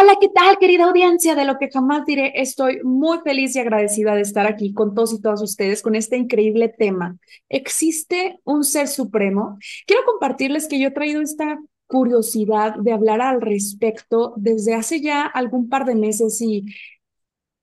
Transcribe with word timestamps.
Hola, 0.00 0.16
¿qué 0.20 0.28
tal, 0.28 0.58
querida 0.58 0.84
audiencia? 0.84 1.34
De 1.34 1.44
lo 1.44 1.58
que 1.58 1.70
jamás 1.70 2.04
diré, 2.06 2.40
estoy 2.40 2.78
muy 2.84 3.18
feliz 3.24 3.56
y 3.56 3.58
agradecida 3.58 4.14
de 4.14 4.20
estar 4.20 4.46
aquí 4.46 4.72
con 4.72 4.94
todos 4.94 5.12
y 5.12 5.20
todas 5.20 5.42
ustedes 5.42 5.82
con 5.82 5.96
este 5.96 6.16
increíble 6.16 6.68
tema. 6.68 7.16
¿Existe 7.48 8.38
un 8.44 8.62
ser 8.62 8.86
supremo? 8.86 9.58
Quiero 9.88 10.04
compartirles 10.04 10.68
que 10.68 10.78
yo 10.78 10.88
he 10.88 10.92
traído 10.92 11.20
esta 11.20 11.58
curiosidad 11.88 12.76
de 12.76 12.92
hablar 12.92 13.20
al 13.20 13.40
respecto 13.40 14.34
desde 14.36 14.74
hace 14.74 15.00
ya 15.00 15.22
algún 15.22 15.68
par 15.68 15.84
de 15.84 15.96
meses 15.96 16.40
y 16.42 16.64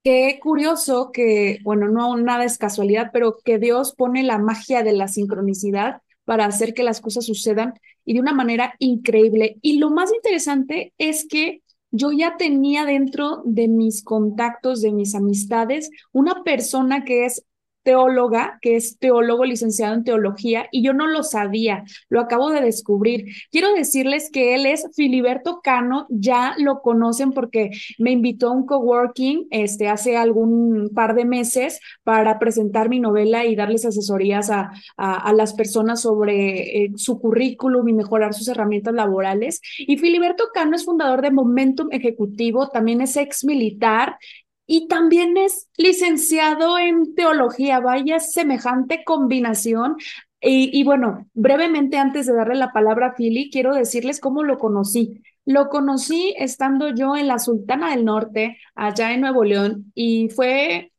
qué 0.03 0.38
curioso 0.41 1.11
que, 1.13 1.59
bueno, 1.63 1.88
no 1.88 2.17
nada 2.17 2.44
es 2.44 2.58
casualidad, 2.58 3.11
pero 3.13 3.38
que 3.45 3.59
Dios 3.59 3.95
pone 3.95 4.23
la 4.23 4.39
magia 4.39 4.83
de 4.83 4.91
la 4.91 5.08
sincronicidad 5.08 6.02
para 6.25 6.45
hacer 6.45 6.73
que 6.73 6.83
las 6.83 7.00
cosas 7.00 7.25
sucedan 7.25 7.75
y 8.03 8.16
de 8.16 8.19
una 8.19 8.33
manera 8.33 8.75
increíble. 8.80 9.58
Y 9.61 9.78
lo 9.78 9.89
más 9.89 10.13
interesante 10.13 10.91
es 10.97 11.25
que 11.30 11.61
yo 11.96 12.12
ya 12.12 12.38
tenía 12.38 12.86
dentro 12.86 13.42
de 13.46 13.68
mis 13.68 14.04
contactos, 14.04 14.82
de 14.82 14.92
mis 14.92 15.16
amistades, 15.16 15.90
una 16.12 16.44
persona 16.44 17.04
que 17.04 17.26
es 17.26 17.46
teóloga, 17.86 18.58
que 18.61 18.75
es 18.75 18.97
teólogo 18.97 19.45
licenciado 19.45 19.94
en 19.94 20.03
teología, 20.03 20.67
y 20.72 20.83
yo 20.83 20.94
no 20.94 21.05
lo 21.05 21.22
sabía, 21.22 21.83
lo 22.09 22.19
acabo 22.19 22.50
de 22.50 22.59
descubrir. 22.59 23.28
Quiero 23.52 23.72
decirles 23.73 24.30
que 24.33 24.55
él 24.55 24.66
es 24.66 24.89
Filiberto 24.95 25.61
Cano, 25.64 26.08
ya 26.09 26.56
lo 26.58 26.81
conocen 26.81 27.31
porque 27.31 27.69
me 28.00 28.11
invitó 28.11 28.47
a 28.47 28.53
un 28.53 28.66
coworking 28.66 29.47
este, 29.52 29.88
hace 29.88 30.17
algún 30.17 30.89
par 30.95 31.13
de 31.13 31.25
meses 31.25 31.80
para 32.03 32.39
presentar 32.39 32.89
mi 32.89 33.00
novela 33.00 33.45
y 33.45 33.56
darles 33.56 33.86
asesorías 33.86 34.50
a, 34.50 34.72
a, 34.97 35.31
las 35.33 35.53
personas 35.53 36.02
sobre 36.02 36.86
eh, 36.86 36.91
su 36.95 37.19
currículum 37.19 37.88
y 37.88 37.94
mejorar 37.94 38.33
sus 38.33 38.47
herramientas 38.47 38.95
laborales. 38.95 39.61
Y 39.78 39.97
Filiberto 39.97 40.45
Cano 40.53 40.75
es 40.75 40.85
fundador 40.85 41.22
de 41.22 41.29
Momentum 41.29 41.90
Ejecutivo, 41.91 42.69
también 42.69 43.01
es 43.01 43.16
ex 43.16 43.45
militar 43.45 44.18
y 44.68 44.88
también 44.88 45.38
es 45.38 45.70
licenciado 45.78 46.78
en 46.80 47.16
teología. 47.16 47.80
Vaya 47.80 48.20
semejante 48.20 49.03
combinación. 49.06 49.98
Y, 50.48 50.84
bueno, 50.84 51.28
brevemente 51.34 51.98
antes 51.98 52.28
de 52.28 52.34
darle 52.34 52.56
la 52.56 52.72
palabra 52.72 53.08
a 53.08 53.16
Philly, 53.16 53.50
quiero 53.50 53.74
decirles 53.74 54.20
cómo 54.20 54.44
lo 54.44 54.59
conocí. 54.59 55.24
Lo 55.44 55.70
conocí 55.70 56.36
estando 56.38 56.90
yo 56.90 57.16
en 57.16 57.28
la 57.28 57.40
Sultana 57.40 57.92
del 57.92 58.06
Norte, 58.06 58.59
allá 58.75 59.12
en 59.12 59.22
Nuevo 59.22 59.44
León, 59.44 59.92
y 59.96 60.30
fue 60.30 60.92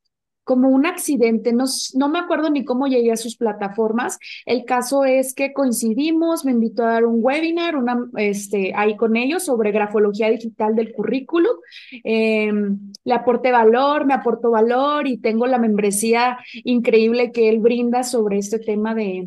como 0.46 0.68
un 0.68 0.86
accidente, 0.86 1.52
no, 1.52 1.64
no 1.94 2.08
me 2.08 2.20
acuerdo 2.20 2.50
ni 2.50 2.64
cómo 2.64 2.86
llegué 2.86 3.10
a 3.10 3.16
sus 3.16 3.36
plataformas. 3.36 4.16
El 4.44 4.64
caso 4.64 5.04
es 5.04 5.34
que 5.34 5.52
coincidimos, 5.52 6.44
me 6.44 6.52
invitó 6.52 6.84
a 6.84 6.92
dar 6.92 7.04
un 7.04 7.18
webinar 7.20 7.74
una, 7.74 8.08
este, 8.16 8.72
ahí 8.76 8.96
con 8.96 9.16
ellos 9.16 9.44
sobre 9.44 9.72
grafología 9.72 10.30
digital 10.30 10.76
del 10.76 10.92
currículum. 10.92 11.56
Em, 12.04 12.78
le 13.02 13.14
aporté 13.14 13.50
valor, 13.50 14.06
me 14.06 14.14
aportó 14.14 14.52
valor 14.52 15.08
y 15.08 15.18
tengo 15.18 15.48
la 15.48 15.58
membresía 15.58 16.38
increíble 16.62 17.32
que 17.32 17.48
él 17.48 17.58
brinda 17.58 18.04
sobre 18.04 18.38
este 18.38 18.60
tema 18.60 18.94
de, 18.94 19.26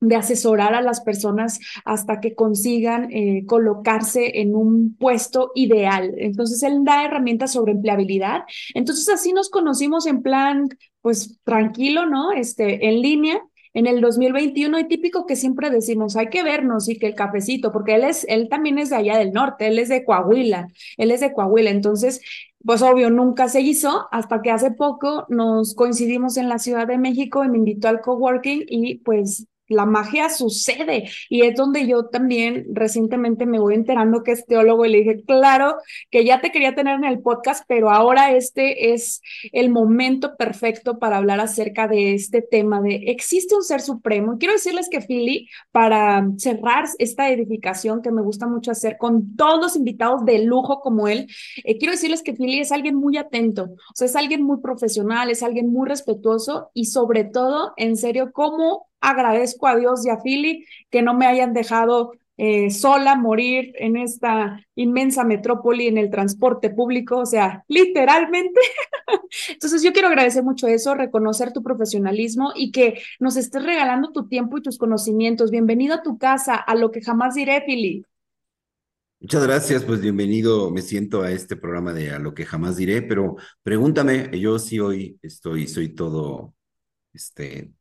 de 0.00 0.16
asesorar 0.16 0.74
a 0.74 0.82
las 0.82 1.00
personas 1.00 1.58
hasta 1.84 2.20
que 2.20 2.34
consigan 2.34 3.10
eh, 3.12 3.44
colocarse 3.46 4.40
en 4.40 4.54
un 4.54 4.96
puesto 4.96 5.50
ideal. 5.54 6.14
Entonces, 6.18 6.62
él 6.62 6.84
da 6.84 7.04
herramientas 7.04 7.52
sobre 7.52 7.72
empleabilidad. 7.72 8.42
Entonces, 8.74 9.08
así 9.08 9.32
nos 9.32 9.50
conocimos 9.50 10.06
en 10.06 10.22
plan, 10.22 10.68
pues 11.00 11.38
tranquilo, 11.44 12.06
¿no? 12.06 12.32
Este, 12.32 12.88
en 12.88 13.02
línea. 13.02 13.42
En 13.74 13.86
el 13.86 14.00
2021 14.00 14.78
y 14.78 14.88
típico 14.88 15.26
que 15.26 15.36
siempre 15.36 15.70
decimos, 15.70 16.16
hay 16.16 16.30
que 16.30 16.42
vernos 16.42 16.88
y 16.88 16.98
que 16.98 17.06
el 17.06 17.14
cafecito, 17.14 17.70
porque 17.70 17.94
él 17.96 18.04
es, 18.04 18.24
él 18.28 18.48
también 18.48 18.78
es 18.78 18.90
de 18.90 18.96
allá 18.96 19.18
del 19.18 19.32
norte, 19.32 19.68
él 19.68 19.78
es 19.78 19.90
de 19.90 20.04
Coahuila, 20.04 20.68
él 20.96 21.10
es 21.10 21.20
de 21.20 21.32
Coahuila. 21.32 21.70
Entonces, 21.70 22.22
pues 22.64 22.82
obvio, 22.82 23.10
nunca 23.10 23.48
se 23.48 23.60
hizo 23.60 24.08
hasta 24.10 24.42
que 24.42 24.50
hace 24.50 24.70
poco 24.72 25.26
nos 25.28 25.74
coincidimos 25.74 26.38
en 26.38 26.48
la 26.48 26.58
Ciudad 26.58 26.86
de 26.86 26.98
México 26.98 27.44
y 27.44 27.48
me 27.48 27.58
invitó 27.58 27.88
al 27.88 28.00
coworking 28.00 28.64
y 28.66 28.96
pues 28.96 29.46
la 29.68 29.86
magia 29.86 30.28
sucede 30.30 31.10
y 31.28 31.42
es 31.42 31.54
donde 31.54 31.86
yo 31.86 32.06
también 32.06 32.66
recientemente 32.72 33.46
me 33.46 33.58
voy 33.58 33.74
enterando 33.74 34.22
que 34.22 34.32
es 34.32 34.46
teólogo 34.46 34.84
y 34.84 34.90
le 34.90 34.98
dije, 34.98 35.22
claro, 35.26 35.76
que 36.10 36.24
ya 36.24 36.40
te 36.40 36.50
quería 36.50 36.74
tener 36.74 36.96
en 36.96 37.04
el 37.04 37.20
podcast, 37.20 37.64
pero 37.68 37.90
ahora 37.90 38.32
este 38.32 38.92
es 38.92 39.20
el 39.52 39.70
momento 39.70 40.36
perfecto 40.36 40.98
para 40.98 41.18
hablar 41.18 41.40
acerca 41.40 41.88
de 41.88 42.14
este 42.14 42.42
tema 42.42 42.80
de 42.80 43.04
existe 43.06 43.54
un 43.54 43.62
ser 43.62 43.80
supremo. 43.80 44.38
Quiero 44.38 44.54
decirles 44.54 44.88
que 44.88 45.00
Philly, 45.00 45.48
para 45.70 46.26
cerrar 46.36 46.86
esta 46.98 47.30
edificación 47.30 48.02
que 48.02 48.10
me 48.10 48.22
gusta 48.22 48.46
mucho 48.46 48.70
hacer 48.70 48.96
con 48.98 49.36
todos 49.36 49.60
los 49.60 49.76
invitados 49.76 50.24
de 50.24 50.40
lujo 50.40 50.80
como 50.80 51.08
él, 51.08 51.28
eh, 51.64 51.78
quiero 51.78 51.92
decirles 51.92 52.22
que 52.22 52.34
Philly 52.34 52.60
es 52.60 52.72
alguien 52.72 52.94
muy 52.94 53.16
atento, 53.16 53.64
o 53.64 53.94
sea, 53.94 54.06
es 54.06 54.16
alguien 54.16 54.42
muy 54.42 54.60
profesional, 54.60 55.30
es 55.30 55.42
alguien 55.42 55.70
muy 55.72 55.88
respetuoso 55.88 56.70
y 56.74 56.86
sobre 56.86 57.24
todo, 57.24 57.72
en 57.76 57.96
serio, 57.96 58.32
cómo 58.32 58.87
agradezco 59.00 59.66
a 59.66 59.76
Dios 59.76 60.04
y 60.06 60.10
a 60.10 60.20
Philly 60.22 60.64
que 60.90 61.02
no 61.02 61.14
me 61.14 61.26
hayan 61.26 61.52
dejado 61.52 62.12
eh, 62.40 62.70
sola 62.70 63.16
morir 63.16 63.72
en 63.78 63.96
esta 63.96 64.64
inmensa 64.76 65.24
metrópoli 65.24 65.88
en 65.88 65.98
el 65.98 66.08
transporte 66.08 66.70
público, 66.70 67.18
o 67.18 67.26
sea, 67.26 67.64
literalmente. 67.66 68.60
Entonces 69.48 69.82
yo 69.82 69.92
quiero 69.92 70.06
agradecer 70.06 70.44
mucho 70.44 70.68
eso, 70.68 70.94
reconocer 70.94 71.52
tu 71.52 71.64
profesionalismo 71.64 72.52
y 72.54 72.70
que 72.70 73.02
nos 73.18 73.36
estés 73.36 73.64
regalando 73.64 74.12
tu 74.12 74.28
tiempo 74.28 74.56
y 74.56 74.62
tus 74.62 74.78
conocimientos. 74.78 75.50
Bienvenido 75.50 75.96
a 75.96 76.02
tu 76.02 76.16
casa, 76.16 76.54
a 76.54 76.76
lo 76.76 76.92
que 76.92 77.02
jamás 77.02 77.34
diré, 77.34 77.60
Philly. 77.66 78.04
Muchas 79.20 79.42
gracias, 79.44 79.82
pues 79.82 80.00
bienvenido, 80.00 80.70
me 80.70 80.80
siento 80.80 81.22
a 81.22 81.32
este 81.32 81.56
programa 81.56 81.92
de 81.92 82.12
A 82.12 82.20
lo 82.20 82.34
que 82.34 82.46
jamás 82.46 82.76
diré, 82.76 83.02
pero 83.02 83.34
pregúntame, 83.64 84.30
yo 84.38 84.60
sí 84.60 84.78
hoy 84.78 85.18
estoy, 85.22 85.66
soy 85.66 85.88
todo, 85.88 86.54
este, 87.12 87.72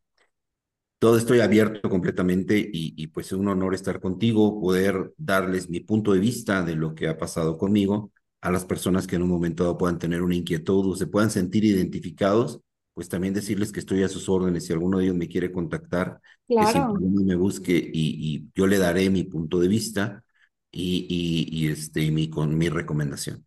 todo 1.00 1.18
estoy 1.18 1.42
abierto 1.42 1.90
completamente 1.90 2.58
y, 2.58 2.94
y, 2.98 3.08
pues 3.08 3.28
es 3.28 3.34
un 3.34 3.48
honor 3.48 3.76
estar 3.76 4.00
contigo, 4.00 4.60
poder 4.60 5.14
darles 5.18 5.70
mi 5.70 5.80
punto 5.80 6.14
de 6.14 6.20
vista 6.20 6.64
de 6.64 6.76
lo 6.76 6.96
que 6.96 7.08
ha 7.08 7.18
pasado 7.18 7.58
conmigo 7.58 8.12
a 8.42 8.52
las 8.52 8.66
personas 8.66 9.08
que 9.08 9.16
en 9.16 9.24
un 9.24 9.30
momento 9.30 9.64
dado 9.64 9.78
puedan 9.78 10.00
tener 10.00 10.22
una 10.22 10.36
inquietud 10.36 10.92
o 10.92 10.96
se 10.96 11.08
puedan 11.08 11.32
sentir 11.32 11.66
identificados, 11.66 12.62
pues 12.94 13.10
también 13.10 13.34
decirles 13.34 13.72
que 13.72 13.80
estoy 13.80 14.04
a 14.04 14.10
sus 14.10 14.30
órdenes. 14.30 14.66
Si 14.66 14.74
alguno 14.74 15.00
de 15.00 15.06
ellos 15.06 15.18
me 15.18 15.28
quiere 15.28 15.52
contactar, 15.52 16.20
claro. 16.48 16.94
que 16.98 17.06
me 17.06 17.36
busque 17.36 17.74
y, 17.74 18.36
y, 18.36 18.52
yo 18.56 18.68
le 18.68 18.78
daré 18.78 19.10
mi 19.10 19.24
punto 19.24 19.60
de 19.60 19.68
vista 19.68 20.24
y, 20.72 21.08
y, 21.52 21.68
este, 21.70 22.12
mi, 22.12 22.30
con 22.30 22.58
mi 22.58 22.70
recomendación. 22.70 23.47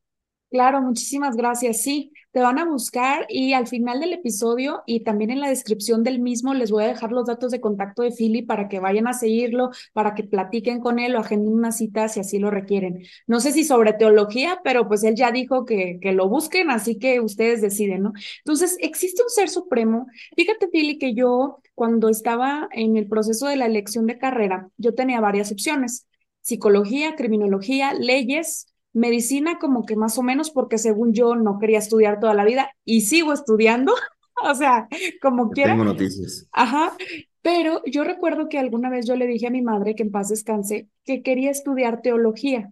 Claro, 0.50 0.82
muchísimas 0.82 1.37
gracias. 1.37 1.81
Sí, 1.82 2.12
te 2.32 2.41
van 2.41 2.58
a 2.58 2.64
buscar 2.64 3.25
y 3.29 3.52
al 3.52 3.69
final 3.69 4.00
del 4.00 4.12
episodio 4.14 4.82
y 4.85 5.05
también 5.05 5.31
en 5.31 5.38
la 5.41 5.49
descripción 5.49 6.02
del 6.02 6.19
mismo 6.19 6.55
les 6.55 6.73
voy 6.73 6.82
a 6.82 6.88
dejar 6.88 7.12
los 7.12 7.26
datos 7.26 7.52
de 7.52 7.61
contacto 7.61 8.02
de 8.02 8.11
Philly 8.11 8.43
para 8.43 8.69
que 8.69 8.81
vayan 8.81 9.06
a 9.06 9.12
seguirlo, 9.12 9.70
para 9.93 10.12
que 10.17 10.25
platiquen 10.25 10.81
con 10.81 10.99
él 10.99 11.14
o 11.14 11.20
agenden 11.20 11.52
una 11.52 11.70
cita 11.70 12.08
si 12.08 12.19
así 12.19 12.41
lo 12.41 12.50
requieren. 12.50 13.00
No 13.29 13.38
sé 13.38 13.52
si 13.52 13.62
sobre 13.62 13.93
teología, 13.93 14.61
pero 14.64 14.88
pues 14.88 15.05
él 15.05 15.14
ya 15.14 15.31
dijo 15.31 15.64
que, 15.64 16.00
que 16.02 16.11
lo 16.12 16.29
busquen, 16.29 16.70
así 16.70 16.99
que 16.99 17.20
ustedes 17.20 17.61
deciden, 17.62 18.02
¿no? 18.02 18.12
Entonces, 18.38 18.76
existe 18.81 19.23
un 19.23 19.31
ser 19.31 19.49
supremo. 19.49 20.08
Fíjate, 20.37 20.67
Philly, 20.69 20.99
que 20.99 21.14
yo 21.14 21.58
cuando 21.76 22.08
estaba 22.08 22.69
en 22.73 22.97
el 22.97 23.06
proceso 23.06 23.47
de 23.47 23.56
la 23.56 23.67
elección 23.67 24.06
de 24.06 24.19
carrera, 24.19 24.69
yo 24.79 24.94
tenía 24.97 25.20
varias 25.20 25.52
opciones 25.52 26.06
psicología, 26.43 27.17
criminología, 27.17 27.93
leyes, 27.94 28.67
medicina 28.92 29.58
como 29.58 29.84
que 29.84 29.96
más 29.96 30.19
o 30.19 30.22
menos 30.22 30.50
porque 30.50 30.78
según 30.78 31.12
yo 31.12 31.37
no 31.37 31.58
quería 31.58 31.78
estudiar 31.78 32.20
toda 32.20 32.34
la 32.34 32.44
vida 32.44 32.70
y 32.84 33.02
sigo 33.02 33.32
estudiando, 33.32 33.94
o 34.42 34.54
sea, 34.54 34.88
como 35.22 35.50
quiera. 35.50 35.72
Tengo 35.72 35.84
noticias. 35.84 36.48
Ajá, 36.52 36.96
pero 37.42 37.82
yo 37.87 38.04
recuerdo 38.04 38.48
que 38.48 38.58
alguna 38.58 38.90
vez 38.90 39.06
yo 39.06 39.16
le 39.16 39.26
dije 39.26 39.46
a 39.46 39.50
mi 39.50 39.62
madre, 39.62 39.94
que 39.94 40.02
en 40.02 40.10
paz 40.10 40.28
descanse, 40.28 40.88
que 41.04 41.22
quería 41.22 41.50
estudiar 41.50 42.02
teología. 42.02 42.70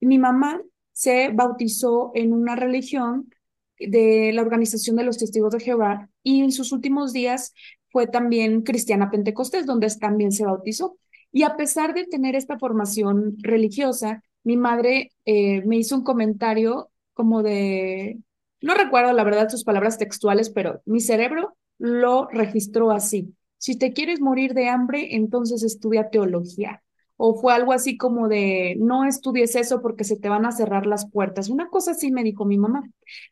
Mi 0.00 0.18
mamá 0.18 0.60
se 0.92 1.30
bautizó 1.30 2.12
en 2.14 2.32
una 2.32 2.56
religión 2.56 3.30
de 3.78 4.32
la 4.32 4.42
Organización 4.42 4.96
de 4.96 5.04
los 5.04 5.18
Testigos 5.18 5.52
de 5.52 5.60
Jehová 5.60 6.08
y 6.22 6.42
en 6.42 6.52
sus 6.52 6.70
últimos 6.72 7.12
días 7.12 7.52
fue 7.90 8.06
también 8.06 8.62
cristiana 8.62 9.10
pentecostés, 9.10 9.66
donde 9.66 9.88
también 10.00 10.32
se 10.32 10.44
bautizó. 10.44 10.98
Y 11.32 11.42
a 11.42 11.56
pesar 11.56 11.94
de 11.94 12.04
tener 12.04 12.36
esta 12.36 12.58
formación 12.58 13.36
religiosa, 13.40 14.22
mi 14.44 14.56
madre 14.56 15.12
eh, 15.24 15.62
me 15.64 15.76
hizo 15.76 15.96
un 15.96 16.04
comentario 16.04 16.90
como 17.14 17.42
de, 17.42 18.18
no 18.60 18.74
recuerdo 18.74 19.12
la 19.12 19.24
verdad 19.24 19.48
sus 19.48 19.64
palabras 19.64 19.98
textuales, 19.98 20.50
pero 20.50 20.82
mi 20.86 21.00
cerebro 21.00 21.56
lo 21.78 22.28
registró 22.28 22.90
así. 22.90 23.34
Si 23.58 23.78
te 23.78 23.92
quieres 23.92 24.20
morir 24.20 24.54
de 24.54 24.68
hambre, 24.68 25.14
entonces 25.16 25.62
estudia 25.62 26.10
teología. 26.10 26.82
O 27.16 27.40
fue 27.40 27.54
algo 27.54 27.72
así 27.72 27.96
como 27.96 28.28
de, 28.28 28.76
no 28.80 29.04
estudies 29.04 29.54
eso 29.54 29.80
porque 29.80 30.02
se 30.04 30.16
te 30.16 30.28
van 30.28 30.44
a 30.46 30.52
cerrar 30.52 30.84
las 30.86 31.08
puertas. 31.08 31.48
Una 31.48 31.68
cosa 31.68 31.92
así 31.92 32.10
me 32.10 32.24
dijo 32.24 32.44
mi 32.44 32.58
mamá. 32.58 32.82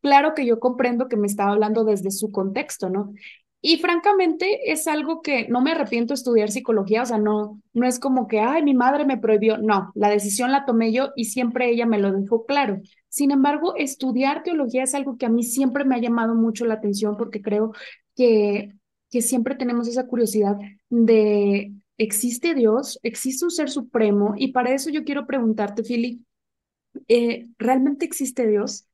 Claro 0.01 0.35
que 0.35 0.47
yo 0.47 0.61
comprendo 0.61 1.09
que 1.09 1.17
me 1.17 1.27
estaba 1.27 1.53
hablando 1.53 1.85
desde 1.85 2.11
su 2.13 2.31
contexto, 2.31 2.91
¿no? 2.91 3.13
Y 3.65 3.77
francamente 3.79 4.73
es 4.73 4.89
algo 4.89 5.23
que 5.23 5.47
no 5.47 5.61
me 5.61 5.71
arrepiento 5.71 6.13
de 6.13 6.17
estudiar 6.17 6.51
psicología, 6.51 7.03
o 7.03 7.07
sea, 7.07 7.19
no, 7.19 7.63
no 7.73 7.87
es 7.87 8.01
como 8.01 8.27
que, 8.27 8.41
ay, 8.41 8.65
mi 8.65 8.75
madre 8.75 9.05
me 9.07 9.19
prohibió, 9.19 9.57
no, 9.57 9.93
la 9.95 10.11
decisión 10.11 10.51
la 10.51 10.67
tomé 10.67 10.93
yo 10.93 11.11
y 11.15 11.27
siempre 11.27 11.71
ella 11.71 11.87
me 11.87 12.01
lo 12.01 12.11
dejó 12.13 12.45
claro. 12.45 12.81
Sin 13.09 13.31
embargo, 13.31 13.77
estudiar 13.77 14.43
teología 14.43 14.83
es 14.83 14.95
algo 14.97 15.17
que 15.17 15.27
a 15.27 15.29
mí 15.29 15.45
siempre 15.45 15.85
me 15.85 15.95
ha 15.95 16.01
llamado 16.01 16.35
mucho 16.35 16.65
la 16.65 16.75
atención 16.75 17.17
porque 17.17 17.41
creo 17.41 17.73
que, 18.17 18.73
que 19.11 19.23
siempre 19.23 19.55
tenemos 19.55 19.87
esa 19.87 20.09
curiosidad 20.09 20.59
de, 20.91 21.73
¿existe 21.99 22.55
Dios? 22.55 22.99
¿Existe 23.05 23.45
un 23.45 23.53
ser 23.53 23.71
supremo? 23.71 24.35
Y 24.37 24.49
para 24.49 24.75
eso 24.75 24.91
yo 24.91 25.05
quiero 25.05 25.25
preguntarte, 25.25 25.85
Philip, 25.85 26.21
eh, 27.07 27.47
¿realmente 27.59 28.05
existe 28.05 28.45
Dios? 28.49 28.89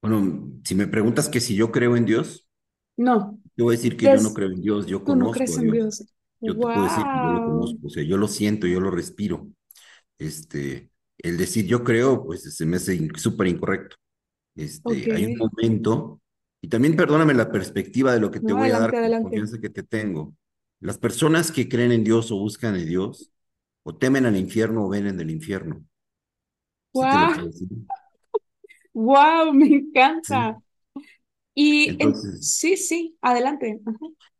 Bueno, 0.00 0.54
si 0.64 0.74
me 0.74 0.86
preguntas 0.86 1.28
que 1.28 1.40
si 1.40 1.54
yo 1.54 1.70
creo 1.70 1.96
en 1.96 2.06
Dios, 2.06 2.48
no. 2.96 3.38
Te 3.54 3.62
voy 3.62 3.74
a 3.74 3.76
decir 3.76 3.96
que 3.96 4.04
yo 4.04 4.16
no 4.16 4.32
creo 4.32 4.50
en 4.50 4.60
Dios, 4.60 4.86
yo 4.86 5.02
conozco 5.04 5.24
no 5.24 5.32
crees 5.32 5.58
en 5.58 5.70
Dios. 5.70 6.04
Yo 6.40 6.54
te 6.54 6.60
puedo 6.60 6.82
decir 6.82 7.04
que 7.04 7.10
yo 7.10 7.32
lo 7.32 7.44
conozco, 7.46 7.86
o 7.86 7.90
sea, 7.90 8.02
yo 8.02 8.16
lo 8.16 8.28
siento, 8.28 8.66
yo 8.66 8.80
lo 8.80 8.90
respiro. 8.90 9.48
Este, 10.18 10.90
el 11.18 11.36
decir 11.36 11.66
yo 11.66 11.84
creo, 11.84 12.24
pues 12.24 12.54
se 12.54 12.66
me 12.66 12.76
hace 12.76 13.08
súper 13.16 13.46
incorrecto. 13.46 13.96
Este, 14.54 15.12
Hay 15.12 15.26
un 15.26 15.38
momento, 15.38 16.20
y 16.60 16.68
también 16.68 16.96
perdóname 16.96 17.34
la 17.34 17.50
perspectiva 17.50 18.12
de 18.12 18.20
lo 18.20 18.30
que 18.30 18.40
te 18.40 18.52
voy 18.52 18.70
a 18.70 18.78
dar, 18.78 18.92
la 18.92 19.22
confianza 19.22 19.58
que 19.60 19.70
te 19.70 19.82
tengo. 19.82 20.34
Las 20.80 20.98
personas 20.98 21.52
que 21.52 21.68
creen 21.68 21.92
en 21.92 22.04
Dios 22.04 22.32
o 22.32 22.38
buscan 22.38 22.74
en 22.74 22.88
Dios, 22.88 23.32
o 23.84 23.96
temen 23.96 24.26
al 24.26 24.36
infierno 24.36 24.86
o 24.86 24.88
ven 24.88 25.06
en 25.06 25.20
el 25.20 25.30
infierno. 25.30 25.84
Wow. 26.92 27.50
wow, 28.92 29.52
me 29.54 29.66
encanta. 29.66 30.60
Y 31.54 31.90
entonces, 31.90 32.54
sí, 32.54 32.76
sí, 32.76 33.16
adelante. 33.20 33.80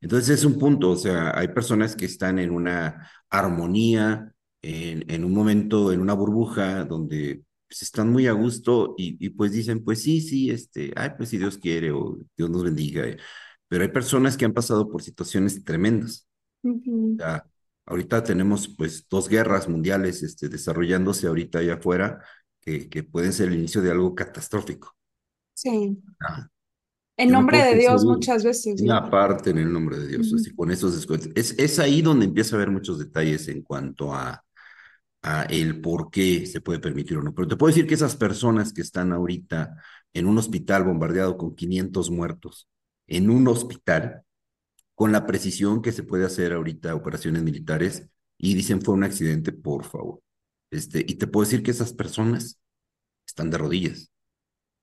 Entonces 0.00 0.38
es 0.38 0.44
un 0.44 0.58
punto, 0.58 0.90
o 0.90 0.96
sea, 0.96 1.36
hay 1.38 1.48
personas 1.48 1.94
que 1.94 2.06
están 2.06 2.38
en 2.38 2.50
una 2.50 3.10
armonía, 3.28 4.32
en, 4.62 5.04
en 5.10 5.24
un 5.24 5.32
momento, 5.32 5.92
en 5.92 6.00
una 6.00 6.14
burbuja 6.14 6.84
donde 6.84 7.42
pues, 7.68 7.82
están 7.82 8.10
muy 8.10 8.26
a 8.26 8.32
gusto 8.32 8.94
y, 8.96 9.24
y, 9.24 9.30
pues 9.30 9.52
dicen, 9.52 9.84
pues 9.84 10.02
sí, 10.02 10.20
sí, 10.20 10.50
este, 10.50 10.92
ay, 10.96 11.10
pues 11.16 11.28
si 11.28 11.38
Dios 11.38 11.58
quiere 11.58 11.90
o 11.92 12.18
Dios 12.36 12.48
nos 12.50 12.64
bendiga. 12.64 13.04
Pero 13.68 13.82
hay 13.82 13.90
personas 13.90 14.36
que 14.36 14.44
han 14.44 14.52
pasado 14.52 14.88
por 14.90 15.02
situaciones 15.02 15.62
tremendas. 15.64 16.28
ahorita 17.84 18.22
tenemos 18.22 18.68
pues 18.68 19.06
dos 19.08 19.28
guerras 19.28 19.68
mundiales 19.68 20.22
este, 20.22 20.48
desarrollándose 20.48 21.26
ahorita 21.26 21.58
allá 21.58 21.74
afuera 21.74 22.22
que, 22.60 22.88
que 22.88 23.02
pueden 23.02 23.32
ser 23.32 23.48
el 23.48 23.54
inicio 23.58 23.82
de 23.82 23.90
algo 23.90 24.14
catastrófico. 24.14 24.94
Sí. 25.54 25.98
En 27.16 27.30
nombre 27.30 27.58
de 27.58 27.76
Dios 27.76 28.04
muchas 28.04 28.44
veces. 28.44 28.80
Una 28.80 29.10
parte 29.10 29.50
en 29.50 29.58
el 29.58 29.72
nombre 29.72 29.98
de 29.98 30.08
Dios, 30.08 30.32
así 30.32 30.54
con 30.54 30.70
esos 30.70 30.94
descuentos. 30.94 31.30
Es, 31.34 31.54
es 31.58 31.78
ahí 31.78 32.00
donde 32.02 32.24
empieza 32.24 32.56
a 32.56 32.58
haber 32.58 32.70
muchos 32.70 32.98
detalles 32.98 33.48
en 33.48 33.62
cuanto 33.62 34.14
a, 34.14 34.42
a 35.22 35.42
el 35.44 35.80
por 35.80 36.10
qué 36.10 36.46
se 36.46 36.60
puede 36.60 36.78
permitir 36.78 37.18
o 37.18 37.22
no. 37.22 37.34
Pero 37.34 37.48
te 37.48 37.56
puedo 37.56 37.72
decir 37.72 37.86
que 37.86 37.94
esas 37.94 38.16
personas 38.16 38.72
que 38.72 38.80
están 38.80 39.12
ahorita 39.12 39.76
en 40.14 40.26
un 40.26 40.38
hospital 40.38 40.84
bombardeado 40.84 41.36
con 41.36 41.54
500 41.54 42.10
muertos, 42.10 42.68
en 43.06 43.30
un 43.30 43.46
hospital, 43.48 44.22
con 44.94 45.12
la 45.12 45.26
precisión 45.26 45.82
que 45.82 45.92
se 45.92 46.02
puede 46.02 46.24
hacer 46.24 46.52
ahorita 46.52 46.94
operaciones 46.94 47.42
militares, 47.42 48.08
y 48.38 48.54
dicen 48.54 48.82
fue 48.82 48.94
un 48.94 49.04
accidente, 49.04 49.52
por 49.52 49.84
favor. 49.84 50.20
Este, 50.70 51.00
y 51.00 51.14
te 51.16 51.26
puedo 51.26 51.44
decir 51.44 51.62
que 51.62 51.70
esas 51.70 51.92
personas 51.92 52.58
están 53.26 53.50
de 53.50 53.58
rodillas 53.58 54.11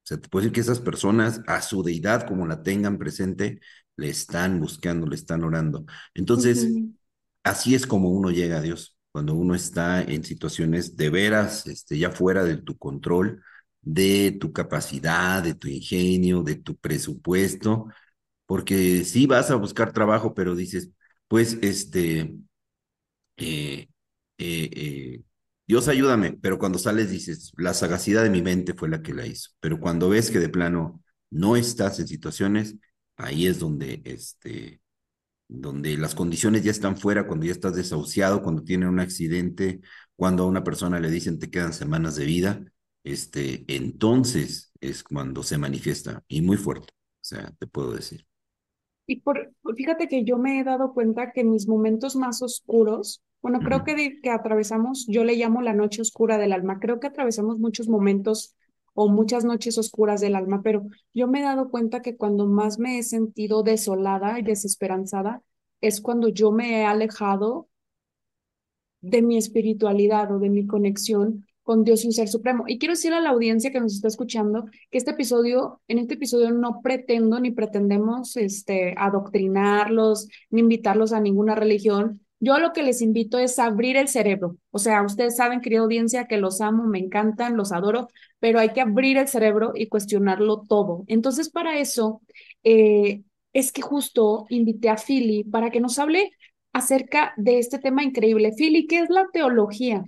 sea, 0.10 0.18
te 0.20 0.30
puedo 0.30 0.44
decir 0.44 0.54
que 0.54 0.62
esas 0.62 0.80
personas, 0.80 1.42
a 1.48 1.62
su 1.62 1.84
deidad, 1.84 2.28
como 2.28 2.48
la 2.48 2.64
tengan 2.64 2.98
presente, 2.98 3.60
le 3.96 4.10
están 4.10 4.60
buscando, 4.60 5.08
le 5.08 5.16
están 5.16 5.44
orando. 5.44 5.86
Entonces, 6.14 6.68
así 7.44 7.76
es 7.76 7.88
como 7.88 8.10
uno 8.10 8.32
llega 8.32 8.58
a 8.58 8.62
Dios, 8.62 8.98
cuando 9.12 9.36
uno 9.36 9.56
está 9.56 10.02
en 10.02 10.24
situaciones 10.24 10.96
de 10.98 11.10
veras, 11.10 11.68
este, 11.68 11.98
ya 11.98 12.12
fuera 12.12 12.44
de 12.44 12.58
tu 12.58 12.78
control, 12.78 13.44
de 13.82 14.38
tu 14.40 14.54
capacidad, 14.54 15.44
de 15.44 15.56
tu 15.56 15.68
ingenio, 15.68 16.44
de 16.44 16.56
tu 16.56 16.76
presupuesto, 16.78 17.88
porque 18.46 19.06
sí 19.06 19.28
vas 19.28 19.52
a 19.52 19.56
buscar 19.56 19.94
trabajo, 19.94 20.34
pero 20.34 20.56
dices, 20.56 20.92
pues, 21.28 21.58
este, 21.62 22.36
eh, 23.38 23.90
eh, 24.38 24.70
eh 24.74 25.24
Dios 25.70 25.88
ayúdame, 25.88 26.36
pero 26.42 26.58
cuando 26.58 26.80
sales 26.80 27.12
dices, 27.12 27.52
la 27.56 27.76
sagacidad 27.76 28.24
de 28.24 28.32
mi 28.32 28.42
mente 28.42 28.74
fue 28.74 28.90
la 28.90 29.04
que 29.04 29.14
la 29.14 29.28
hizo. 29.28 29.52
Pero 29.60 29.80
cuando 29.80 30.10
ves 30.10 30.32
que 30.32 30.40
de 30.40 30.50
plano 30.50 31.04
no 31.30 31.56
estás 31.56 32.00
en 32.00 32.08
situaciones, 32.08 32.76
ahí 33.18 33.46
es 33.46 33.60
donde, 33.60 34.02
este, 34.04 34.82
donde 35.48 35.96
las 35.96 36.16
condiciones 36.16 36.64
ya 36.64 36.72
están 36.72 36.98
fuera, 36.98 37.28
cuando 37.28 37.46
ya 37.46 37.52
estás 37.52 37.76
desahuciado, 37.76 38.42
cuando 38.42 38.64
tiene 38.64 38.90
un 38.90 39.00
accidente, 39.00 39.80
cuando 40.16 40.42
a 40.42 40.48
una 40.48 40.64
persona 40.64 41.00
le 41.00 41.12
dicen 41.12 41.38
te 41.38 41.52
quedan 41.52 41.74
semanas 41.74 42.16
de 42.16 42.26
vida, 42.26 42.66
este, 43.04 43.64
entonces 43.68 44.72
es 44.82 45.04
cuando 45.04 45.44
se 45.44 45.60
manifiesta 45.60 46.24
y 46.28 46.42
muy 46.42 46.58
fuerte, 46.58 46.94
o 46.96 47.24
sea, 47.24 47.54
te 47.60 47.68
puedo 47.68 47.92
decir. 47.92 48.26
Y 49.06 49.22
por, 49.22 49.54
fíjate 49.76 50.08
que 50.08 50.24
yo 50.24 50.40
me 50.40 50.60
he 50.60 50.64
dado 50.64 50.96
cuenta 50.96 51.32
que 51.32 51.42
en 51.42 51.52
mis 51.52 51.68
momentos 51.68 52.16
más 52.16 52.42
oscuros, 52.42 53.22
bueno, 53.42 53.60
creo 53.60 53.84
que, 53.84 54.20
que 54.22 54.30
atravesamos, 54.30 55.06
yo 55.08 55.24
le 55.24 55.36
llamo 55.36 55.62
la 55.62 55.74
noche 55.74 56.02
oscura 56.02 56.38
del 56.38 56.54
alma, 56.54 56.80
creo 56.80 57.00
que 57.00 57.08
atravesamos 57.08 57.60
muchos 57.60 57.88
momentos 57.88 58.56
o 58.94 59.08
muchas 59.08 59.46
noches 59.46 59.78
oscuras 59.78 60.22
del 60.22 60.36
alma, 60.36 60.62
pero 60.62 60.84
yo 61.14 61.28
me 61.28 61.40
he 61.40 61.44
dado 61.44 61.70
cuenta 61.70 62.02
que 62.02 62.18
cuando 62.18 62.48
más 62.48 62.80
me 62.80 63.00
he 63.00 63.04
sentido 63.04 63.64
desolada 63.64 64.40
y 64.40 64.44
desesperanzada 64.44 65.42
es 65.82 66.02
cuando 66.02 66.28
yo 66.30 66.52
me 66.52 66.82
he 66.82 66.86
alejado 66.86 67.70
de 69.02 69.22
mi 69.22 69.38
espiritualidad 69.38 70.32
o 70.32 70.40
de 70.40 70.50
mi 70.50 70.66
conexión 70.68 71.46
con 71.64 71.84
Dios 71.84 72.04
y 72.04 72.08
un 72.08 72.14
ser 72.14 72.28
supremo. 72.28 72.64
Y 72.68 72.80
quiero 72.80 72.94
decir 72.94 73.14
a 73.14 73.22
la 73.22 73.30
audiencia 73.30 73.72
que 73.72 73.80
nos 73.80 73.94
está 73.94 74.08
escuchando 74.08 74.66
que 74.90 74.98
este 74.98 75.12
episodio, 75.12 75.82
en 75.88 76.00
este 76.00 76.16
episodio 76.16 76.52
no 76.52 76.82
pretendo 76.82 77.40
ni 77.40 77.52
pretendemos 77.52 78.36
este, 78.38 78.96
adoctrinarlos, 78.98 80.28
ni 80.50 80.62
invitarlos 80.62 81.14
a 81.14 81.22
ninguna 81.22 81.56
religión, 81.56 82.22
yo 82.40 82.58
lo 82.60 82.72
que 82.72 82.84
les 82.84 83.02
invito 83.02 83.38
es 83.38 83.60
abrir 83.60 83.98
el 83.98 84.08
cerebro. 84.08 84.58
O 84.72 84.80
sea, 84.80 85.04
ustedes 85.04 85.36
saben, 85.36 85.62
querida 85.62 85.82
audiencia, 85.82 86.28
que 86.28 86.38
los 86.38 86.62
amo, 86.62 86.86
me 86.86 87.00
encantan, 87.00 87.58
los 87.58 87.72
adoro, 87.72 88.08
pero 88.40 88.60
hay 88.60 88.70
que 88.70 88.82
abrir 88.82 89.18
el 89.18 89.28
cerebro 89.28 89.74
y 89.76 89.88
cuestionarlo 89.88 90.66
todo. 90.68 91.04
Entonces, 91.08 91.50
para 91.50 91.80
eso, 91.80 92.22
eh, 92.64 93.24
es 93.52 93.72
que 93.72 93.82
justo 93.82 94.46
invité 94.50 94.90
a 94.90 94.96
Philly 94.98 95.44
para 95.44 95.70
que 95.70 95.82
nos 95.82 96.00
hable 96.00 96.32
acerca 96.72 97.34
de 97.36 97.60
este 97.60 97.78
tema 97.78 98.04
increíble. 98.04 98.54
Philly, 98.58 98.88
¿qué 98.88 99.00
es 99.00 99.10
la 99.10 99.28
teología? 99.34 100.06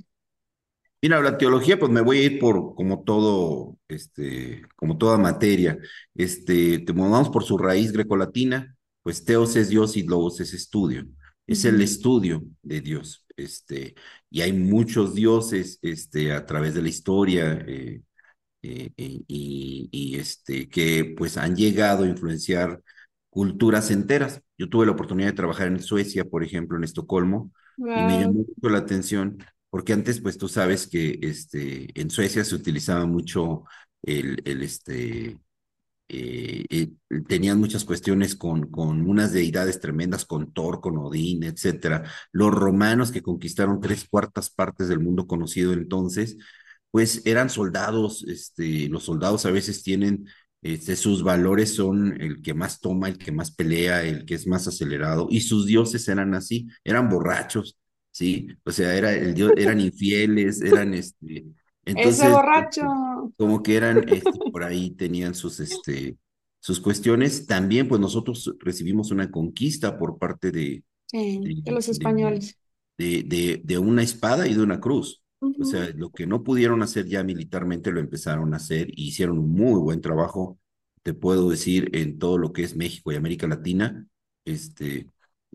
Mira, 1.02 1.20
la 1.20 1.38
teología, 1.38 1.80
pues 1.80 1.92
me 1.92 2.02
voy 2.02 2.20
a 2.20 2.24
ir 2.24 2.40
por 2.40 2.76
como 2.76 3.04
todo, 3.04 3.78
este, 3.90 4.62
como 4.78 4.98
toda 4.98 5.18
materia. 5.18 5.78
Este, 6.14 6.80
te 6.80 6.94
movamos 6.94 7.30
por 7.30 7.44
su 7.44 7.58
raíz 7.58 7.92
grecolatina, 7.92 8.78
pues 9.02 9.26
teos 9.26 9.56
es 9.56 9.70
Dios 9.70 9.98
y 9.98 10.04
logos 10.04 10.40
es 10.40 10.54
estudio 10.54 11.06
es 11.48 11.66
el 11.66 11.82
estudio 11.82 12.44
de 12.62 12.82
Dios. 12.82 13.26
Este, 13.36 13.96
y 14.30 14.42
hay 14.42 14.54
muchos 14.54 15.16
dioses 15.16 15.80
este, 15.82 16.34
a 16.34 16.46
través 16.46 16.74
de 16.74 16.82
la 16.82 16.90
historia 16.90 17.54
eh, 17.68 18.02
eh, 18.62 18.92
eh, 18.98 19.22
y, 19.28 20.18
este, 20.18 20.70
que 20.70 21.14
pues 21.18 21.38
han 21.38 21.56
llegado 21.56 22.04
a 22.04 22.08
influenciar 22.08 22.82
culturas 23.30 23.92
enteras. 23.92 24.42
Yo 24.58 24.70
tuve 24.70 24.86
la 24.86 24.92
oportunidad 24.94 25.30
de 25.30 25.36
trabajar 25.36 25.68
en 25.68 25.82
Suecia, 25.82 26.26
por 26.26 26.44
ejemplo, 26.44 26.78
en 26.78 26.84
Estocolmo, 26.84 27.52
y 27.78 27.82
me 27.84 28.22
llamó 28.22 28.46
mucho 28.46 28.70
la 28.70 28.80
atención 28.80 29.38
porque 29.72 29.94
antes, 29.94 30.20
pues 30.22 30.38
tú 30.38 30.50
sabes 30.50 30.86
que 30.86 31.18
este, 31.22 32.00
en 32.00 32.10
Suecia 32.12 32.44
se 32.44 32.56
utilizaba 32.56 33.06
mucho 33.06 33.64
el, 34.04 34.42
el 34.44 34.64
este, 34.64 35.40
eh, 36.14 36.66
eh, 36.70 36.90
tenían 37.30 37.58
muchas 37.58 37.86
cuestiones 37.86 38.36
con, 38.36 38.70
con 38.70 39.08
unas 39.10 39.32
deidades 39.32 39.80
tremendas, 39.80 40.26
con 40.26 40.52
Thor, 40.52 40.82
con 40.82 40.98
Odín, 40.98 41.44
etcétera. 41.44 42.04
Los 42.34 42.54
romanos 42.54 43.12
que 43.12 43.22
conquistaron 43.22 43.80
tres 43.80 44.06
cuartas 44.10 44.50
partes 44.50 44.90
del 44.90 45.00
mundo 45.00 45.26
conocido 45.26 45.72
entonces, 45.72 46.38
pues 46.92 47.22
eran 47.26 47.50
soldados, 47.50 48.26
este, 48.28 48.90
los 48.90 49.04
soldados 49.06 49.46
a 49.46 49.52
veces 49.52 49.84
tienen, 49.84 50.28
este, 50.62 50.98
sus 50.98 51.24
valores 51.24 51.76
son 51.76 52.20
el 52.22 52.42
que 52.42 52.54
más 52.54 52.82
toma, 52.82 53.08
el 53.08 53.18
que 53.18 53.32
más 53.32 53.52
pelea, 53.52 54.04
el 54.04 54.26
que 54.26 54.36
es 54.36 54.48
más 54.48 54.68
acelerado, 54.68 55.28
y 55.30 55.40
sus 55.42 55.66
dioses 55.66 56.06
eran 56.10 56.34
así, 56.36 56.68
eran 56.84 57.08
borrachos, 57.10 57.78
¿sí? 58.12 58.48
O 58.66 58.72
sea, 58.74 58.96
era 58.96 59.14
el 59.14 59.34
dios, 59.34 59.54
eran 59.56 59.80
infieles, 59.80 60.62
eran 60.62 60.94
este, 60.94 61.46
entonces, 61.86 62.20
Ese 62.20 62.30
borracho. 62.30 63.34
Como 63.38 63.64
que 63.64 63.76
eran, 63.76 64.08
este, 64.08 64.32
por 64.52 64.64
ahí 64.64 64.92
tenían 64.92 65.34
sus, 65.34 65.60
este, 65.60 66.18
sus 66.60 66.80
cuestiones. 66.80 67.48
También, 67.48 67.88
pues 67.88 68.00
nosotros 68.00 68.56
recibimos 68.60 69.12
una 69.12 69.32
conquista 69.32 69.98
por 69.98 70.18
parte 70.18 70.52
de, 70.52 70.84
de, 71.12 71.72
los 71.72 71.90
españoles. 71.90 72.58
De, 72.98 73.24
de, 73.24 73.62
de, 73.64 73.78
una 73.78 74.04
espada 74.04 74.48
y 74.48 74.54
de 74.54 74.62
una 74.62 74.80
cruz. 74.80 75.24
O 75.40 75.66
sea, 75.66 75.90
lo 75.96 76.12
que 76.12 76.28
no 76.28 76.44
pudieron 76.44 76.84
hacer 76.84 77.08
ya 77.08 77.24
militarmente 77.24 77.92
lo 77.92 78.00
empezaron 78.00 78.54
a 78.54 78.58
hacer 78.58 78.90
y 78.92 79.08
hicieron 79.08 79.40
un 79.40 79.52
muy 79.52 79.80
buen 79.82 80.00
trabajo, 80.00 80.60
te 81.02 81.16
puedo 81.16 81.50
decir, 81.50 81.90
en 81.94 82.20
todo 82.20 82.38
lo 82.38 82.54
que 82.54 82.62
es 82.62 82.76
México 82.76 83.12
y 83.12 83.16
América 83.16 83.48
Latina. 83.48 84.06
Este, 84.46 85.08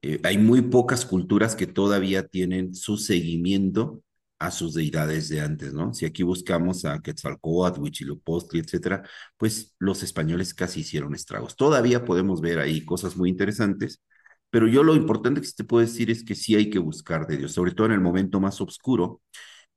eh, 0.02 0.18
hay 0.24 0.38
muy 0.38 0.62
pocas 0.62 1.06
culturas 1.06 1.54
que 1.54 1.68
todavía 1.68 2.26
tienen 2.26 2.74
su 2.74 2.96
seguimiento 2.96 4.02
a 4.38 4.50
sus 4.50 4.74
deidades 4.74 5.28
de 5.28 5.40
antes, 5.40 5.72
¿no? 5.72 5.94
Si 5.94 6.04
aquí 6.04 6.22
buscamos 6.22 6.84
a 6.84 7.00
Quetzalcóatl, 7.00 7.80
Huitzilopochtli, 7.80 8.60
etcétera, 8.60 9.02
pues 9.36 9.74
los 9.78 10.02
españoles 10.02 10.54
casi 10.54 10.80
hicieron 10.80 11.14
estragos. 11.14 11.56
Todavía 11.56 12.04
podemos 12.04 12.40
ver 12.40 12.58
ahí 12.58 12.84
cosas 12.84 13.16
muy 13.16 13.30
interesantes, 13.30 14.02
pero 14.50 14.68
yo 14.68 14.82
lo 14.82 14.94
importante 14.94 15.40
que 15.40 15.48
te 15.56 15.64
puedo 15.64 15.84
decir 15.86 16.10
es 16.10 16.24
que 16.24 16.34
sí 16.34 16.54
hay 16.54 16.70
que 16.70 16.78
buscar 16.78 17.26
de 17.26 17.38
Dios, 17.38 17.52
sobre 17.52 17.72
todo 17.72 17.86
en 17.86 17.92
el 17.94 18.00
momento 18.00 18.40
más 18.40 18.60
oscuro, 18.60 19.22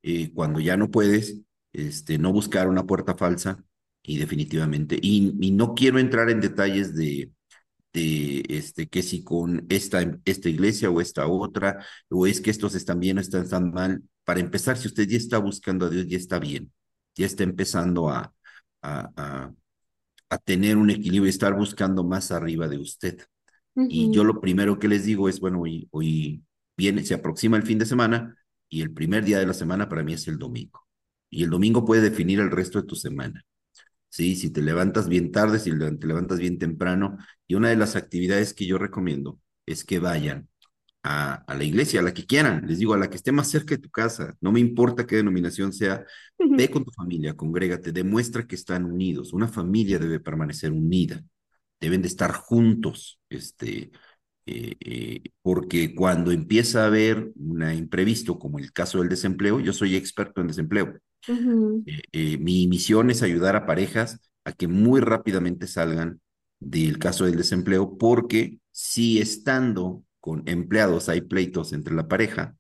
eh, 0.04 0.32
cuando 0.34 0.60
ya 0.60 0.78
no 0.78 0.90
puedes, 0.92 1.42
este, 1.74 2.18
no 2.18 2.32
buscar 2.34 2.68
una 2.68 2.86
puerta 2.86 3.16
falsa 3.16 3.64
y 4.04 4.18
definitivamente, 4.18 4.98
y, 5.02 5.52
no 5.52 5.76
quiero 5.76 6.00
entrar 6.00 6.30
en 6.30 6.42
detalles 6.42 6.96
de, 6.96 7.32
de 7.94 8.44
este, 8.50 8.88
que 8.90 9.04
si 9.04 9.24
con 9.24 9.66
esta, 9.70 10.02
esta 10.26 10.50
iglesia 10.50 10.90
o 10.90 11.02
esta 11.02 11.28
otra, 11.28 11.86
o 12.10 12.28
es 12.28 12.42
que 12.42 12.52
estos 12.52 12.76
están 12.76 13.00
bien 13.00 13.18
o 13.18 13.22
están 13.22 13.50
tan 13.50 13.72
mal, 13.72 14.04
para 14.30 14.42
empezar, 14.42 14.78
si 14.78 14.88
usted 14.88 15.08
ya 15.08 15.18
está 15.18 15.40
buscando 15.40 15.88
a 15.88 15.90
Dios, 15.90 16.06
ya 16.06 16.16
está 16.16 16.38
bien, 16.38 16.72
ya 17.16 17.26
está 17.26 17.42
empezando 17.42 18.10
a, 18.10 18.32
a, 18.84 19.52
a, 20.30 20.38
tener 20.38 20.78
un 20.78 20.92
equilibrio 20.92 21.26
y 21.26 21.30
estar 21.30 21.56
buscando 21.56 22.04
más 22.04 22.32
arriba 22.32 22.68
de 22.68 22.78
usted. 22.78 23.18
Y 23.76 24.14
yo 24.14 24.24
lo 24.24 24.40
primero 24.40 24.78
que 24.78 24.88
les 24.88 25.04
digo 25.06 25.30
es, 25.30 25.40
bueno, 25.40 25.62
hoy, 25.62 25.88
hoy 25.90 26.44
viene, 26.78 27.04
se 27.04 27.16
aproxima 27.16 27.58
el 27.58 27.64
fin 27.64 27.80
de 27.80 27.88
semana 27.88 28.38
y 28.70 28.84
el 28.84 28.94
primer 28.94 29.26
día 29.26 29.40
de 29.40 29.48
la 29.48 29.56
semana 29.56 29.90
para 29.90 30.04
mí 30.04 30.14
es 30.14 30.28
el 30.28 30.38
domingo. 30.38 30.86
Y 31.32 31.44
el 31.44 31.50
domingo 31.50 31.84
puede 31.84 32.04
definir 32.04 32.40
el 32.40 32.52
resto 32.52 32.80
de 32.80 32.88
tu 32.88 32.96
semana. 32.96 33.44
Sí, 34.10 34.36
si 34.36 34.52
te 34.52 34.62
levantas 34.62 35.10
bien 35.10 35.32
tarde, 35.32 35.58
si 35.58 35.72
te 35.72 36.06
levantas 36.06 36.38
bien 36.38 36.60
temprano. 36.60 37.18
Y 37.48 37.56
una 37.56 37.70
de 37.70 37.78
las 37.78 37.96
actividades 37.96 38.54
que 38.54 38.68
yo 38.68 38.78
recomiendo 38.78 39.40
es 39.66 39.84
que 39.84 39.98
vayan 39.98 40.49
a, 41.04 41.46
la 41.48 41.64
iglesia, 41.64 42.02
a 42.02 42.04
la 42.04 42.14
que 42.14 42.26
quieran, 42.26 42.66
les 42.68 42.80
digo, 42.80 42.94
a 42.94 42.98
la 42.98 43.10
que 43.10 43.16
esté 43.16 43.32
más 43.32 43.50
cerca 43.50 43.76
de 43.76 43.82
tu 43.82 43.90
casa, 43.90 44.36
no 44.42 44.52
me 44.52 44.60
importa 44.60 45.08
qué 45.08 45.16
denominación 45.18 45.74
sea, 45.74 46.06
ve 46.38 46.70
con 46.70 46.84
tu 46.84 46.92
familia, 46.92 47.36
congrégate, 47.36 47.92
demuestra 47.92 48.46
que 48.46 48.56
están 48.56 48.86
unidos. 48.86 49.34
Una 49.34 49.48
familia 49.48 50.00
debe 50.00 50.20
permanecer 50.20 50.72
unida, 50.72 51.24
deben 51.80 52.02
de 52.02 52.08
estar 52.10 52.34
juntos, 52.34 53.20
este, 53.30 53.92
eh, 54.46 54.76
eh, 54.80 55.22
porque 55.42 55.96
cuando 55.96 56.32
empieza 56.32 56.84
a 56.84 56.88
haber 56.88 57.32
un 57.36 57.64
imprevisto, 57.72 58.40
como 58.40 58.60
el 58.60 58.74
caso 58.74 59.00
del 59.00 59.10
desempleo, 59.10 59.60
yo 59.60 59.74
soy 59.74 59.96
experto 59.96 60.42
en 60.42 60.48
desempleo. 60.48 61.00
Eh, 62.12 62.38
mi 62.38 62.68
misión 62.68 63.10
es 63.10 63.22
ayudar 63.22 63.56
a 63.56 63.66
parejas 63.66 64.20
a 64.46 64.54
que 64.54 64.68
muy 64.68 65.02
rápidamente 65.02 65.68
salgan 65.68 66.20
del 66.60 66.98
caso 66.98 67.26
del 67.26 67.36
desempleo, 67.36 67.98
porque 67.98 68.60
si 68.72 69.20
estando 69.20 70.04
con 70.20 70.44
empleados 70.48 71.10
hay 71.10 71.22
pleitos 71.22 71.74
entre 71.74 71.96
la 71.96 72.08
pareja, 72.08 72.56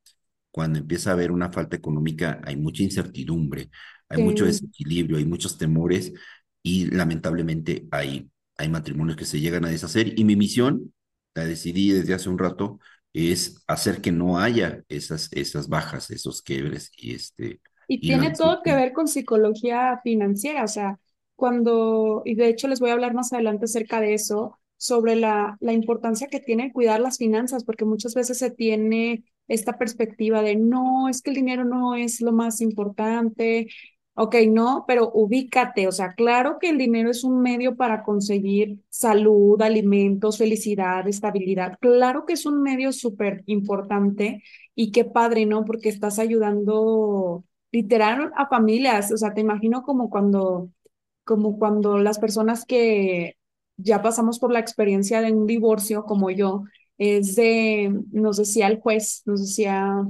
cuando 0.51 0.79
empieza 0.79 1.11
a 1.11 1.13
haber 1.13 1.31
una 1.31 1.51
falta 1.51 1.75
económica 1.75 2.41
hay 2.43 2.55
mucha 2.55 2.83
incertidumbre, 2.83 3.69
hay 4.09 4.23
mucho 4.23 4.45
desequilibrio, 4.45 5.17
hay 5.17 5.25
muchos 5.25 5.57
temores 5.57 6.13
y 6.63 6.85
lamentablemente 6.85 7.87
hay, 7.91 8.29
hay 8.57 8.69
matrimonios 8.69 9.15
que 9.15 9.25
se 9.25 9.39
llegan 9.39 9.65
a 9.65 9.69
deshacer. 9.69 10.19
Y 10.19 10.23
mi 10.23 10.35
misión, 10.35 10.93
la 11.35 11.45
decidí 11.45 11.91
desde 11.91 12.15
hace 12.15 12.29
un 12.29 12.39
rato, 12.39 12.79
es 13.13 13.63
hacer 13.67 14.01
que 14.01 14.11
no 14.11 14.39
haya 14.39 14.83
esas, 14.89 15.29
esas 15.31 15.67
bajas, 15.67 16.09
esos 16.11 16.41
quiebres 16.41 16.91
y 16.97 17.13
este... 17.13 17.61
Y, 17.87 18.01
tiene 18.01 18.31
todo 18.31 18.61
que 18.63 18.75
ver 18.75 18.93
con 18.93 19.07
psicología 19.07 19.99
financiera, 20.03 20.63
o 20.63 20.67
sea, 20.67 20.99
cuando, 21.35 22.21
y 22.23 22.35
de 22.35 22.49
hecho 22.49 22.67
les 22.67 22.79
voy 22.79 22.91
a 22.91 22.93
hablar 22.93 23.15
más 23.15 23.33
adelante 23.33 23.65
acerca 23.65 23.99
de 23.99 24.13
eso, 24.13 24.58
sobre 24.79 25.15
la, 25.15 25.57
la 25.59 25.73
importancia 25.73 26.27
que 26.29 26.39
tiene 26.39 26.73
cuidar 26.73 27.01
las 27.01 27.17
finanzas, 27.17 27.65
porque 27.65 27.85
muchas 27.85 28.15
veces 28.15 28.39
se 28.39 28.49
tiene 28.51 29.25
esta 29.47 29.77
perspectiva 29.77 30.41
de 30.41 30.55
no, 30.55 31.09
es 31.09 31.21
que 31.21 31.31
el 31.31 31.35
dinero 31.35 31.65
no 31.65 31.95
es 31.95 32.21
lo 32.21 32.31
más 32.31 32.61
importante. 32.61 33.67
Ok, 34.15 34.35
no, 34.49 34.83
pero 34.87 35.11
ubícate, 35.13 35.87
o 35.87 35.91
sea, 35.93 36.13
claro 36.13 36.57
que 36.59 36.69
el 36.69 36.77
dinero 36.77 37.09
es 37.09 37.23
un 37.23 37.41
medio 37.41 37.77
para 37.77 38.03
conseguir 38.03 38.79
salud, 38.89 39.61
alimentos, 39.61 40.37
felicidad, 40.37 41.07
estabilidad. 41.07 41.77
Claro 41.79 42.25
que 42.25 42.33
es 42.33 42.45
un 42.45 42.61
medio 42.61 42.91
súper 42.91 43.43
importante 43.45 44.43
y 44.75 44.91
qué 44.91 45.05
padre, 45.05 45.45
¿no? 45.45 45.63
Porque 45.65 45.89
estás 45.89 46.19
ayudando 46.19 47.45
literal 47.71 48.31
a 48.35 48.47
familias, 48.47 49.11
o 49.11 49.17
sea, 49.17 49.33
te 49.33 49.41
imagino 49.41 49.83
como 49.83 50.09
cuando, 50.09 50.69
como 51.23 51.57
cuando 51.57 51.97
las 51.97 52.19
personas 52.19 52.65
que 52.65 53.35
ya 53.81 54.01
pasamos 54.01 54.39
por 54.39 54.51
la 54.51 54.59
experiencia 54.59 55.21
de 55.21 55.31
un 55.31 55.45
divorcio 55.47 56.03
como 56.03 56.29
yo, 56.31 56.63
es 56.97 57.35
de, 57.35 57.91
nos 58.11 58.37
decía 58.37 58.67
el 58.67 58.79
juez, 58.79 59.23
nos 59.25 59.41
decía 59.41 60.03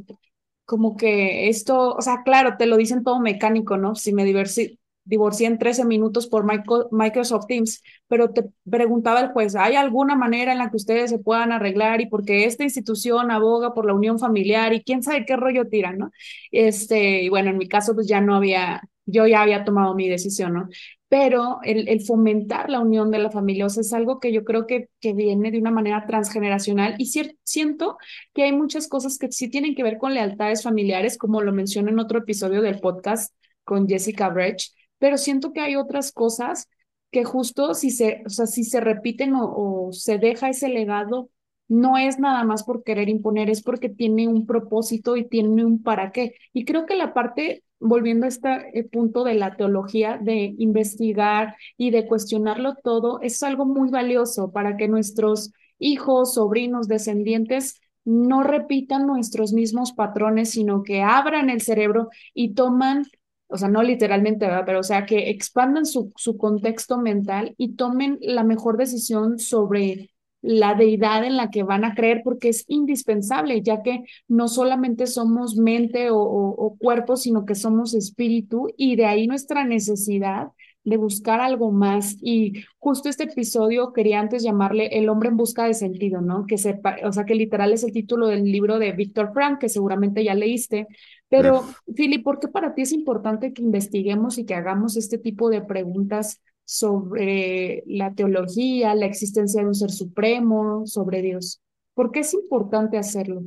como 0.65 0.97
que 0.97 1.49
esto, 1.49 1.95
o 1.95 2.01
sea, 2.01 2.23
claro, 2.23 2.55
te 2.57 2.67
lo 2.67 2.77
dicen 2.77 3.03
todo 3.03 3.19
mecánico, 3.19 3.77
¿no? 3.77 3.95
Si 3.95 4.13
me 4.13 4.23
divorcié 4.23 5.47
en 5.47 5.57
13 5.57 5.83
minutos 5.85 6.27
por 6.27 6.45
Microsoft 6.91 7.47
Teams, 7.47 7.81
pero 8.07 8.31
te 8.31 8.45
preguntaba 8.69 9.19
el 9.21 9.29
juez, 9.29 9.55
¿hay 9.55 9.75
alguna 9.75 10.15
manera 10.15 10.51
en 10.51 10.59
la 10.59 10.69
que 10.69 10.77
ustedes 10.77 11.09
se 11.09 11.17
puedan 11.19 11.51
arreglar 11.51 12.01
y 12.01 12.07
porque 12.07 12.45
esta 12.45 12.63
institución 12.63 13.31
aboga 13.31 13.73
por 13.73 13.85
la 13.85 13.95
unión 13.95 14.19
familiar 14.19 14.73
y 14.73 14.83
quién 14.83 15.01
sabe 15.01 15.25
qué 15.25 15.35
rollo 15.35 15.67
tiran, 15.67 15.97
¿no? 15.97 16.11
Este, 16.51 17.23
y 17.23 17.29
bueno, 17.29 17.49
en 17.49 17.57
mi 17.57 17.67
caso 17.67 17.95
pues 17.95 18.07
ya 18.07 18.21
no 18.21 18.35
había, 18.35 18.81
yo 19.05 19.25
ya 19.25 19.41
había 19.41 19.63
tomado 19.65 19.95
mi 19.95 20.07
decisión, 20.07 20.53
¿no? 20.53 20.69
Pero 21.09 21.59
el, 21.63 22.01
fomentar 22.05 22.69
la 22.69 22.79
unión 22.79 23.11
de 23.11 23.17
la 23.17 23.31
familia, 23.31 23.65
es 23.65 23.93
algo 23.93 24.19
que 24.19 24.31
yo 24.31 24.43
creo 24.45 24.67
que, 24.67 24.89
viene 25.01 25.51
de 25.51 25.57
una 25.59 25.71
manera 25.71 26.05
transgeneracional 26.05 26.95
y 26.99 27.07
siento 27.43 27.97
que 28.33 28.43
hay 28.43 28.53
muchas 28.53 28.87
cosas 28.87 29.17
que 29.17 29.31
sí 29.31 29.49
tienen 29.49 29.75
que 29.75 29.83
ver 29.83 29.97
con 29.97 30.13
lealtades 30.13 30.63
familiares, 30.63 31.17
como 31.17 31.41
lo 31.41 31.51
mencioné 31.51 31.91
en 31.91 31.99
otro 31.99 32.19
episodio 32.19 32.61
del 32.61 32.79
podcast 32.79 33.33
con 33.63 33.87
Jessica 33.87 34.29
Brech, 34.29 34.71
pero 34.99 35.17
siento 35.17 35.51
que 35.51 35.61
hay 35.61 35.75
otras 35.75 36.11
cosas 36.11 36.67
que 37.11 37.23
justo 37.23 37.73
si 37.73 37.89
se, 37.89 38.21
o 38.25 38.29
sea, 38.29 38.45
si 38.45 38.63
se 38.63 38.79
repiten 38.79 39.33
o 39.35 39.89
se 39.91 40.19
deja 40.19 40.49
ese 40.49 40.69
legado, 40.69 41.31
no 41.67 41.97
es 41.97 42.19
nada 42.19 42.43
más 42.43 42.63
por 42.63 42.83
querer 42.83 43.09
imponer, 43.09 43.49
es 43.49 43.61
porque 43.63 43.89
tiene 43.89 44.27
un 44.27 44.45
propósito 44.45 45.17
y 45.17 45.27
tiene 45.27 45.65
un 45.65 45.81
para 45.81 46.11
qué. 46.11 46.35
Y 46.53 46.65
creo 46.65 46.85
que 46.85 46.95
la 46.95 47.13
parte 47.13 47.63
volviendo 47.79 48.25
a 48.25 48.29
este 48.29 48.87
punto 48.91 49.23
de 49.23 49.35
la 49.35 49.55
teología, 49.55 50.17
de 50.21 50.53
investigar 50.57 51.55
y 51.77 51.91
de 51.91 52.07
cuestionarlo 52.07 52.75
todo, 52.75 53.21
es 53.21 53.41
algo 53.43 53.65
muy 53.65 53.89
valioso 53.89 54.51
para 54.51 54.77
que 54.77 54.87
nuestros 54.87 55.51
hijos, 55.79 56.33
sobrinos, 56.33 56.87
descendientes 56.87 57.79
no 58.05 58.43
repitan 58.43 59.05
nuestros 59.07 59.53
mismos 59.53 59.93
patrones, 59.93 60.51
sino 60.51 60.83
que 60.83 61.01
abran 61.01 61.49
el 61.49 61.61
cerebro 61.61 62.09
y 62.33 62.53
toman, 62.53 63.03
o 63.47 63.57
sea, 63.57 63.69
no 63.69 63.83
literalmente, 63.83 64.45
¿verdad? 64.45 64.63
pero 64.65 64.79
o 64.79 64.83
sea, 64.83 65.05
que 65.05 65.29
expandan 65.29 65.85
su, 65.85 66.11
su 66.15 66.37
contexto 66.37 66.97
mental 66.97 67.53
y 67.57 67.75
tomen 67.75 68.17
la 68.21 68.43
mejor 68.43 68.77
decisión 68.77 69.39
sobre 69.39 70.11
la 70.41 70.75
deidad 70.75 71.23
en 71.25 71.37
la 71.37 71.49
que 71.49 71.63
van 71.63 71.83
a 71.83 71.95
creer, 71.95 72.21
porque 72.23 72.49
es 72.49 72.65
indispensable, 72.67 73.61
ya 73.61 73.81
que 73.81 74.03
no 74.27 74.47
solamente 74.47 75.07
somos 75.07 75.57
mente 75.57 76.09
o, 76.11 76.75
cuerpo, 76.79 77.17
sino 77.17 77.45
que 77.45 77.55
somos 77.55 77.93
espíritu 77.93 78.67
y 78.77 78.95
de 78.95 79.05
ahí 79.05 79.27
nuestra 79.27 79.65
necesidad 79.65 80.49
de 80.85 80.97
buscar 80.97 81.41
algo 81.41 81.71
más. 81.71 82.15
Y 82.21 82.63
justo 82.77 83.09
este 83.09 83.25
episodio 83.25 83.91
quería 83.91 84.19
antes 84.19 84.43
llamarle 84.43 84.87
El 84.97 85.09
hombre 85.09 85.29
en 85.29 85.37
busca 85.37 85.65
de 85.65 85.73
sentido, 85.73 86.21
¿no? 86.21 86.45
Que 86.47 86.57
sepa, 86.57 86.95
o 87.03 87.11
sea, 87.11 87.25
que 87.25 87.35
literal 87.35 87.73
es 87.73 87.83
el 87.83 87.91
título 87.91 88.27
del 88.27 88.43
libro 88.43 88.79
de 88.79 88.93
Víctor 88.93 89.31
Frank, 89.33 89.59
que 89.59 89.69
seguramente 89.69 90.23
ya 90.23 90.35
leíste. 90.35 90.87
Pero, 91.27 91.63
Philip, 91.95 92.23
¿por 92.23 92.39
qué 92.39 92.47
para 92.47 92.73
ti 92.73 92.83
es 92.83 92.93
importante 92.93 93.53
que 93.53 93.61
investiguemos 93.61 94.37
y 94.37 94.45
que 94.45 94.55
hagamos 94.55 94.95
este 94.95 95.17
tipo 95.17 95.49
de 95.49 95.61
preguntas 95.61 96.41
sobre 96.69 97.81
la 97.87 98.13
teología, 98.13 98.93
la 98.93 99.07
existencia 99.07 99.61
de 99.61 99.67
un 99.67 99.73
ser 99.73 99.89
supremo, 99.89 100.85
sobre 100.85 101.23
Dios? 101.23 101.61
¿Por 101.95 102.11
qué 102.11 102.19
es 102.19 102.31
importante 102.35 102.99
hacerlo? 102.99 103.41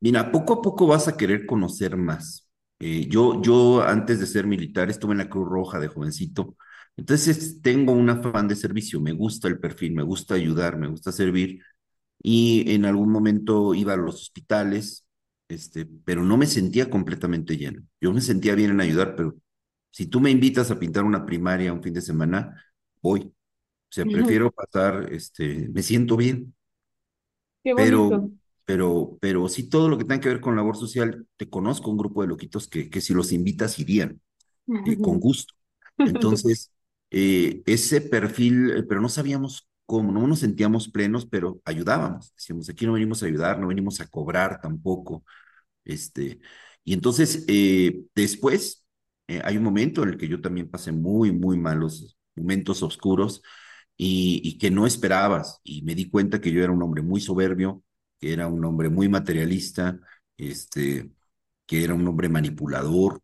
Mira, 0.00 0.32
poco 0.32 0.54
a 0.54 0.62
poco 0.62 0.86
vas 0.86 1.06
a 1.06 1.18
querer 1.18 1.44
conocer 1.44 1.98
más. 1.98 2.48
Eh, 2.80 3.06
yo, 3.10 3.42
yo 3.42 3.82
antes 3.82 4.20
de 4.20 4.26
ser 4.26 4.46
militar 4.46 4.88
estuve 4.88 5.12
en 5.12 5.18
la 5.18 5.28
Cruz 5.28 5.46
Roja 5.50 5.78
de 5.80 5.88
jovencito, 5.88 6.56
entonces 6.96 7.60
tengo 7.60 7.92
un 7.92 8.08
afán 8.08 8.48
de 8.48 8.56
servicio, 8.56 9.02
me 9.02 9.12
gusta 9.12 9.48
el 9.48 9.60
perfil, 9.60 9.92
me 9.92 10.02
gusta 10.02 10.34
ayudar, 10.34 10.78
me 10.78 10.88
gusta 10.88 11.12
servir 11.12 11.60
y 12.22 12.72
en 12.72 12.86
algún 12.86 13.10
momento 13.10 13.74
iba 13.74 13.92
a 13.92 13.96
los 13.98 14.14
hospitales, 14.14 15.06
este, 15.48 15.86
pero 16.06 16.24
no 16.24 16.38
me 16.38 16.46
sentía 16.46 16.88
completamente 16.88 17.58
lleno. 17.58 17.82
Yo 18.00 18.14
me 18.14 18.22
sentía 18.22 18.54
bien 18.54 18.70
en 18.70 18.80
ayudar, 18.80 19.14
pero 19.14 19.36
si 19.92 20.06
tú 20.06 20.20
me 20.20 20.30
invitas 20.30 20.72
a 20.72 20.78
pintar 20.80 21.04
una 21.04 21.24
primaria 21.24 21.72
un 21.72 21.82
fin 21.82 21.94
de 21.94 22.00
semana, 22.00 22.60
voy. 23.00 23.20
O 23.20 23.94
sea, 23.94 24.04
prefiero 24.04 24.50
pasar, 24.50 25.12
este, 25.12 25.68
me 25.68 25.82
siento 25.82 26.16
bien. 26.16 26.54
Qué. 27.62 27.74
Pero 27.76 28.32
pero, 28.64 29.18
pero 29.20 29.48
sí 29.48 29.68
todo 29.68 29.88
lo 29.88 29.98
que 29.98 30.04
tenga 30.04 30.20
que 30.20 30.28
ver 30.28 30.40
con 30.40 30.56
labor 30.56 30.76
social, 30.76 31.26
te 31.36 31.48
conozco 31.48 31.90
un 31.90 31.98
grupo 31.98 32.22
de 32.22 32.28
loquitos 32.28 32.68
que, 32.68 32.88
que 32.88 33.00
si 33.00 33.12
los 33.12 33.32
invitas 33.32 33.78
irían, 33.78 34.20
eh, 34.86 34.96
con 34.98 35.18
gusto. 35.18 35.54
Entonces, 35.98 36.70
eh, 37.10 37.62
ese 37.66 38.00
perfil, 38.00 38.70
eh, 38.70 38.82
pero 38.84 39.00
no 39.00 39.08
sabíamos 39.08 39.68
cómo, 39.84 40.12
no 40.12 40.26
nos 40.26 40.40
sentíamos 40.40 40.88
plenos, 40.88 41.26
pero 41.26 41.60
ayudábamos. 41.64 42.32
Decíamos, 42.36 42.68
aquí 42.68 42.86
no 42.86 42.92
venimos 42.92 43.22
a 43.22 43.26
ayudar, 43.26 43.58
no 43.58 43.66
venimos 43.66 44.00
a 44.00 44.06
cobrar 44.06 44.60
tampoco. 44.60 45.24
Este, 45.84 46.40
y 46.84 46.94
entonces, 46.94 47.44
después, 48.14 48.81
hay 49.44 49.56
un 49.56 49.62
momento 49.62 50.02
en 50.02 50.10
el 50.10 50.18
que 50.18 50.28
yo 50.28 50.40
también 50.40 50.70
pasé 50.70 50.92
muy, 50.92 51.32
muy 51.32 51.58
malos 51.58 52.16
momentos 52.34 52.82
oscuros 52.82 53.42
y, 53.96 54.40
y 54.44 54.58
que 54.58 54.70
no 54.70 54.86
esperabas. 54.86 55.60
Y 55.64 55.82
me 55.82 55.94
di 55.94 56.10
cuenta 56.10 56.40
que 56.40 56.52
yo 56.52 56.62
era 56.62 56.72
un 56.72 56.82
hombre 56.82 57.02
muy 57.02 57.20
soberbio, 57.20 57.82
que 58.18 58.32
era 58.32 58.46
un 58.46 58.64
hombre 58.64 58.88
muy 58.88 59.08
materialista, 59.08 59.98
este, 60.36 61.10
que 61.66 61.84
era 61.84 61.94
un 61.94 62.06
hombre 62.06 62.28
manipulador. 62.28 63.20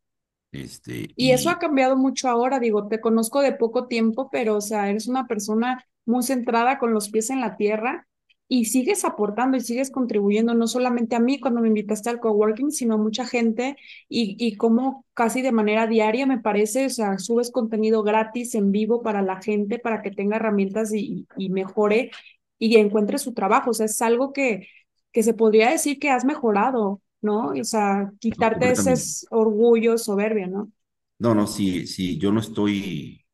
Este, 0.50 1.11
y, 1.14 1.31
eso 1.33 1.50
ha 1.50 1.59
cambiado 1.59 1.97
mucho 1.97 2.28
ahora, 2.28 2.59
digo, 2.59 2.88
te 2.88 3.00
conozco 3.00 3.43
de 3.43 3.52
poco 3.52 3.87
tiempo, 3.87 4.31
pero 4.31 4.57
o 4.57 4.61
sea, 4.61 4.88
eres 4.88 5.07
una 5.07 5.26
persona 5.26 5.85
muy 6.07 6.23
centrada 6.23 6.78
con 6.78 6.95
los 6.95 7.11
pies 7.11 7.28
en 7.31 7.40
la 7.40 7.57
tierra 7.57 8.09
y 8.49 8.64
sigues 8.67 9.05
aportando 9.05 9.57
y 9.57 9.61
sigues 9.61 9.90
contribuyendo 9.90 10.55
no 10.55 10.67
solamente 10.67 11.17
a 11.17 11.21
mí 11.21 11.38
cuando 11.38 11.61
me 11.61 11.69
invitaste 11.69 12.11
al 12.11 12.21
coworking, 12.21 12.71
sino 12.73 12.95
a 12.95 12.99
mucha 12.99 13.26
gente 13.26 13.76
y, 14.09 14.37
y 14.38 14.57
como 14.57 15.05
casi 15.14 15.43
de 15.43 15.52
manera 15.52 15.87
diaria 15.87 16.26
me 16.26 16.40
parece, 16.40 16.87
o 16.87 16.90
sea, 16.90 17.19
subes 17.19 17.50
contenido 17.50 18.02
gratis 18.02 18.55
en 18.55 18.73
vivo 18.73 19.02
para 19.02 19.23
la 19.23 19.40
gente 19.43 19.78
para 19.78 20.02
que 20.02 20.11
tenga 20.11 20.37
herramientas 20.37 20.93
y, 20.95 21.26
y 21.37 21.50
mejore 21.50 22.11
y 22.59 22.76
encuentre 22.76 23.19
su 23.19 23.35
trabajo, 23.35 23.71
o 23.71 23.75
sea, 23.75 23.87
es 23.87 24.00
algo 24.02 24.33
que, 24.33 24.67
que 25.12 25.23
se 25.23 25.35
podría 25.35 25.71
decir 25.71 25.99
que 25.99 26.11
has 26.11 26.25
mejorado, 26.25 27.02
¿no? 27.21 27.49
O 27.50 27.64
sea, 27.64 28.12
quitarte 28.21 28.71
ese 28.73 28.95
orgullo, 29.31 29.99
soberbia, 29.99 30.47
¿no? 30.47 30.71
No, 31.19 31.35
no, 31.35 31.47
sí, 31.47 31.87
sí, 31.87 32.19
yo 32.19 32.31
no 32.31 32.40
estoy 32.40 33.25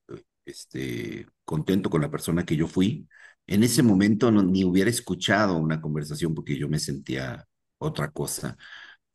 este, 0.47 1.26
contento 1.44 1.90
con 1.90 2.02
la 2.02 2.11
persona 2.11 2.44
que 2.47 2.56
yo 2.56 2.66
fui. 2.68 3.09
En 3.47 3.63
ese 3.63 3.83
momento 3.83 4.31
no, 4.31 4.43
ni 4.43 4.65
hubiera 4.65 4.91
escuchado 4.91 5.57
una 5.59 5.81
conversación 5.81 6.35
porque 6.35 6.57
yo 6.57 6.69
me 6.69 6.79
sentía 6.79 7.47
otra 7.79 8.11
cosa. 8.11 8.57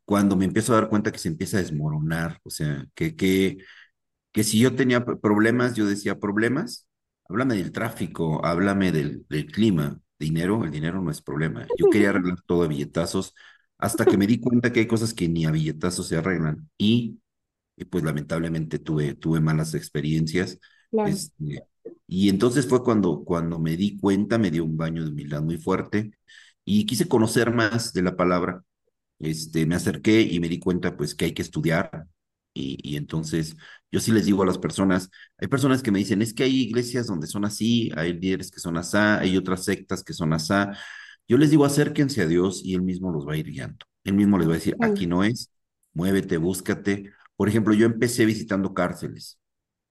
Cuando 0.05 0.35
me 0.35 0.45
empiezo 0.45 0.73
a 0.73 0.81
dar 0.81 0.89
cuenta 0.89 1.11
que 1.11 1.19
se 1.19 1.29
empieza 1.29 1.57
a 1.57 1.61
desmoronar, 1.61 2.39
o 2.43 2.49
sea, 2.49 2.85
que, 2.95 3.15
que, 3.15 3.57
que 4.31 4.43
si 4.43 4.59
yo 4.59 4.75
tenía 4.75 5.05
problemas, 5.05 5.75
yo 5.75 5.85
decía 5.87 6.19
problemas, 6.19 6.87
háblame 7.29 7.55
del 7.55 7.71
tráfico, 7.71 8.45
háblame 8.45 8.91
del, 8.91 9.25
del 9.29 9.47
clima, 9.47 9.99
dinero, 10.19 10.63
el 10.63 10.71
dinero 10.71 11.01
no 11.01 11.11
es 11.11 11.21
problema. 11.21 11.67
Yo 11.77 11.89
quería 11.89 12.09
arreglar 12.11 12.41
todo 12.45 12.63
a 12.63 12.67
billetazos 12.67 13.35
hasta 13.77 14.05
que 14.05 14.17
me 14.17 14.27
di 14.27 14.39
cuenta 14.39 14.73
que 14.73 14.81
hay 14.81 14.87
cosas 14.87 15.13
que 15.13 15.29
ni 15.29 15.45
a 15.45 15.51
billetazos 15.51 16.07
se 16.07 16.17
arreglan 16.17 16.69
y, 16.77 17.19
pues 17.89 18.03
lamentablemente 18.03 18.79
tuve, 18.79 19.15
tuve 19.15 19.39
malas 19.39 19.73
experiencias. 19.73 20.59
Este, 20.91 21.63
y 22.07 22.29
entonces 22.29 22.67
fue 22.67 22.83
cuando, 22.83 23.23
cuando 23.23 23.59
me 23.59 23.77
di 23.77 23.97
cuenta, 23.97 24.37
me 24.37 24.51
dio 24.51 24.63
un 24.65 24.77
baño 24.77 25.03
de 25.03 25.09
humildad 25.11 25.41
muy 25.41 25.57
fuerte 25.57 26.11
y 26.65 26.85
quise 26.85 27.07
conocer 27.07 27.53
más 27.53 27.93
de 27.93 28.03
la 28.03 28.15
palabra. 28.15 28.63
Este, 29.19 29.65
me 29.65 29.75
acerqué 29.75 30.21
y 30.21 30.39
me 30.39 30.49
di 30.49 30.59
cuenta 30.59 30.97
pues 30.97 31.15
que 31.15 31.25
hay 31.25 31.33
que 31.33 31.41
estudiar, 31.41 32.07
y, 32.53 32.97
entonces 32.97 33.55
yo 33.91 33.99
sí 33.99 34.11
les 34.11 34.25
digo 34.25 34.43
a 34.43 34.45
las 34.45 34.57
personas, 34.57 35.09
hay 35.37 35.47
personas 35.47 35.81
que 35.81 35.91
me 35.91 35.99
dicen, 35.99 36.21
es 36.21 36.33
que 36.33 36.43
hay 36.43 36.61
iglesias 36.61 37.07
donde 37.07 37.27
son 37.27 37.45
así, 37.45 37.91
hay 37.95 38.13
líderes 38.13 38.51
que 38.51 38.59
son 38.59 38.77
así, 38.77 38.97
hay 38.97 39.37
otras 39.37 39.63
sectas 39.65 40.03
que 40.03 40.13
son 40.13 40.33
así. 40.33 40.53
Yo 41.27 41.37
les 41.37 41.51
digo, 41.51 41.65
acérquense 41.65 42.21
a 42.21 42.27
Dios 42.27 42.61
y 42.63 42.75
Él 42.75 42.81
mismo 42.81 43.11
los 43.11 43.27
va 43.27 43.33
a 43.33 43.37
ir 43.37 43.49
guiando. 43.49 43.85
Él 44.03 44.13
mismo 44.13 44.37
les 44.37 44.47
va 44.47 44.53
a 44.53 44.55
decir, 44.55 44.75
aquí 44.81 45.07
no 45.07 45.23
es, 45.23 45.51
muévete, 45.93 46.37
búscate. 46.37 47.11
Por 47.35 47.49
ejemplo, 47.49 47.73
yo 47.73 47.85
empecé 47.85 48.25
visitando 48.25 48.73
cárceles. 48.73 49.38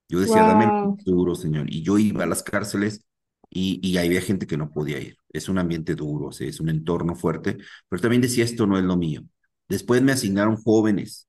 Yo 0.09 0.21
decía, 0.21 0.45
dame 0.45 0.67
el 0.67 0.73
duro, 1.05 1.35
Señor. 1.35 1.67
Y 1.73 1.83
yo 1.83 1.99
iba 1.99 2.25
a 2.25 2.27
las 2.27 2.43
cárceles 2.43 3.05
y, 3.51 3.81
y 3.87 3.99
había 3.99 4.21
gente 4.23 4.47
que 4.47 4.57
no 4.57 4.71
podía 4.71 5.01
ir. 5.01 5.17
Es 5.31 5.49
un 5.49 5.59
ambiente 5.59 5.95
duro, 5.95 6.31
es 6.39 6.61
un 6.61 6.69
entorno 6.71 7.15
fuerte, 7.15 7.59
pero 7.89 8.01
también 8.03 8.23
decía, 8.23 8.45
esto 8.45 8.67
no 8.67 8.79
es 8.79 8.85
lo 8.85 8.97
mío. 8.97 9.23
Después 9.69 10.03
me 10.03 10.13
asignaron 10.13 10.57
jóvenes 10.57 11.29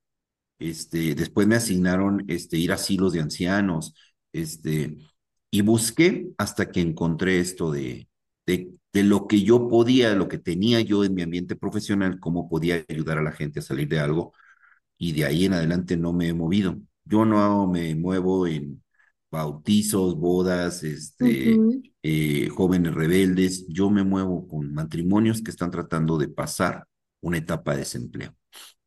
este, 0.60 1.15
después 1.15 1.48
me 1.48 1.56
asignaron 1.56 2.24
este, 2.28 2.58
ir 2.58 2.72
a 2.72 2.76
asilos 2.76 3.13
de 3.13 3.22
ancianos, 3.22 3.94
este, 4.34 4.98
y 5.52 5.62
busqué 5.62 6.30
hasta 6.38 6.70
que 6.72 6.82
encontré 6.82 7.39
esto 7.39 7.72
de, 7.72 8.10
de, 8.46 8.72
de 8.94 9.04
lo 9.04 9.28
que 9.28 9.42
yo 9.44 9.68
podía, 9.70 10.13
lo 10.15 10.28
que 10.28 10.38
tenía 10.38 10.82
yo 10.82 11.04
en 11.06 11.15
mi 11.15 11.22
ambiente 11.24 11.56
profesional, 11.56 12.20
cómo 12.20 12.50
podía 12.50 12.84
ayudar 12.89 13.18
a 13.20 13.24
la 13.24 13.32
gente 13.32 13.60
a 13.60 13.62
salir 13.63 13.88
de 13.88 14.00
algo, 14.00 14.34
y 14.98 15.13
de 15.13 15.26
ahí 15.26 15.46
en 15.46 15.54
adelante 15.54 15.98
no 15.98 16.13
me 16.13 16.30
he 16.30 16.34
movido. 16.34 16.78
Yo 17.10 17.26
no 17.26 17.67
me 17.67 17.95
muevo 17.95 18.45
en 18.45 18.84
bautizos, 19.32 20.15
bodas, 20.15 20.84
este, 20.84 21.58
eh, 22.04 22.50
jóvenes 22.50 22.93
rebeldes, 22.93 23.67
yo 23.67 23.89
me 23.89 24.04
muevo 24.04 24.48
con 24.48 24.74
matrimonios 24.74 25.41
que 25.41 25.52
están 25.52 25.72
tratando 25.72 26.17
de 26.19 26.30
pasar 26.30 26.86
una 27.22 27.38
etapa 27.38 27.72
de 27.72 27.80
desempleo. 27.80 28.36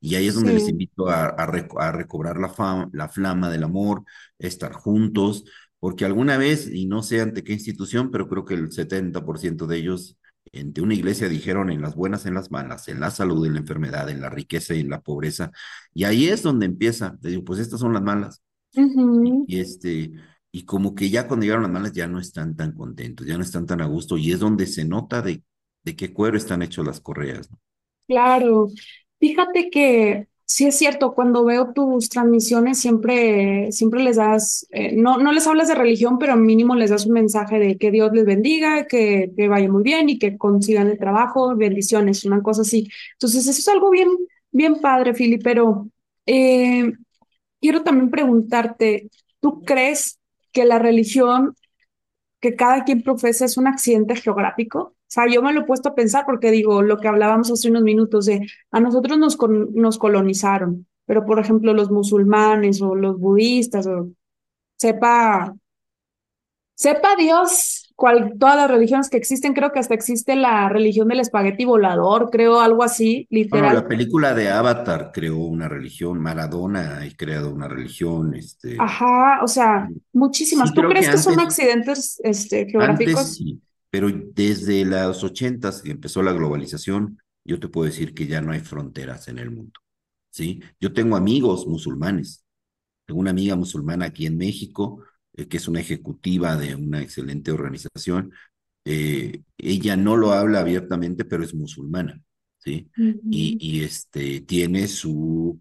Y 0.00 0.14
ahí 0.14 0.28
es 0.28 0.34
donde 0.34 0.52
les 0.52 0.68
invito 0.68 1.08
a, 1.08 1.26
a, 1.26 1.92
recobrar 1.92 2.38
la, 2.38 2.88
la 2.92 3.08
flama 3.08 3.50
del 3.50 3.64
amor, 3.64 4.04
estar 4.38 4.72
juntos, 4.72 5.44
porque 5.80 6.04
alguna 6.04 6.36
vez, 6.36 6.68
y 6.72 6.86
no 6.86 7.02
sé 7.02 7.20
ante 7.20 7.42
qué 7.42 7.52
institución, 7.52 8.10
pero 8.12 8.28
creo 8.28 8.44
que 8.44 8.54
el 8.54 8.70
70% 8.70 9.66
de 9.66 9.78
ellos 9.78 10.16
de 10.52 10.82
una 10.82 10.94
iglesia 10.94 11.28
dijeron 11.28 11.70
en 11.70 11.80
las 11.82 11.94
buenas, 11.96 12.26
en 12.26 12.34
las 12.34 12.50
malas, 12.50 12.88
en 12.88 13.00
la 13.00 13.10
salud, 13.10 13.44
en 13.46 13.54
la 13.54 13.60
enfermedad, 13.60 14.10
en 14.10 14.20
la 14.20 14.28
riqueza 14.30 14.74
y 14.74 14.80
en 14.80 14.90
la 14.90 15.00
pobreza. 15.00 15.50
Y 15.94 16.04
ahí 16.04 16.28
es 16.28 16.42
donde 16.42 16.66
empieza. 16.66 17.16
digo, 17.20 17.44
pues 17.44 17.58
estas 17.60 17.80
son 17.80 17.92
las 17.94 18.02
malas. 18.02 18.42
y, 19.46 19.60
este, 19.60 20.12
y 20.52 20.64
como 20.64 20.94
que 20.94 21.10
ya 21.10 21.26
cuando 21.28 21.44
llegaron 21.44 21.62
las 21.64 21.72
malas 21.72 21.92
ya 21.92 22.06
no 22.06 22.18
están 22.20 22.56
tan 22.56 22.72
contentos, 22.72 23.26
ya 23.26 23.36
no 23.36 23.42
están 23.44 23.66
tan 23.66 23.80
a 23.80 23.86
gusto. 23.86 24.16
Y 24.16 24.32
es 24.32 24.40
donde 24.40 24.66
se 24.66 24.84
nota 24.84 25.22
de, 25.22 25.42
de 25.84 25.96
qué 25.96 26.12
cuero 26.12 26.36
están 26.36 26.62
hechos 26.62 26.86
las 26.86 27.00
correas. 27.00 27.48
Claro, 28.06 28.68
Fíjate 29.20 29.70
que 29.70 30.28
sí 30.52 30.66
es 30.66 30.76
cierto, 30.76 31.14
cuando 31.14 31.46
veo 31.46 31.72
tus 31.72 32.10
transmisiones 32.10 32.78
siempre, 32.78 33.72
siempre 33.72 34.02
les 34.02 34.16
das, 34.16 34.66
eh, 34.70 34.94
no, 34.94 35.16
no 35.16 35.32
les 35.32 35.46
hablas 35.46 35.68
de 35.68 35.74
religión, 35.74 36.18
pero 36.18 36.36
mínimo 36.36 36.74
les 36.74 36.90
das 36.90 37.06
un 37.06 37.14
mensaje 37.14 37.58
de 37.58 37.78
que 37.78 37.90
Dios 37.90 38.12
les 38.12 38.26
bendiga, 38.26 38.86
que, 38.86 39.32
que 39.34 39.48
vaya 39.48 39.70
muy 39.70 39.82
bien 39.82 40.10
y 40.10 40.18
que 40.18 40.36
consigan 40.36 40.88
el 40.88 40.98
trabajo, 40.98 41.56
bendiciones, 41.56 42.26
una 42.26 42.42
cosa 42.42 42.62
así. 42.62 42.86
Entonces, 43.14 43.46
eso 43.46 43.58
es 43.58 43.68
algo 43.68 43.88
bien, 43.90 44.08
bien 44.50 44.78
padre, 44.82 45.14
Fili, 45.14 45.38
pero 45.38 45.88
eh, 46.26 46.92
quiero 47.58 47.82
también 47.82 48.10
preguntarte, 48.10 49.08
¿tú 49.40 49.62
crees 49.62 50.18
que 50.52 50.66
la 50.66 50.78
religión 50.78 51.56
que 52.40 52.56
cada 52.56 52.84
quien 52.84 53.02
profesa 53.02 53.46
es 53.46 53.56
un 53.56 53.68
accidente 53.68 54.16
geográfico? 54.16 54.96
O 55.12 55.14
sea, 55.14 55.26
yo 55.28 55.42
me 55.42 55.52
lo 55.52 55.60
he 55.60 55.64
puesto 55.64 55.90
a 55.90 55.94
pensar 55.94 56.24
porque 56.24 56.50
digo, 56.50 56.80
lo 56.80 56.96
que 56.96 57.06
hablábamos 57.06 57.50
hace 57.50 57.68
unos 57.68 57.82
minutos 57.82 58.24
de, 58.24 58.48
a 58.70 58.80
nosotros 58.80 59.18
nos, 59.18 59.36
nos 59.74 59.98
colonizaron, 59.98 60.86
pero 61.04 61.26
por 61.26 61.38
ejemplo 61.38 61.74
los 61.74 61.90
musulmanes 61.90 62.80
o 62.80 62.94
los 62.94 63.18
budistas, 63.18 63.86
o 63.86 64.08
sepa, 64.78 65.54
sepa 66.74 67.14
Dios 67.16 67.92
cual, 67.94 68.32
todas 68.38 68.56
las 68.56 68.70
religiones 68.70 69.10
que 69.10 69.18
existen, 69.18 69.52
creo 69.52 69.70
que 69.70 69.80
hasta 69.80 69.92
existe 69.92 70.34
la 70.34 70.70
religión 70.70 71.08
del 71.08 71.20
espagueti 71.20 71.66
volador, 71.66 72.30
creo 72.30 72.58
algo 72.60 72.82
así, 72.82 73.28
Bueno, 73.50 73.68
literal. 73.68 73.74
la 73.74 73.86
película 73.86 74.32
de 74.34 74.50
Avatar 74.50 75.10
creó 75.12 75.36
una 75.36 75.68
religión, 75.68 76.18
Maradona 76.20 77.00
ha 77.02 77.16
creado 77.16 77.52
una 77.52 77.68
religión, 77.68 78.34
este, 78.34 78.76
Ajá, 78.78 79.40
o 79.44 79.46
sea, 79.46 79.88
muchísimas. 80.12 80.70
sí 80.70 80.74
¿Tú 80.74 80.80
que 80.80 80.88
crees 80.88 81.10
que 81.10 81.18
son 81.18 81.38
antes, 81.38 81.46
accidentes 81.46 82.20
este, 82.24 82.62
antes 82.62 82.72
geográficos? 82.72 83.34
sí, 83.36 83.60
pero 83.92 84.08
desde 84.10 84.86
los 84.86 85.22
ochentas 85.22 85.82
que 85.82 85.90
empezó 85.90 86.22
la 86.22 86.32
globalización, 86.32 87.18
yo 87.44 87.60
te 87.60 87.68
puedo 87.68 87.84
decir 87.84 88.14
que 88.14 88.26
ya 88.26 88.40
no 88.40 88.52
hay 88.52 88.60
fronteras 88.60 89.28
en 89.28 89.38
el 89.38 89.50
mundo, 89.50 89.80
¿sí? 90.30 90.62
Yo 90.80 90.94
tengo 90.94 91.14
amigos 91.14 91.66
musulmanes, 91.66 92.42
tengo 93.04 93.20
una 93.20 93.32
amiga 93.32 93.54
musulmana 93.54 94.06
aquí 94.06 94.24
en 94.24 94.38
México, 94.38 95.04
eh, 95.34 95.46
que 95.46 95.58
es 95.58 95.68
una 95.68 95.80
ejecutiva 95.80 96.56
de 96.56 96.74
una 96.74 97.02
excelente 97.02 97.52
organización, 97.52 98.32
eh, 98.86 99.42
ella 99.58 99.94
no 99.94 100.16
lo 100.16 100.32
habla 100.32 100.60
abiertamente, 100.60 101.26
pero 101.26 101.44
es 101.44 101.54
musulmana, 101.54 102.18
¿sí? 102.60 102.88
Y, 102.96 103.58
y 103.60 103.84
este, 103.84 104.40
tiene 104.40 104.88
su, 104.88 105.60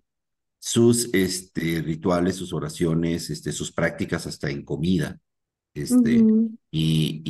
sus 0.57 1.09
este, 1.13 1.81
rituales, 1.81 2.37
sus 2.37 2.53
oraciones, 2.53 3.29
este, 3.29 3.51
sus 3.51 3.73
prácticas 3.73 4.25
hasta 4.25 4.49
en 4.49 4.63
comida, 4.63 5.19
este, 5.73 6.27
y, 6.71 7.21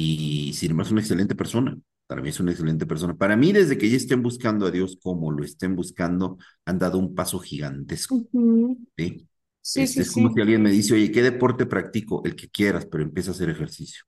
y 0.50 0.54
sin 0.54 0.72
embargo 0.72 0.88
es 0.88 0.92
una 0.92 1.02
excelente 1.02 1.36
persona. 1.36 1.78
Para 2.08 2.22
mí 2.22 2.30
es 2.30 2.40
una 2.40 2.52
excelente 2.52 2.86
persona. 2.86 3.16
Para 3.18 3.36
mí, 3.38 3.54
desde 3.54 3.78
que 3.78 3.90
ya 3.90 3.98
estén 3.98 4.22
buscando 4.24 4.66
a 4.68 4.72
Dios 4.72 4.98
como 5.02 5.32
lo 5.32 5.44
estén 5.44 5.76
buscando, 5.76 6.38
han 6.66 6.80
dado 6.80 6.98
un 7.00 7.16
paso 7.16 7.40
gigantesco. 7.40 8.26
¿sí? 8.98 9.28
Sí, 9.62 9.86
Este, 9.86 10.02
sí, 10.02 10.04
es 10.04 10.12
como 10.12 10.32
si 10.34 10.42
alguien 10.42 10.62
me 10.64 10.72
dice, 10.72 10.94
oye, 10.96 11.12
¿qué 11.12 11.22
deporte 11.24 11.66
practico? 11.66 12.22
El 12.26 12.36
que 12.36 12.50
quieras, 12.50 12.86
pero 12.88 13.04
empieza 13.04 13.32
a 13.32 13.34
hacer 13.34 13.50
ejercicio 13.50 14.04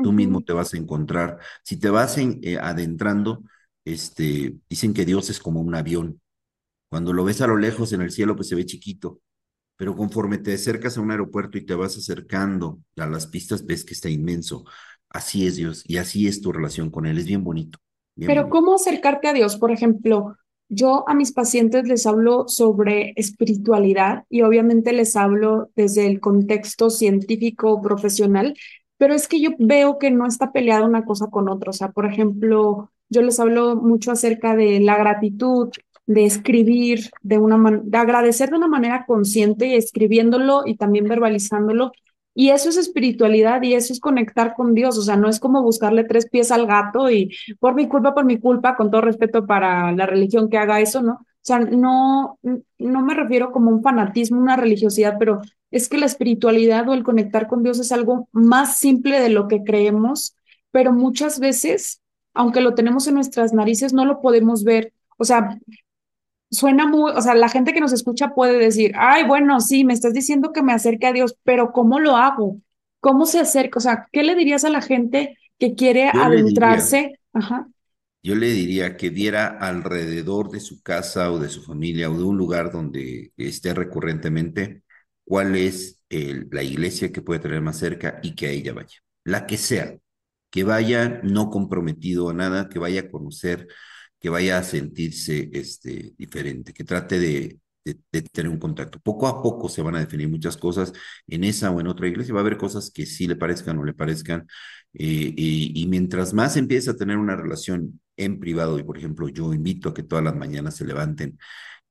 tú 0.00 0.12
mismo 0.12 0.42
te 0.42 0.52
vas 0.52 0.74
a 0.74 0.78
encontrar. 0.78 1.38
Si 1.64 1.78
te 1.78 1.90
vas 1.90 2.18
en, 2.18 2.40
eh, 2.42 2.58
adentrando, 2.58 3.42
este, 3.84 4.56
dicen 4.68 4.94
que 4.94 5.04
Dios 5.06 5.30
es 5.30 5.40
como 5.40 5.60
un 5.60 5.74
avión. 5.74 6.20
Cuando 6.90 7.12
lo 7.12 7.24
ves 7.24 7.40
a 7.42 7.46
lo 7.48 7.56
lejos 7.58 7.92
en 7.92 8.02
el 8.02 8.10
cielo, 8.12 8.36
pues 8.36 8.48
se 8.48 8.54
ve 8.56 8.66
chiquito, 8.66 9.20
pero 9.76 9.96
conforme 9.96 10.38
te 10.38 10.54
acercas 10.54 10.96
a 10.96 11.00
un 11.00 11.10
aeropuerto 11.10 11.58
y 11.58 11.66
te 11.66 11.74
vas 11.74 11.96
acercando 11.96 12.80
a 12.96 13.06
las 13.06 13.26
pistas, 13.26 13.66
ves 13.66 13.84
que 13.84 13.94
está 13.94 14.08
inmenso. 14.08 14.64
Así 15.10 15.46
es 15.46 15.56
Dios 15.56 15.84
y 15.86 15.96
así 15.98 16.26
es 16.26 16.40
tu 16.40 16.52
relación 16.52 16.90
con 16.90 17.06
Él. 17.06 17.18
Es 17.18 17.26
bien 17.26 17.44
bonito, 17.44 17.78
bien 18.16 18.26
Pero 18.26 18.42
bonito. 18.42 18.50
¿cómo 18.50 18.74
acercarte 18.74 19.28
a 19.28 19.32
Dios? 19.32 19.56
Por 19.56 19.70
ejemplo, 19.70 20.36
yo 20.68 21.04
a 21.08 21.14
mis 21.14 21.32
pacientes 21.32 21.86
les 21.86 22.06
hablo 22.06 22.48
sobre 22.48 23.12
espiritualidad 23.16 24.24
y 24.28 24.42
obviamente 24.42 24.92
les 24.92 25.16
hablo 25.16 25.70
desde 25.76 26.06
el 26.06 26.20
contexto 26.20 26.90
científico 26.90 27.80
profesional, 27.82 28.54
pero 28.96 29.14
es 29.14 29.28
que 29.28 29.40
yo 29.40 29.50
veo 29.58 29.98
que 29.98 30.10
no 30.10 30.26
está 30.26 30.52
peleada 30.52 30.84
una 30.86 31.04
cosa 31.04 31.26
con 31.28 31.48
otra. 31.48 31.70
O 31.70 31.72
sea, 31.72 31.90
por 31.92 32.06
ejemplo, 32.06 32.90
yo 33.10 33.22
les 33.22 33.38
hablo 33.40 33.76
mucho 33.76 34.10
acerca 34.12 34.56
de 34.56 34.80
la 34.80 34.96
gratitud, 34.96 35.70
de 36.06 36.24
escribir, 36.26 37.10
de 37.22 37.38
una 37.38 37.56
man- 37.56 37.82
de 37.84 37.98
agradecer 37.98 38.50
de 38.50 38.56
una 38.56 38.68
manera 38.68 39.04
consciente 39.06 39.66
y 39.68 39.74
escribiéndolo 39.74 40.62
y 40.66 40.76
también 40.76 41.06
verbalizándolo. 41.08 41.92
Y 42.36 42.50
eso 42.50 42.68
es 42.68 42.76
espiritualidad 42.76 43.62
y 43.62 43.74
eso 43.74 43.92
es 43.92 44.00
conectar 44.00 44.54
con 44.54 44.74
Dios. 44.74 44.98
O 44.98 45.02
sea, 45.02 45.16
no 45.16 45.28
es 45.28 45.38
como 45.38 45.62
buscarle 45.62 46.04
tres 46.04 46.28
pies 46.28 46.50
al 46.50 46.66
gato 46.66 47.08
y 47.10 47.30
por 47.60 47.74
mi 47.74 47.86
culpa, 47.88 48.12
por 48.14 48.24
mi 48.24 48.38
culpa, 48.40 48.76
con 48.76 48.90
todo 48.90 49.00
respeto 49.02 49.46
para 49.46 49.92
la 49.92 50.06
religión 50.06 50.48
que 50.50 50.58
haga 50.58 50.80
eso, 50.80 51.00
¿no? 51.02 51.12
O 51.14 51.46
sea, 51.46 51.58
no, 51.60 52.38
no 52.78 53.02
me 53.02 53.14
refiero 53.14 53.52
como 53.52 53.70
un 53.70 53.82
fanatismo, 53.82 54.40
una 54.40 54.56
religiosidad, 54.56 55.16
pero 55.18 55.40
es 55.70 55.88
que 55.88 55.98
la 55.98 56.06
espiritualidad 56.06 56.88
o 56.88 56.94
el 56.94 57.04
conectar 57.04 57.46
con 57.46 57.62
Dios 57.62 57.78
es 57.78 57.92
algo 57.92 58.28
más 58.32 58.78
simple 58.78 59.20
de 59.20 59.28
lo 59.28 59.46
que 59.48 59.62
creemos, 59.62 60.36
pero 60.70 60.92
muchas 60.92 61.38
veces, 61.40 62.00
aunque 62.32 62.60
lo 62.60 62.74
tenemos 62.74 63.06
en 63.06 63.14
nuestras 63.14 63.52
narices, 63.52 63.92
no 63.92 64.04
lo 64.04 64.20
podemos 64.20 64.64
ver. 64.64 64.92
O 65.18 65.24
sea, 65.24 65.58
suena 66.54 66.86
muy, 66.88 67.12
o 67.12 67.20
sea, 67.22 67.34
la 67.34 67.48
gente 67.50 67.72
que 67.74 67.80
nos 67.80 67.92
escucha 67.92 68.30
puede 68.34 68.58
decir, 68.58 68.92
ay, 68.96 69.24
bueno, 69.26 69.60
sí, 69.60 69.84
me 69.84 69.92
estás 69.94 70.14
diciendo 70.14 70.52
que 70.52 70.62
me 70.62 70.72
acerque 70.72 71.06
a 71.08 71.12
Dios, 71.12 71.36
pero 71.44 71.72
¿cómo 71.72 72.00
lo 72.00 72.16
hago? 72.16 72.58
¿Cómo 73.00 73.26
se 73.26 73.40
acerca? 73.40 73.78
O 73.78 73.82
sea, 73.82 74.08
¿qué 74.12 74.22
le 74.24 74.34
dirías 74.36 74.64
a 74.64 74.70
la 74.70 74.80
gente 74.82 75.38
que 75.58 75.74
quiere 75.74 76.08
Yo 76.10 76.24
le 76.24 76.42
diría, 76.42 76.88
adentrarse? 76.88 77.20
Ajá. 77.34 77.68
yo 78.22 78.34
le 78.34 78.48
diría 78.50 78.96
que 78.96 79.10
viera 79.10 79.46
alrededor 79.48 80.50
de 80.50 80.60
su 80.60 80.82
casa 80.82 81.30
o 81.32 81.38
de 81.38 81.48
su 81.50 81.62
familia 81.62 82.10
o 82.10 82.16
de 82.16 82.24
un 82.24 82.36
lugar 82.38 82.72
donde 82.72 83.32
esté 83.36 83.74
recurrentemente 83.74 84.82
cuál 85.24 85.56
es 85.56 86.00
el- 86.08 86.48
la 86.50 86.62
iglesia 86.62 87.12
que 87.12 87.22
puede 87.22 87.40
tener 87.40 87.60
más 87.60 87.78
cerca 87.78 88.20
y 88.22 88.34
que 88.34 88.46
a 88.46 88.50
ella 88.50 88.72
vaya, 88.72 88.98
la 89.24 89.46
que 89.46 89.56
sea, 89.58 89.98
que 90.50 90.64
vaya 90.64 91.20
no 91.22 91.50
comprometido 91.50 92.30
a 92.30 92.34
nada, 92.34 92.68
que 92.68 92.78
vaya 92.78 93.02
a 93.02 93.10
conocer, 93.10 93.68
que 94.24 94.30
vaya 94.30 94.56
a 94.58 94.62
sentirse 94.64 95.50
este, 95.52 96.14
diferente, 96.16 96.72
que 96.72 96.84
trate 96.84 97.18
de, 97.20 97.60
de, 97.84 98.00
de 98.10 98.22
tener 98.22 98.50
un 98.50 98.58
contacto. 98.58 98.98
Poco 99.00 99.26
a 99.28 99.42
poco 99.42 99.68
se 99.68 99.82
van 99.82 99.96
a 99.96 100.00
definir 100.00 100.30
muchas 100.30 100.56
cosas 100.56 100.94
en 101.26 101.44
esa 101.44 101.70
o 101.70 101.78
en 101.80 101.88
otra 101.88 102.08
iglesia, 102.08 102.32
va 102.32 102.40
a 102.40 102.42
haber 102.44 102.56
cosas 102.56 102.90
que 102.90 103.04
sí 103.04 103.26
le 103.26 103.36
parezcan 103.36 103.78
o 103.78 103.84
le 103.84 103.92
parezcan, 103.92 104.46
eh, 104.94 105.34
y, 105.36 105.72
y 105.82 105.86
mientras 105.88 106.32
más 106.32 106.56
empieza 106.56 106.92
a 106.92 106.96
tener 106.96 107.18
una 107.18 107.36
relación 107.36 108.00
en 108.16 108.40
privado, 108.40 108.78
y 108.78 108.84
por 108.84 108.96
ejemplo, 108.96 109.28
yo 109.28 109.52
invito 109.52 109.90
a 109.90 109.94
que 109.94 110.04
todas 110.04 110.24
las 110.24 110.36
mañanas 110.36 110.76
se 110.76 110.86
levanten 110.86 111.38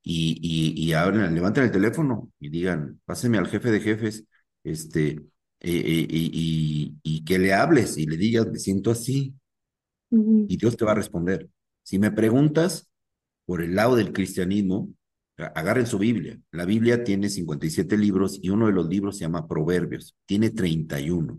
y, 0.02 0.38
y, 0.42 0.84
y 0.84 0.92
hablen, 0.94 1.34
levanten 1.34 1.64
el 1.64 1.70
teléfono 1.72 2.30
y 2.40 2.48
digan, 2.50 3.00
páseme 3.04 3.38
al 3.38 3.48
jefe 3.48 3.70
de 3.70 3.80
jefes, 3.80 4.24
este, 4.64 5.10
eh, 5.12 5.20
eh, 5.60 6.06
y, 6.10 7.24
que 7.24 7.38
le 7.38 7.54
hables 7.54 7.96
y 7.98 8.06
le 8.06 8.16
digas, 8.16 8.46
me 8.48 8.58
siento 8.58 8.90
así, 8.90 9.34
y 10.10 10.56
Dios 10.56 10.76
te 10.76 10.84
va 10.84 10.92
a 10.92 10.94
responder. 10.96 11.48
Si 11.84 11.98
me 11.98 12.10
preguntas 12.10 12.90
por 13.46 13.62
el 13.62 13.76
lado 13.76 13.94
del 13.96 14.12
cristianismo, 14.12 14.90
agarren 15.36 15.86
su 15.86 15.98
Biblia. 15.98 16.38
La 16.50 16.64
Biblia 16.64 17.04
tiene 17.04 17.28
57 17.28 17.96
libros 17.98 18.38
y 18.42 18.50
uno 18.50 18.66
de 18.66 18.72
los 18.72 18.88
libros 18.88 19.18
se 19.18 19.24
llama 19.24 19.46
Proverbios, 19.46 20.16
tiene 20.26 20.50
31. 20.50 21.38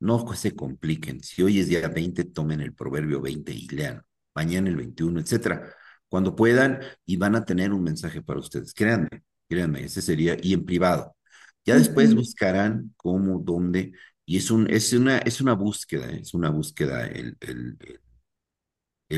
No 0.00 0.34
se 0.34 0.54
compliquen. 0.54 1.22
Si 1.22 1.42
hoy 1.42 1.60
es 1.60 1.68
día 1.68 1.88
20, 1.88 2.24
tomen 2.24 2.60
el 2.60 2.74
proverbio 2.74 3.20
20 3.20 3.52
y 3.52 3.68
lean. 3.68 4.02
Mañana 4.34 4.68
el 4.68 4.76
21, 4.76 5.20
etcétera. 5.20 5.74
Cuando 6.08 6.36
puedan 6.36 6.80
y 7.06 7.16
van 7.16 7.36
a 7.36 7.44
tener 7.44 7.72
un 7.72 7.82
mensaje 7.82 8.22
para 8.22 8.40
ustedes. 8.40 8.74
Créanme, 8.74 9.08
créanme, 9.48 9.84
ese 9.84 10.02
sería, 10.02 10.36
y 10.42 10.54
en 10.54 10.64
privado. 10.64 11.16
Ya 11.64 11.76
después 11.76 12.14
buscarán 12.14 12.94
cómo, 12.96 13.40
dónde, 13.40 13.92
y 14.26 14.38
es, 14.38 14.50
un, 14.50 14.68
es, 14.70 14.92
una, 14.92 15.18
es 15.18 15.40
una 15.40 15.54
búsqueda, 15.54 16.10
es 16.10 16.34
una 16.34 16.50
búsqueda 16.50 17.06
el, 17.06 17.36
el, 17.40 17.76
el 17.80 18.00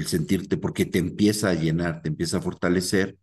sentirte, 0.07 0.57
porque 0.57 0.87
te 0.87 0.99
empieza 0.99 1.51
a 1.51 1.55
llenar, 1.55 2.03
te 2.03 2.09
empieza 2.09 2.39
a 2.39 2.43
fortalecer, 2.43 3.19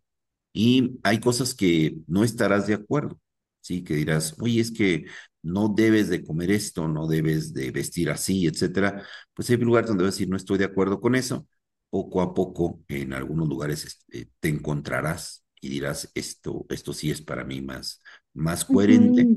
y 0.52 0.98
hay 1.04 1.20
cosas 1.20 1.54
que 1.54 1.98
no 2.06 2.24
estarás 2.24 2.66
de 2.66 2.74
acuerdo, 2.74 3.20
¿sí? 3.60 3.84
Que 3.84 3.94
dirás, 3.94 4.34
oye, 4.40 4.60
es 4.60 4.72
que 4.72 5.06
no 5.42 5.68
debes 5.68 6.08
de 6.08 6.24
comer 6.24 6.50
esto, 6.50 6.88
no 6.88 7.06
debes 7.06 7.54
de 7.54 7.70
vestir 7.70 8.10
así, 8.10 8.46
etcétera. 8.46 9.06
Pues 9.34 9.48
hay 9.50 9.56
lugares 9.58 9.88
donde 9.88 10.04
vas 10.04 10.14
a 10.14 10.16
decir, 10.16 10.28
no 10.28 10.36
estoy 10.36 10.58
de 10.58 10.64
acuerdo 10.64 11.00
con 11.00 11.14
eso. 11.14 11.46
Poco 11.90 12.20
a 12.22 12.34
poco, 12.34 12.82
en 12.88 13.12
algunos 13.14 13.48
lugares 13.48 13.84
este, 13.84 14.30
te 14.40 14.48
encontrarás 14.48 15.44
y 15.60 15.68
dirás, 15.70 16.10
esto, 16.14 16.66
esto 16.70 16.92
sí 16.92 17.10
es 17.10 17.22
para 17.22 17.44
mí 17.44 17.60
más, 17.62 18.02
más 18.34 18.64
coherente, 18.64 19.30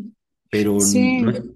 pero 0.50 0.86
no 0.86 1.32
Sí, 1.32 1.54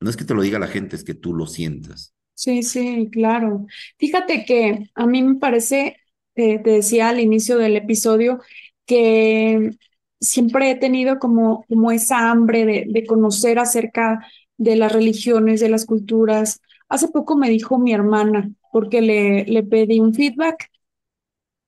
no 0.00 0.10
es 0.10 0.16
que 0.16 0.24
te 0.24 0.34
lo 0.34 0.42
diga 0.42 0.58
la 0.58 0.66
gente, 0.68 0.96
es 0.96 1.04
que 1.04 1.14
tú 1.14 1.34
lo 1.34 1.46
sientas. 1.46 2.14
Sí, 2.42 2.62
sí, 2.62 3.08
claro. 3.12 3.66
Fíjate 3.98 4.44
que 4.44 4.90
a 4.94 5.06
mí 5.06 5.22
me 5.22 5.36
parece, 5.38 5.96
te, 6.34 6.58
te 6.58 6.70
decía 6.70 7.08
al 7.08 7.20
inicio 7.20 7.58
del 7.58 7.76
episodio, 7.76 8.40
que 8.86 9.70
siempre 10.20 10.70
he 10.70 10.74
tenido 10.76 11.18
como, 11.18 11.64
como 11.68 11.90
esa 11.92 12.30
hambre 12.30 12.64
de, 12.64 12.84
de 12.88 13.06
conocer 13.06 13.58
acerca 13.58 14.26
de 14.56 14.76
las 14.76 14.92
religiones, 14.92 15.60
de 15.60 15.68
las 15.70 15.86
culturas. 15.86 16.60
Hace 16.88 17.08
poco 17.08 17.36
me 17.36 17.48
dijo 17.50 17.78
mi 17.78 17.92
hermana, 17.92 18.50
porque 18.72 19.00
le, 19.00 19.44
le 19.44 19.62
pedí 19.62 20.00
un 20.00 20.14
feedback 20.14 20.70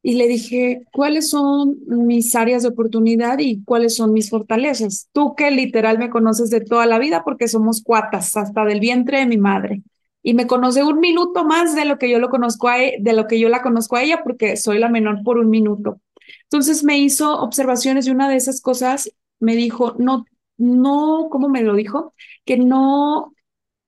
y 0.05 0.15
le 0.15 0.27
dije, 0.29 0.83
¿cuáles 0.93 1.31
son 1.31 1.77
mis 1.87 2.35
áreas 2.35 2.63
de 2.63 2.71
oportunidad 2.71 3.39
y 3.39 3.63
cuáles 3.65 3.95
son 3.97 4.13
mis 4.13 4.31
fortalezas? 4.31 5.09
Tú 5.13 5.35
que 5.37 5.51
literal 5.53 5.99
me 5.99 6.11
conoces 6.11 6.51
de 6.51 6.61
toda 6.61 6.87
la 6.87 6.99
vida 6.99 7.23
porque 7.25 7.47
somos 7.49 7.83
cuatas, 7.83 8.37
hasta 8.37 8.65
del 8.65 8.81
vientre 8.81 9.19
de 9.19 9.27
mi 9.27 9.39
madre. 9.39 9.83
Y 10.23 10.35
me 10.35 10.47
conoce 10.47 10.85
un 10.85 11.01
minuto 11.01 11.45
más 11.45 11.75
de 11.75 11.85
lo 11.85 11.99
que 11.99 12.11
yo 12.11 12.19
lo 12.19 12.31
conozco 12.31 12.69
a 12.69 12.83
e- 12.83 12.97
de 13.01 13.13
lo 13.13 13.27
que 13.27 13.39
yo 13.41 13.49
la 13.49 13.63
conozco 13.63 13.97
a 13.97 14.03
ella 14.03 14.23
porque 14.23 14.57
soy 14.57 14.79
la 14.79 14.89
menor 14.89 15.23
por 15.25 15.39
un 15.39 15.51
minuto. 15.51 16.01
Entonces 16.45 16.85
me 16.85 16.99
hizo 16.99 17.41
observaciones 17.41 18.07
y 18.07 18.11
una 18.11 18.29
de 18.29 18.37
esas 18.37 18.61
cosas 18.61 19.11
me 19.41 19.57
dijo, 19.57 19.95
no, 19.99 20.25
no, 20.59 21.29
¿cómo 21.31 21.49
me 21.49 21.63
lo 21.63 21.75
dijo? 21.75 22.15
Que 22.45 22.57
no 22.59 23.33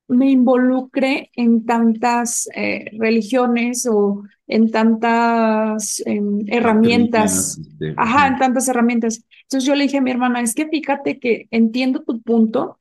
me 0.07 0.29
involucre 0.29 1.31
en 1.35 1.65
tantas 1.65 2.47
eh, 2.55 2.91
religiones 2.99 3.87
o 3.91 4.23
en 4.47 4.69
tantas 4.71 6.01
em, 6.05 6.41
herramientas, 6.47 7.61
ajá, 7.95 8.27
en 8.27 8.37
tantas 8.37 8.67
herramientas. 8.67 9.23
Entonces 9.43 9.67
yo 9.67 9.75
le 9.75 9.83
dije 9.85 9.97
a 9.97 10.01
mi 10.01 10.11
hermana, 10.11 10.41
es 10.41 10.53
que 10.53 10.67
fíjate 10.67 11.19
que 11.19 11.47
entiendo 11.51 12.03
tu 12.03 12.21
punto, 12.21 12.77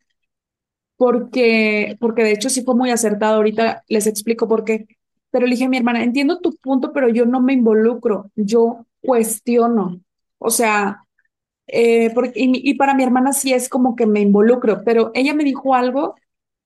porque, 0.96 1.96
porque 2.00 2.22
de 2.24 2.32
hecho 2.32 2.50
sí 2.50 2.62
fue 2.64 2.74
muy 2.74 2.90
acertado. 2.90 3.36
Ahorita 3.36 3.84
les 3.88 4.06
explico 4.06 4.48
por 4.48 4.64
qué. 4.64 4.86
Pero 5.30 5.46
le 5.46 5.52
dije 5.52 5.64
a 5.64 5.68
mi 5.68 5.76
hermana, 5.78 6.04
entiendo 6.04 6.40
tu 6.40 6.56
punto, 6.56 6.92
pero 6.92 7.08
yo 7.08 7.26
no 7.26 7.40
me 7.40 7.52
involucro, 7.54 8.30
yo 8.36 8.86
cuestiono. 9.02 10.00
O 10.38 10.50
sea, 10.50 11.04
eh, 11.66 12.10
porque, 12.14 12.32
y, 12.40 12.70
y 12.70 12.74
para 12.74 12.94
mi 12.94 13.02
hermana 13.02 13.32
sí 13.32 13.52
es 13.52 13.68
como 13.68 13.96
que 13.96 14.06
me 14.06 14.20
involucro, 14.20 14.82
pero 14.84 15.10
ella 15.14 15.34
me 15.34 15.44
dijo 15.44 15.74
algo 15.74 16.14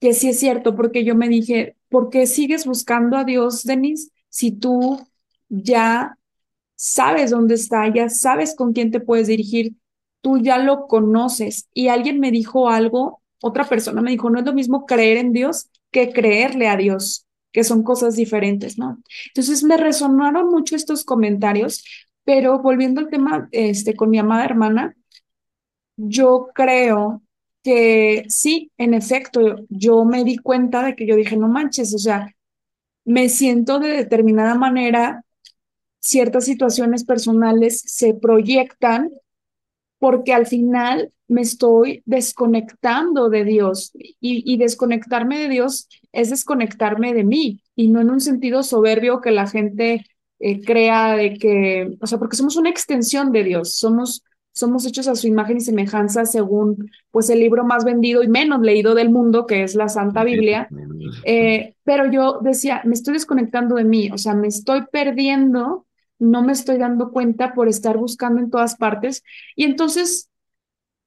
que 0.01 0.13
sí 0.15 0.29
es 0.31 0.39
cierto, 0.41 0.77
porque 0.77 1.05
yo 1.05 1.15
me 1.17 1.29
dije, 1.29 1.77
¿por 1.89 2.11
qué 2.11 2.27
sigues 2.27 2.67
buscando 2.67 3.17
a 3.17 3.25
Dios, 3.25 3.65
Denise, 3.65 4.11
si 4.29 4.53
tú 4.53 4.99
ya 5.49 6.17
sabes 6.77 7.31
dónde 7.31 7.55
está, 7.55 7.93
ya 7.95 8.09
sabes 8.09 8.55
con 8.57 8.73
quién 8.73 8.91
te 8.91 9.01
puedes 9.01 9.27
dirigir, 9.29 9.75
tú 10.23 10.39
ya 10.39 10.59
lo 10.59 10.87
conoces? 10.87 11.69
Y 11.75 11.89
alguien 11.89 12.21
me 12.21 12.31
dijo 12.31 12.69
algo, 12.71 13.23
otra 13.41 13.69
persona 13.69 14.03
me 14.03 14.11
dijo, 14.11 14.31
no 14.31 14.39
es 14.39 14.45
lo 14.45 14.53
mismo 14.53 14.87
creer 14.87 15.19
en 15.19 15.33
Dios 15.33 15.71
que 15.91 16.13
creerle 16.13 16.69
a 16.69 16.77
Dios, 16.77 17.27
que 17.53 17.65
son 17.65 17.83
cosas 17.83 18.17
diferentes, 18.17 18.79
¿no? 18.79 18.99
Entonces 19.29 19.63
me 19.65 19.77
resonaron 19.77 20.49
mucho 20.51 20.77
estos 20.77 21.05
comentarios, 21.05 21.85
pero 22.25 22.61
volviendo 22.61 23.01
al 23.01 23.09
tema 23.09 23.49
este, 23.53 23.95
con 23.95 24.11
mi 24.11 24.19
amada 24.19 24.45
hermana, 24.45 24.97
yo 25.97 26.49
creo 26.55 27.23
que 27.63 28.25
sí, 28.29 28.71
en 28.79 28.95
efecto, 28.95 29.67
yo 29.69 30.05
me 30.05 30.25
di 30.25 30.37
cuenta 30.39 30.85
de 30.85 30.95
que 30.95 31.07
yo 31.07 31.17
dije, 31.17 31.37
no 31.37 31.49
manches, 31.49 31.95
o 31.95 31.99
sea, 31.99 32.35
me 33.05 33.29
siento 33.29 33.79
de 33.79 33.89
determinada 33.89 34.55
manera, 34.55 35.25
ciertas 35.99 36.45
situaciones 36.45 37.05
personales 37.05 37.83
se 37.87 38.15
proyectan 38.15 39.11
porque 39.99 40.33
al 40.33 40.47
final 40.47 41.13
me 41.29 41.43
estoy 41.43 42.03
desconectando 42.07 43.29
de 43.29 43.45
Dios 43.45 43.93
y, 43.95 44.15
y, 44.21 44.57
desconectarme 44.57 45.39
de 45.39 45.49
Dios 45.49 45.89
es 46.13 46.31
desconectarme 46.31 47.15
de 47.15 47.25
mí 47.25 47.63
y 47.77 47.89
no 47.89 48.01
en 48.01 48.11
un 48.11 48.21
sentido 48.21 48.63
soberbio 48.63 49.21
que 49.21 49.31
la 49.31 49.47
gente 49.47 50.07
eh, 50.41 50.65
crea 50.65 51.17
de 51.17 51.35
que, 51.35 51.97
o 52.01 52.07
sea, 52.07 52.19
porque 52.19 52.37
somos 52.37 52.57
una 52.57 52.71
extensión 52.71 53.31
de 53.33 53.45
Dios, 53.45 53.75
somos 53.75 54.23
somos 54.59 54.85
hechos 54.87 55.07
a 55.07 55.15
su 55.15 55.29
imagen 55.29 55.59
y 55.59 55.61
semejanza 55.61 56.27
según 56.27 56.91
pues 57.13 57.31
el 57.31 57.39
libro 57.39 57.65
más 57.65 57.85
vendido 57.85 58.25
y 58.25 58.29
menos 58.29 58.61
leído 58.61 58.97
del 58.97 59.09
mundo, 59.09 59.47
que 59.47 59.63
es 59.63 59.77
la 59.77 59.89
Santa 59.89 60.25
Biblia. 60.25 60.69
Eh, 61.25 61.75
pero 61.85 62.11
yo 62.11 62.41
decía, 62.43 62.83
me 62.85 62.95
estoy 62.95 63.15
desconectando 63.15 63.77
de 63.77 63.85
mí, 63.85 64.11
o 64.11 64.19
sea, 64.19 64.35
me 64.35 64.49
estoy 64.49 64.85
perdiendo, 64.91 65.87
no 66.19 66.43
me 66.43 66.53
estoy 66.53 66.77
dando 66.77 67.13
cuenta 67.13 67.55
por 67.55 67.69
estar 67.69 67.99
buscando 67.99 68.41
en 68.41 68.51
todas 68.51 68.75
partes. 68.75 69.23
Y 69.55 69.63
entonces 69.63 70.28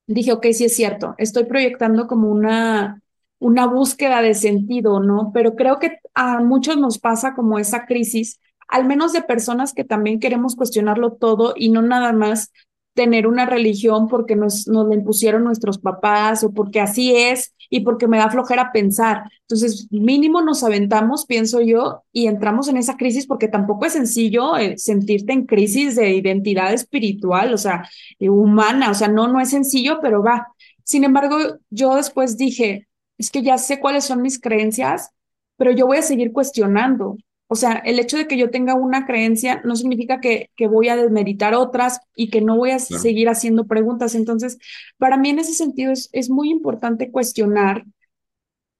dije, 0.08 0.32
ok, 0.34 0.48
sí 0.54 0.66
es 0.66 0.76
cierto, 0.76 1.16
estoy 1.18 1.46
proyectando 1.46 2.08
como 2.08 2.30
una, 2.30 3.02
una 3.40 3.66
búsqueda 3.68 4.22
de 4.22 4.34
sentido, 4.34 5.00
¿no? 5.00 5.32
Pero 5.34 5.56
creo 5.56 5.80
que 5.80 6.00
a 6.14 6.40
muchos 6.40 6.78
nos 6.78 7.00
pasa 7.00 7.34
como 7.34 7.60
esa 7.60 7.86
crisis 7.86 8.40
al 8.72 8.86
menos 8.86 9.12
de 9.12 9.22
personas 9.22 9.74
que 9.74 9.84
también 9.84 10.20
queremos 10.20 10.56
cuestionarlo 10.56 11.12
todo 11.12 11.54
y 11.58 11.70
no 11.70 11.82
nada 11.82 12.14
más 12.14 12.52
tener 12.94 13.28
una 13.28 13.46
religión 13.46 14.08
porque 14.08 14.36
nos, 14.36 14.68
nos 14.68 14.88
la 14.88 14.96
impusieron 14.96 15.44
nuestros 15.44 15.78
papás 15.78 16.44
o 16.44 16.54
porque 16.54 16.80
así 16.80 17.14
es 17.16 17.54
y 17.74 17.80
porque 17.80 18.08
me 18.08 18.18
da 18.18 18.30
flojera 18.30 18.72
pensar. 18.74 19.24
Entonces, 19.44 19.88
mínimo 19.92 20.42
nos 20.42 20.62
aventamos, 20.62 21.26
pienso 21.26 21.62
yo, 21.62 22.04
y 22.12 22.28
entramos 22.28 22.68
en 22.68 22.76
esa 22.76 22.98
crisis 22.98 23.26
porque 23.26 23.48
tampoco 23.48 23.86
es 23.86 23.94
sencillo 23.94 24.58
eh, 24.58 24.78
sentirte 24.78 25.32
en 25.32 25.46
crisis 25.46 25.96
de 25.96 26.12
identidad 26.14 26.74
espiritual, 26.74 27.54
o 27.54 27.58
sea, 27.58 27.90
eh, 28.20 28.30
humana, 28.30 28.92
o 28.92 28.94
sea, 28.94 29.08
no, 29.08 29.30
no 29.30 29.40
es 29.40 29.50
sencillo, 29.50 30.00
pero 30.02 30.22
va. 30.22 30.48
Sin 30.84 31.06
embargo, 31.06 31.38
yo 31.70 31.96
después 31.96 32.38
dije, 32.38 32.90
es 33.18 33.32
que 33.32 33.42
ya 33.42 33.58
sé 33.58 33.80
cuáles 33.80 34.04
son 34.04 34.22
mis 34.22 34.40
creencias, 34.40 35.12
pero 35.56 35.72
yo 35.72 35.88
voy 35.88 35.98
a 35.98 36.02
seguir 36.02 36.34
cuestionando. 36.34 37.16
O 37.54 37.56
sea, 37.56 37.74
el 37.74 38.00
hecho 38.00 38.16
de 38.16 38.28
que 38.28 38.38
yo 38.38 38.50
tenga 38.50 38.76
una 38.76 39.06
creencia 39.06 39.62
no 39.66 39.76
significa 39.76 40.22
que, 40.22 40.52
que 40.56 40.68
voy 40.68 40.88
a 40.88 40.96
desmeritar 40.96 41.54
otras 41.54 42.00
y 42.16 42.30
que 42.30 42.40
no 42.40 42.56
voy 42.56 42.72
a 42.72 42.78
claro. 42.78 43.02
seguir 43.02 43.28
haciendo 43.28 43.68
preguntas. 43.68 44.16
Entonces, 44.16 44.58
para 44.98 45.18
mí 45.18 45.32
en 45.32 45.40
ese 45.40 45.54
sentido 45.54 45.92
es, 45.92 46.08
es 46.14 46.30
muy 46.30 46.50
importante 46.50 47.12
cuestionar 47.12 47.84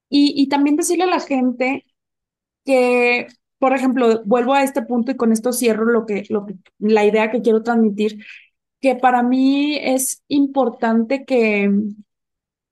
y, 0.08 0.32
y 0.34 0.48
también 0.48 0.76
decirle 0.76 1.04
a 1.04 1.08
la 1.08 1.20
gente 1.20 1.84
que, 2.64 3.26
por 3.58 3.74
ejemplo, 3.76 4.22
vuelvo 4.24 4.54
a 4.54 4.62
este 4.62 4.80
punto 4.80 5.12
y 5.12 5.16
con 5.16 5.32
esto 5.32 5.52
cierro 5.52 5.84
lo 5.84 6.06
que, 6.06 6.24
lo 6.30 6.46
que, 6.46 6.54
la 6.78 7.04
idea 7.04 7.30
que 7.30 7.42
quiero 7.42 7.62
transmitir, 7.62 8.24
que 8.80 8.96
para 8.96 9.22
mí 9.22 9.76
es 9.82 10.22
importante 10.28 11.26
que, 11.26 11.70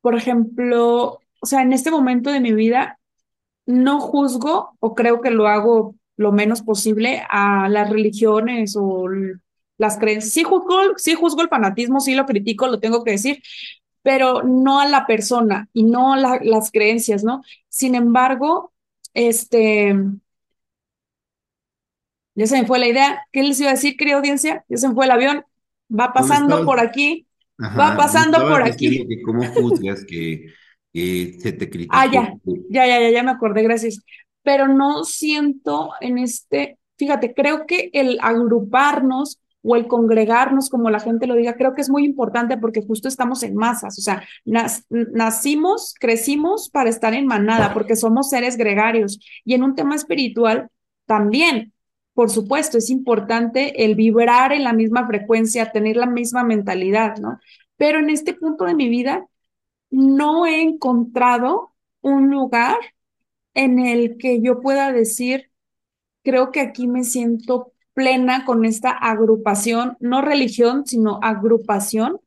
por 0.01 0.17
ejemplo, 0.17 1.21
o 1.43 1.47
sea, 1.47 1.61
en 1.61 1.75
este 1.75 1.91
momento 1.91 2.31
de 2.31 2.41
mi 2.41 2.55
vida 2.55 3.00
no 3.71 4.01
juzgo 4.01 4.77
o 4.81 4.95
creo 4.95 5.21
que 5.21 5.31
lo 5.31 5.49
hago 5.49 5.95
lo 6.17 6.33
menos 6.33 6.63
posible 6.63 7.23
a 7.31 7.69
las 7.69 7.89
religiones 7.89 8.77
o 8.79 9.09
las 9.79 9.99
creencias. 9.99 10.35
Sí 10.35 10.43
juzgo, 10.43 10.97
sí 10.97 11.15
juzgo 11.15 11.43
el 11.43 11.49
fanatismo, 11.49 12.01
sí 12.01 12.15
lo 12.15 12.27
critico, 12.27 12.67
lo 12.67 12.81
tengo 12.81 13.03
que 13.05 13.13
decir, 13.13 13.43
pero 14.03 14.43
no 14.43 14.81
a 14.81 14.87
la 14.87 15.07
persona 15.07 15.69
y 15.73 15.85
no 15.85 16.17
la, 16.17 16.39
las 16.43 16.71
creencias, 16.71 17.25
¿no? 17.25 17.43
Sin 17.69 17.95
embargo, 17.95 18.73
este, 19.15 19.95
ya 22.35 22.47
se 22.47 22.61
me 22.61 22.67
fue 22.67 22.79
la 22.79 22.89
idea. 22.89 23.27
¿Qué 23.33 23.43
les 23.43 23.61
iba 23.61 23.71
a 23.71 23.75
decir, 23.75 23.97
querida 23.97 24.17
audiencia? 24.17 24.65
Ya 24.69 24.77
se 24.77 24.89
me 24.89 24.95
fue 24.95 25.07
el 25.07 25.11
avión. 25.11 25.45
Va 25.91 26.13
pasando 26.13 26.65
por 26.65 26.81
aquí. 26.81 27.27
Ajá, 27.59 27.79
va 27.79 27.97
pasando 27.97 28.39
por 28.41 28.63
aquí. 28.63 29.07
Que 29.07 29.23
¿Cómo 29.23 29.45
juzgas 29.47 30.05
que 30.07 30.47
eh, 30.93 31.37
se 31.39 31.53
te 31.53 31.71
criticó. 31.71 31.97
Ah, 31.97 32.07
ya, 32.11 32.35
ya, 32.69 32.87
ya, 32.87 33.11
ya, 33.11 33.23
me 33.23 33.31
acordé, 33.31 33.63
gracias. 33.63 34.03
Pero 34.43 34.69
no 34.69 35.05
siento 35.05 35.91
en 36.01 36.19
este, 36.19 36.79
fíjate, 36.97 37.35
creo 37.35 37.67
que 37.67 37.91
el 37.93 38.19
agruparnos 38.23 39.41
o 39.63 39.77
el 39.77 39.87
congregarnos, 39.87 40.71
como 40.71 40.91
la 40.91 41.01
gente 41.01 41.27
lo 41.27 41.35
diga, 41.35 41.55
creo 41.55 41.75
que 41.75 41.83
es 41.83 41.91
muy 41.91 42.05
importante 42.05 42.57
porque 42.57 42.83
justo 42.83 43.09
estamos 43.09 43.43
en 43.43 43.55
masas, 43.55 43.99
o 43.99 44.01
sea, 44.01 44.23
nas, 44.45 44.87
nacimos, 44.89 45.95
crecimos 46.01 46.71
para 46.71 46.89
estar 46.89 47.13
en 47.13 47.27
manada, 47.27 47.75
porque 47.75 47.95
somos 47.97 48.31
seres 48.31 48.57
gregarios. 48.57 49.21
Y 49.45 49.55
en 49.55 49.63
un 49.63 49.75
tema 49.75 49.95
espiritual 49.95 50.69
también, 51.05 51.75
por 52.15 52.31
supuesto, 52.31 52.79
es 52.79 52.91
importante 52.91 53.85
el 53.85 53.95
vibrar 53.95 54.53
en 54.53 54.65
la 54.65 54.73
misma 54.73 55.07
frecuencia, 55.07 55.73
tener 55.73 55.97
la 55.97 56.07
misma 56.07 56.43
mentalidad, 56.43 57.19
¿no? 57.19 57.39
Pero 57.77 57.99
en 57.99 58.11
este 58.11 58.35
punto 58.35 58.65
de 58.65 58.75
mi 58.75 58.89
vida, 58.89 59.27
no 59.91 60.47
he 60.47 60.63
encontrado 60.63 61.73
un 62.01 62.31
lugar 62.31 62.79
en 63.55 63.79
el 63.79 64.17
que 64.17 64.41
yo 64.41 64.61
pueda 64.61 64.93
decir, 64.93 65.51
creo 66.23 66.51
que 66.53 66.61
aquí 66.61 66.87
me 66.87 67.05
siento 67.05 67.73
plena 67.95 68.45
con 68.45 68.65
esta 68.65 68.91
agrupación, 68.91 69.97
no 70.01 70.23
religión, 70.23 70.87
sino 70.87 71.19
agrupación, 71.23 72.21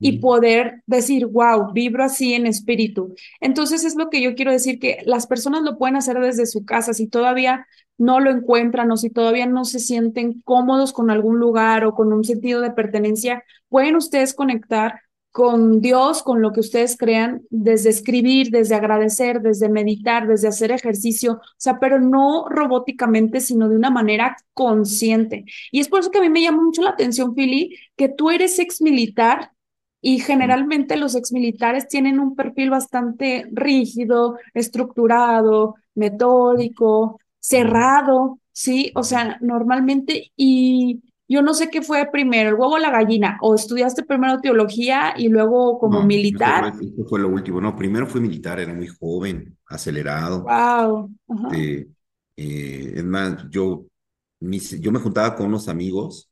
y 0.00 0.18
poder 0.18 0.82
decir, 0.86 1.26
wow, 1.26 1.72
vibro 1.72 2.04
así 2.04 2.34
en 2.34 2.46
espíritu. 2.46 3.14
Entonces 3.40 3.84
es 3.84 3.96
lo 3.96 4.10
que 4.10 4.22
yo 4.22 4.34
quiero 4.34 4.52
decir, 4.52 4.78
que 4.78 4.98
las 5.04 5.26
personas 5.26 5.62
lo 5.62 5.76
pueden 5.76 5.96
hacer 5.96 6.20
desde 6.20 6.46
su 6.46 6.64
casa, 6.64 6.94
si 6.94 7.08
todavía 7.08 7.66
no 7.96 8.20
lo 8.20 8.30
encuentran 8.30 8.90
o 8.92 8.96
si 8.96 9.10
todavía 9.10 9.46
no 9.46 9.64
se 9.64 9.80
sienten 9.80 10.40
cómodos 10.42 10.92
con 10.92 11.10
algún 11.10 11.40
lugar 11.40 11.84
o 11.84 11.94
con 11.94 12.12
un 12.12 12.22
sentido 12.22 12.60
de 12.60 12.70
pertenencia, 12.70 13.42
pueden 13.68 13.96
ustedes 13.96 14.34
conectar 14.34 15.00
con 15.38 15.80
Dios, 15.80 16.24
con 16.24 16.42
lo 16.42 16.50
que 16.52 16.58
ustedes 16.58 16.96
crean, 16.96 17.42
desde 17.48 17.90
escribir, 17.90 18.50
desde 18.50 18.74
agradecer, 18.74 19.40
desde 19.40 19.68
meditar, 19.68 20.26
desde 20.26 20.48
hacer 20.48 20.72
ejercicio, 20.72 21.34
o 21.34 21.40
sea, 21.56 21.78
pero 21.78 22.00
no 22.00 22.48
robóticamente, 22.48 23.38
sino 23.38 23.68
de 23.68 23.76
una 23.76 23.88
manera 23.88 24.36
consciente. 24.52 25.44
Y 25.70 25.78
es 25.78 25.88
por 25.88 26.00
eso 26.00 26.10
que 26.10 26.18
a 26.18 26.22
mí 26.22 26.28
me 26.28 26.42
llama 26.42 26.64
mucho 26.64 26.82
la 26.82 26.90
atención, 26.90 27.36
Philly, 27.36 27.78
que 27.96 28.08
tú 28.08 28.30
eres 28.30 28.58
ex 28.58 28.82
militar 28.82 29.52
y 30.00 30.18
generalmente 30.18 30.96
los 30.96 31.14
exmilitares 31.14 31.86
tienen 31.86 32.18
un 32.18 32.34
perfil 32.34 32.70
bastante 32.70 33.46
rígido, 33.52 34.38
estructurado, 34.54 35.76
metódico, 35.94 37.20
cerrado, 37.38 38.40
¿sí? 38.50 38.90
O 38.96 39.04
sea, 39.04 39.38
normalmente, 39.40 40.32
y 40.34 41.00
yo 41.28 41.42
no 41.42 41.54
sé 41.54 41.70
qué 41.70 41.82
fue 41.82 42.08
primero, 42.10 42.48
el 42.50 42.54
huevo 42.54 42.74
o 42.74 42.78
la 42.78 42.90
gallina, 42.90 43.38
o 43.42 43.54
estudiaste 43.54 44.04
primero 44.04 44.40
teología 44.40 45.14
y 45.16 45.28
luego 45.28 45.78
como 45.78 46.00
No, 46.00 46.06
militar. 46.06 46.64
Eso 46.70 46.92
fue, 46.96 47.04
fue 47.08 47.20
lo 47.20 47.28
último. 47.28 47.60
No, 47.60 47.74
primero 47.76 48.06
fui 48.06 48.20
militar, 48.20 48.60
era 48.60 48.74
muy 48.74 48.88
joven, 48.88 49.56
acelerado. 49.66 50.44
Wow. 50.44 51.10
Eh, 51.48 51.86
eh, 52.36 52.92
es 52.96 53.04
más, 53.04 53.44
yo, 53.50 53.86
mis- 54.40 54.80
yo 54.80 54.92
me 54.92 54.98
juntaba 55.00 55.34
con 55.36 55.46
unos 55.46 55.68
amigos 55.68 56.30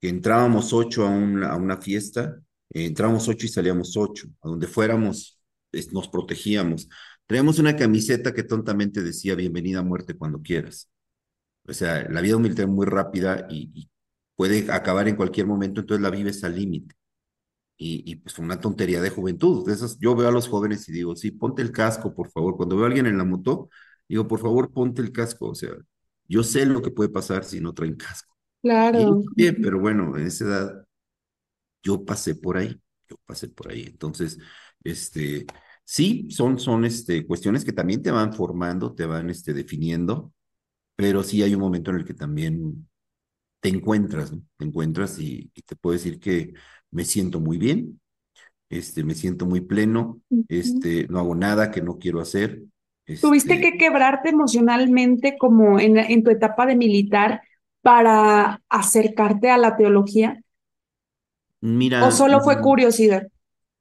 que 0.00 0.08
entrábamos 0.10 0.72
ocho 0.74 1.06
a 1.06 1.10
una, 1.10 1.50
a 1.52 1.56
una 1.56 1.78
fiesta, 1.78 2.40
eh, 2.72 2.86
entrábamos 2.86 3.28
ocho 3.28 3.46
y 3.46 3.50
salíamos 3.50 3.96
ocho. 3.96 4.28
A 4.42 4.48
donde 4.50 4.68
fuéramos, 4.68 5.40
es- 5.72 5.92
nos 5.92 6.08
protegíamos. 6.08 6.88
Traíamos 7.26 7.58
una 7.60 7.76
camiseta 7.76 8.34
que 8.34 8.44
tontamente 8.44 9.02
decía 9.02 9.34
bienvenida 9.36 9.80
a 9.80 9.82
muerte 9.82 10.14
cuando 10.16 10.42
quieras. 10.42 10.90
O 11.68 11.72
sea, 11.74 12.08
la 12.10 12.20
vida 12.20 12.38
militar 12.38 12.66
muy 12.68 12.86
rápida 12.86 13.46
y, 13.50 13.70
y 13.74 13.90
puede 14.38 14.72
acabar 14.72 15.08
en 15.08 15.16
cualquier 15.16 15.46
momento, 15.48 15.82
entonces 15.82 16.02
la 16.02 16.10
vives 16.10 16.44
al 16.44 16.56
límite. 16.56 16.96
y, 17.76 18.10
y 18.10 18.16
pues 18.16 18.34
fue 18.34 18.44
una 18.44 18.60
tontería 18.60 19.00
de 19.00 19.10
juventud. 19.10 19.66
De 19.66 19.72
esas, 19.74 19.98
yo 20.00 20.16
veo 20.16 20.28
a 20.28 20.32
los 20.32 20.48
jóvenes 20.48 20.88
y 20.88 20.92
digo, 20.92 21.14
sí, 21.16 21.30
ponte 21.30 21.62
el 21.62 21.72
casco, 21.72 22.14
por 22.14 22.30
favor. 22.30 22.56
Cuando 22.56 22.76
veo 22.76 22.84
a 22.84 22.88
alguien 22.88 23.06
en 23.06 23.18
la 23.18 23.24
moto, 23.24 23.70
digo, 24.08 24.26
por 24.28 24.40
favor, 24.40 24.72
ponte 24.72 25.02
el 25.02 25.12
casco. 25.12 25.48
O 25.50 25.54
sea, 25.54 25.70
yo 26.28 26.42
sé 26.42 26.66
lo 26.66 26.82
que 26.82 26.90
puede 26.90 27.10
pasar 27.10 27.44
si 27.44 27.60
no 27.60 27.74
traen 27.74 27.96
casco. 27.96 28.34
Claro. 28.62 29.22
Bien, 29.36 29.56
pero 29.62 29.78
bueno, 29.80 30.16
en 30.18 30.26
esa 30.26 30.44
edad 30.44 30.86
yo 31.82 32.04
pasé 32.04 32.34
por 32.34 32.56
ahí, 32.56 32.80
yo 33.08 33.16
pasé 33.26 33.48
por 33.48 33.70
ahí. 33.70 33.84
Entonces, 33.86 34.38
este, 34.84 35.46
sí, 35.84 36.28
son, 36.30 36.58
son 36.58 36.84
este, 36.84 37.26
cuestiones 37.26 37.64
que 37.64 37.72
también 37.72 38.02
te 38.02 38.10
van 38.10 38.32
formando, 38.32 38.94
te 38.94 39.06
van 39.06 39.30
este, 39.30 39.52
definiendo, 39.54 40.32
pero 40.96 41.22
sí 41.24 41.42
hay 41.42 41.54
un 41.54 41.60
momento 41.62 41.90
en 41.92 41.98
el 41.98 42.04
que 42.06 42.14
también 42.14 42.88
te 43.60 43.68
encuentras, 43.68 44.32
¿no? 44.32 44.42
Te 44.56 44.64
encuentras 44.66 45.18
y, 45.18 45.50
y 45.54 45.62
te 45.62 45.76
puedo 45.76 45.94
decir 45.94 46.20
que 46.20 46.54
me 46.90 47.04
siento 47.04 47.40
muy 47.40 47.58
bien, 47.58 48.00
este, 48.70 49.04
me 49.04 49.14
siento 49.14 49.46
muy 49.46 49.62
pleno, 49.62 50.20
este, 50.48 51.06
no 51.08 51.18
hago 51.20 51.34
nada 51.36 51.70
que 51.72 51.82
no 51.82 51.98
quiero 51.98 52.20
hacer, 52.20 52.62
¿Tuviste 53.20 53.60
este, 53.60 53.60
que 53.60 53.76
quebrarte 53.78 54.28
emocionalmente 54.30 55.36
como 55.38 55.78
en, 55.80 55.98
en 55.98 56.22
tu 56.24 56.30
etapa 56.30 56.66
de 56.66 56.76
militar 56.76 57.42
para 57.82 58.60
acercarte 58.68 59.50
a 59.50 59.58
la 59.58 59.76
teología? 59.76 60.40
¿O 62.06 62.10
mira, 62.10 62.10
solo 62.10 62.40
fue 62.40 62.60
mm, 62.60 62.66
curiosidad? 62.66 63.22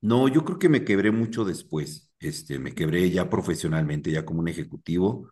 no, 0.02 0.28
yo 0.28 0.44
creo 0.46 0.60
que 0.60 0.70
me 0.70 0.84
quebré 0.86 1.12
mucho 1.12 1.44
después, 1.46 2.12
este, 2.20 2.60
me 2.60 2.74
quebré 2.76 3.10
ya 3.12 3.30
profesionalmente, 3.30 4.12
ya 4.12 4.26
como 4.26 4.40
un 4.42 4.48
ejecutivo, 4.48 5.30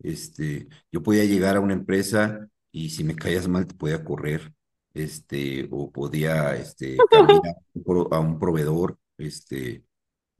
Este, 0.00 0.68
yo 0.92 1.02
podía 1.02 1.24
llegar 1.24 1.56
a 1.56 1.60
una 1.60 1.74
empresa 1.74 2.48
y 2.72 2.90
si 2.90 3.04
me 3.04 3.16
caías 3.16 3.48
mal 3.48 3.66
te 3.66 3.74
podía 3.74 4.04
correr, 4.04 4.52
este, 4.94 5.68
o 5.70 5.90
podía, 5.92 6.54
este, 6.56 6.96
cambiar 7.08 7.40
a 8.12 8.20
un, 8.20 8.38
proveedor, 8.38 8.98
este, 9.18 9.84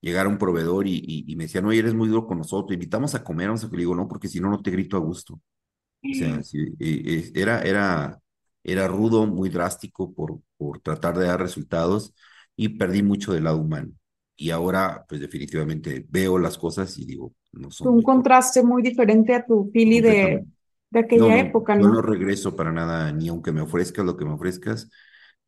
llegar 0.01 0.27
a 0.27 0.29
un 0.29 0.39
proveedor 0.39 0.87
y, 0.87 0.97
y, 0.97 1.25
y 1.33 1.37
me 1.37 1.45
decían, 1.45 1.67
oye, 1.67 1.81
eres 1.81 1.95
muy 1.95 2.09
duro 2.09 2.27
con 2.27 2.39
nosotros, 2.39 2.75
invitamos 2.75 3.15
a 3.15 3.25
comer, 3.25 3.49
vamos 3.49 3.65
a 3.65 3.69
comer". 3.69 3.79
Le 3.79 3.83
digo, 3.83 3.95
no, 3.97 4.09
porque 4.09 4.29
si 4.29 4.41
no, 4.41 4.51
no 4.51 4.63
te 4.63 4.71
grito 4.71 4.97
a 4.97 5.01
gusto. 5.01 5.35
O 5.35 6.15
sea, 6.15 6.43
sí, 6.43 6.59
eh, 6.81 7.31
era, 7.35 7.61
era, 7.63 8.21
era 8.65 8.89
rudo, 8.89 9.27
muy 9.27 9.51
drástico 9.51 10.13
por, 10.13 10.41
por 10.57 10.81
tratar 10.81 11.19
de 11.19 11.27
dar 11.27 11.41
resultados 11.41 12.15
y 12.57 12.71
perdí 12.71 13.03
mucho 13.03 13.33
del 13.33 13.45
lado 13.45 13.59
humano. 13.59 13.93
Y 14.37 14.51
ahora, 14.51 15.05
pues 15.09 15.21
definitivamente 15.21 16.07
veo 16.09 16.39
las 16.39 16.57
cosas 16.57 16.97
y 16.99 17.05
digo, 17.05 17.35
no 17.53 17.71
son 17.71 17.89
Un 17.89 18.03
contraste 18.03 18.63
muy 18.63 18.83
diferente 18.83 19.35
a 19.35 19.45
tu 19.45 19.71
Philly 19.73 20.01
de. 20.01 20.45
De 20.91 21.01
No, 21.15 21.31
aquella 21.31 21.39
no, 21.39 21.41
época, 21.41 21.77
yo 21.77 21.89
no 21.89 22.01
¿no? 22.01 22.03
regreso 22.03 22.55
para 22.57 22.71
nada, 22.73 23.11
ni 23.13 23.29
aunque 23.29 23.53
me 23.53 23.61
ofrezcas 23.63 24.05
lo 24.05 24.17
que 24.17 24.25
me 24.25 24.33
ofrezcas, 24.35 24.89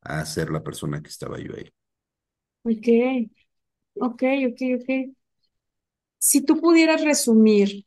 a 0.00 0.24
ser 0.26 0.50
la 0.50 0.62
persona 0.64 1.02
que 1.02 1.08
estaba 1.10 1.38
yo 1.38 1.54
ahí. 1.56 1.70
Ok, 2.64 2.86
ok, 4.06 4.22
ok, 4.48 4.60
ok. 4.76 4.88
Si 6.18 6.42
tú 6.44 6.60
pudieras 6.60 7.02
resumir 7.04 7.86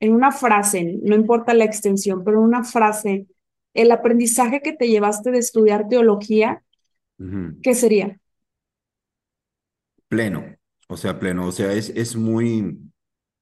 en 0.00 0.12
una 0.14 0.32
frase, 0.32 0.98
no 1.02 1.16
importa 1.16 1.54
la 1.54 1.64
extensión, 1.64 2.24
pero 2.24 2.38
en 2.38 2.44
una 2.44 2.64
frase, 2.64 3.26
el 3.74 3.90
aprendizaje 3.92 4.62
que 4.62 4.72
te 4.74 4.88
llevaste 4.88 5.30
de 5.32 5.38
estudiar 5.38 5.88
teología. 5.88 6.62
¿qué 7.62 7.74
sería? 7.74 8.18
Pleno, 10.08 10.44
o 10.88 10.96
sea, 10.96 11.18
pleno, 11.18 11.46
o 11.46 11.52
sea, 11.52 11.72
es, 11.72 11.88
es 11.90 12.16
muy, 12.16 12.78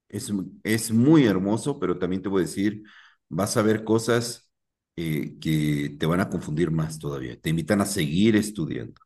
es, 0.08 0.32
es 0.64 0.92
muy 0.92 1.26
hermoso, 1.26 1.78
pero 1.80 1.98
también 1.98 2.22
te 2.22 2.28
voy 2.30 2.42
a 2.42 2.46
decir, 2.46 2.82
vas 3.30 3.56
a 3.58 3.62
ver 3.62 3.84
cosas 3.84 4.50
eh, 4.96 5.38
que 5.40 5.96
te 6.00 6.06
van 6.06 6.20
a 6.20 6.30
confundir 6.30 6.72
más 6.72 7.00
todavía, 7.00 7.40
te 7.40 7.50
invitan 7.50 7.82
a 7.82 7.86
seguir 7.86 8.36
estudiando, 8.36 9.00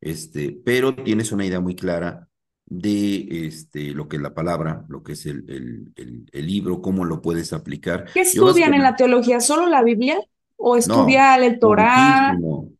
este, 0.00 0.60
pero 0.64 0.94
tienes 0.96 1.32
una 1.32 1.46
idea 1.46 1.60
muy 1.60 1.76
clara 1.76 2.28
de 2.66 3.46
este, 3.48 3.92
lo 3.94 4.08
que 4.08 4.16
es 4.16 4.22
la 4.22 4.34
palabra, 4.34 4.86
lo 4.88 5.02
que 5.04 5.12
es 5.14 5.26
el, 5.26 5.44
el, 5.50 5.92
el, 5.96 6.26
el 6.32 6.46
libro, 6.46 6.82
cómo 6.82 7.04
lo 7.06 7.22
puedes 7.22 7.52
aplicar. 7.54 8.06
¿Qué 8.12 8.20
estudian 8.22 8.74
en 8.74 8.82
la 8.82 8.96
teología? 8.96 9.40
¿Solo 9.40 9.66
la 9.66 9.82
Biblia? 9.82 10.18
¿O 10.56 10.76
No, 10.84 11.30
estudia 11.30 11.36
el 11.36 11.58
no, 11.60 11.74
Torá? 11.74 11.74
muchísimo. 11.74 12.72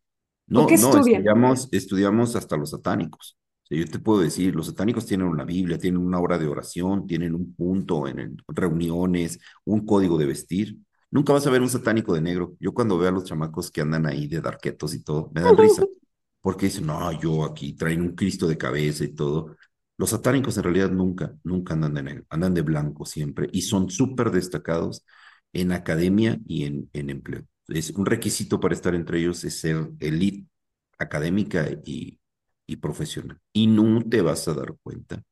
¿O 0.55 0.67
No, 0.67 0.67
qué 0.67 0.75
no, 0.77 0.97
estudian? 0.97 1.27
estudiamos, 1.37 1.69
estudiamos 1.73 2.35
hasta 2.37 2.57
los 2.57 2.71
satánicos. 2.71 3.39
O 3.65 3.67
sea, 3.69 3.79
yo 3.79 3.87
te 3.87 3.99
puedo 3.99 4.21
decir, 4.21 4.55
los 4.55 4.67
satánicos 4.69 5.07
tienen 5.07 5.27
una 5.29 5.45
Biblia, 5.45 5.79
tienen 5.79 6.01
una 6.01 6.19
hora 6.21 6.39
de 6.39 6.47
oración, 6.49 7.07
tienen 7.07 7.35
un 7.35 7.55
punto 7.55 8.09
en 8.09 8.19
el- 8.21 8.37
reuniones, 8.49 9.39
un 9.65 9.85
código 9.87 10.19
de 10.19 10.27
vestir. 10.27 10.79
Nunca 11.11 11.33
vas 11.33 11.46
a 11.46 11.51
ver 11.51 11.61
un 11.62 11.68
satánico 11.70 12.14
de 12.14 12.20
negro. 12.20 12.57
Yo 12.61 12.73
cuando 12.73 12.99
veo 12.99 13.09
a 13.09 13.12
los 13.12 13.25
chamacos 13.25 13.70
que 13.70 13.81
andan 13.81 14.07
ahí 14.07 14.29
de 14.29 14.40
darquetos 14.40 14.94
y 14.94 15.03
todo, 15.03 15.31
me 15.35 15.40
dan 15.42 15.57
risa, 15.57 15.88
porque 16.40 16.66
dicen, 16.66 16.87
no, 16.87 17.12
yo 17.20 17.44
aquí 17.44 17.75
traen 17.75 18.03
un 18.03 18.14
Cristo 18.14 18.46
de 18.49 18.57
cabeza 18.59 19.05
y 19.05 19.14
todo. 19.14 19.57
Los 19.99 20.11
satánicos 20.11 20.57
en 20.57 20.62
realidad 20.64 20.90
nunca, 20.90 21.35
nunca 21.44 21.75
andan 21.75 21.94
de 21.94 22.03
negro, 22.03 22.25
andan 22.31 22.55
de 22.55 22.62
blanco 22.62 23.05
siempre 23.05 23.49
y 23.53 23.62
son 23.62 23.90
súper 23.90 24.31
destacados 24.31 25.05
en 25.53 25.73
academia 25.73 26.38
y 26.46 26.64
en, 26.64 26.88
en 26.92 27.11
empleo. 27.11 27.44
Es 27.68 27.90
un 27.90 28.07
requisito 28.07 28.61
para 28.61 28.75
estar 28.75 28.94
entre 28.94 29.18
ellos 29.20 29.44
es 29.44 29.61
ser 29.61 29.90
elite 30.01 30.46
académica 30.99 31.68
y, 31.85 32.20
y 32.66 32.77
profesional. 32.77 33.38
Y 33.53 33.66
no 33.66 34.03
te 34.09 34.23
vas 34.23 34.46
a 34.49 34.55
dar 34.55 34.75
cuenta. 34.83 35.23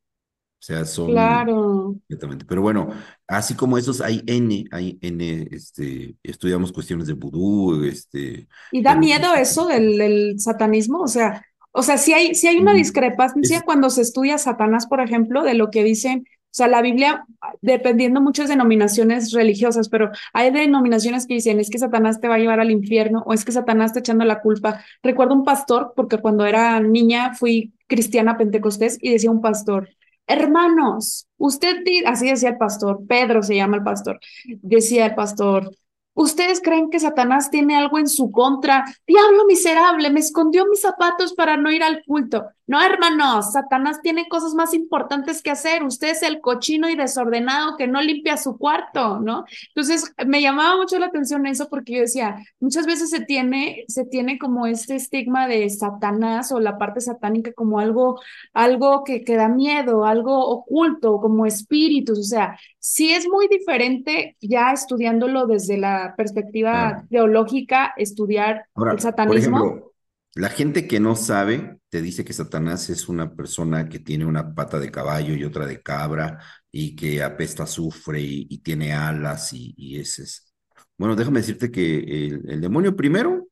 O 0.61 0.63
sea, 0.63 0.85
son 0.85 1.11
Claro. 1.13 1.97
completamente. 2.09 2.45
Pero 2.45 2.63
bueno, 2.63 2.89
así 3.27 3.55
como 3.55 3.79
esos, 3.79 4.01
hay 4.01 4.23
N, 4.27 4.65
hay 4.73 4.99
N, 5.01 5.49
este, 5.51 6.17
estudiamos 6.23 6.73
cuestiones 6.73 7.07
de 7.07 7.13
vudú, 7.15 7.85
este, 7.85 8.49
¿Y 8.73 8.83
da 8.83 8.97
miedo 8.97 9.35
eso 9.35 9.67
del, 9.67 9.97
del 9.99 10.41
satanismo? 10.41 11.01
O 11.01 11.09
sea, 11.09 11.43
o 11.73 11.83
sea, 11.83 11.97
si 11.97 12.13
hay, 12.13 12.35
si 12.35 12.49
hay 12.49 12.59
una 12.59 12.75
discrepancia 12.75 13.59
es, 13.59 13.63
cuando 13.63 13.89
se 13.91 14.03
estudia 14.03 14.37
Satanás, 14.39 14.87
por 14.87 15.01
ejemplo, 15.01 15.43
de 15.45 15.55
lo 15.55 15.71
que 15.71 15.85
dicen, 15.85 16.25
o 16.27 16.55
sea, 16.59 16.67
la 16.67 16.83
Biblia, 16.83 17.25
dependiendo 17.61 18.21
muchas 18.21 18.49
denominaciones 18.49 19.33
religiosas, 19.33 19.89
pero 19.89 20.11
hay 20.33 20.51
denominaciones 20.51 21.27
que 21.27 21.35
dicen, 21.35 21.61
es 21.61 21.71
que 21.71 21.79
Satanás 21.79 22.21
te 22.21 22.27
va 22.27 22.35
a 22.37 22.39
llevar 22.39 22.59
al 22.59 22.71
infierno 22.71 23.23
o 23.27 23.33
es 23.33 23.45
que 23.45 23.53
Satanás 23.53 23.91
está 23.91 24.01
echando 24.01 24.25
la 24.25 24.41
culpa. 24.41 24.83
Recuerdo 25.03 25.35
un 25.35 25.45
pastor, 25.45 25.93
porque 25.95 26.19
cuando 26.19 26.47
era 26.47 26.81
niña 26.81 27.35
fui 27.35 27.75
cristiana 27.87 28.37
pentecostés 28.37 28.99
y 29.01 29.13
decía 29.13 29.31
un 29.31 29.41
pastor, 29.43 29.91
hermanos, 30.29 31.27
usted, 31.37 31.83
di-", 31.85 32.05
así 32.05 32.29
decía 32.29 32.51
el 32.51 32.59
pastor, 32.59 33.01
Pedro 33.09 33.43
se 33.43 33.57
llama 33.57 33.79
el 33.79 33.83
pastor, 33.83 34.21
decía 34.63 35.07
el 35.07 35.15
pastor. 35.15 35.71
¿Ustedes 36.15 36.61
creen 36.61 36.91
que 36.91 36.99
Satanás 36.99 37.51
tiene 37.51 37.77
algo 37.77 37.99
en 37.99 38.09
su 38.09 38.31
contra? 38.33 38.85
Diablo 39.07 39.45
miserable, 39.47 40.11
me 40.11 40.21
escondió 40.21 40.67
mis 40.67 40.81
zapatos 40.81 41.33
para 41.33 41.57
no 41.57 41.71
ir 41.71 41.83
al 41.83 42.03
culto. 42.05 42.45
No, 42.69 42.83
hermanos, 42.83 43.53
Satanás 43.53 44.01
tiene 44.03 44.29
cosas 44.29 44.53
más 44.55 44.75
importantes 44.75 45.43
que 45.43 45.51
hacer. 45.51 45.83
Usted 45.83 46.11
es 46.11 46.23
el 46.23 46.43
cochino 46.43 46.89
y 46.91 46.97
desordenado 46.97 47.79
que 47.79 47.87
no 47.87 48.03
limpia 48.03 48.37
su 48.37 48.59
cuarto, 48.59 49.21
¿no? 49.21 49.47
Entonces, 49.69 50.13
me 50.27 50.43
llamaba 50.43 50.77
mucho 50.77 50.99
la 50.99 51.07
atención 51.07 51.47
eso 51.47 51.69
porque 51.71 51.95
yo 51.95 52.01
decía, 52.01 52.37
muchas 52.61 52.85
veces 52.85 53.09
se 53.09 53.21
tiene, 53.21 53.85
se 53.89 54.05
tiene 54.05 54.39
como 54.39 54.67
este 54.67 54.97
estigma 54.97 55.49
de 55.49 55.69
Satanás 55.71 56.53
o 56.53 56.61
la 56.61 56.77
parte 56.77 57.01
satánica 57.01 57.55
como 57.55 57.81
algo, 57.81 58.21
algo 58.53 59.03
que, 59.03 59.25
que 59.25 59.37
da 59.37 59.49
miedo, 59.49 60.05
algo 60.05 60.39
oculto, 60.47 61.21
como 61.23 61.47
espíritus, 61.47 62.19
o 62.19 62.23
sea, 62.23 62.59
Sí 62.91 63.13
es 63.13 63.29
muy 63.29 63.49
diferente 63.49 64.37
ya 64.41 64.73
estudiándolo 64.73 65.47
desde 65.47 65.77
la 65.77 66.15
perspectiva 66.17 67.05
teológica, 67.11 67.93
estudiar 67.99 68.57
el 68.57 68.63
Ahora, 68.75 68.99
satanismo. 68.99 69.88
La 70.35 70.49
gente 70.51 70.87
que 70.87 71.01
no 71.01 71.17
sabe 71.17 71.79
te 71.89 72.03
dice 72.03 72.25
que 72.25 72.33
Satanás 72.33 72.91
es 72.91 73.09
una 73.09 73.35
persona 73.35 73.89
que 73.89 73.99
tiene 73.99 74.25
una 74.27 74.55
pata 74.55 74.79
de 74.79 74.91
caballo 74.91 75.35
y 75.35 75.45
otra 75.45 75.67
de 75.67 75.83
cabra 75.83 76.39
y 76.71 76.95
que 76.97 77.23
apesta 77.23 77.65
azufre 77.65 78.21
y, 78.21 78.47
y 78.51 78.59
tiene 78.59 78.93
alas 78.93 79.53
y, 79.53 79.75
y 79.77 79.99
ese 80.01 80.23
es. 80.25 80.53
Bueno, 80.97 81.17
déjame 81.17 81.41
decirte 81.41 81.71
que 81.71 81.99
el, 82.27 82.43
el 82.51 82.61
demonio 82.61 82.95
primero 82.97 83.49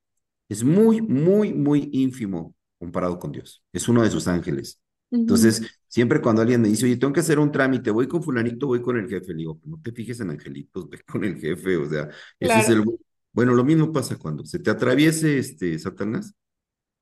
es 0.49 0.63
muy, 0.65 1.01
muy, 1.03 1.53
muy 1.55 1.89
ínfimo 1.93 2.55
comparado 2.79 3.19
con 3.19 3.33
Dios. 3.33 3.65
Es 3.73 3.89
uno 3.89 4.03
de 4.03 4.11
sus 4.11 4.29
ángeles. 4.29 4.81
Entonces, 5.11 5.63
siempre 5.89 6.21
cuando 6.21 6.43
alguien 6.43 6.61
me 6.63 6.69
dice, 6.69 6.85
oye, 6.87 6.97
tengo 6.97 7.13
que 7.13 7.21
hacer 7.21 7.39
un 7.39 7.51
trámite, 7.53 7.91
voy 7.91 8.07
con 8.09 8.23
fulanito, 8.23 8.67
voy 8.67 8.83
con 8.83 8.97
el 8.99 9.09
jefe, 9.09 9.29
le 9.33 9.39
digo, 9.39 9.61
no 9.65 9.81
te 9.83 9.93
fijes 9.93 10.21
en 10.21 10.31
angelitos, 10.31 10.89
ve 10.91 11.01
con 11.07 11.25
el 11.25 11.37
jefe, 11.41 11.77
o 11.77 11.89
sea, 11.89 12.09
ese 12.39 12.59
es 12.61 12.69
el 12.69 12.85
bueno, 13.33 13.53
lo 13.55 13.65
mismo 13.65 13.93
pasa 13.93 14.17
cuando 14.17 14.45
se 14.47 14.59
te 14.59 14.71
atraviese 14.71 15.39
este 15.39 15.79
Satanás, 15.79 16.35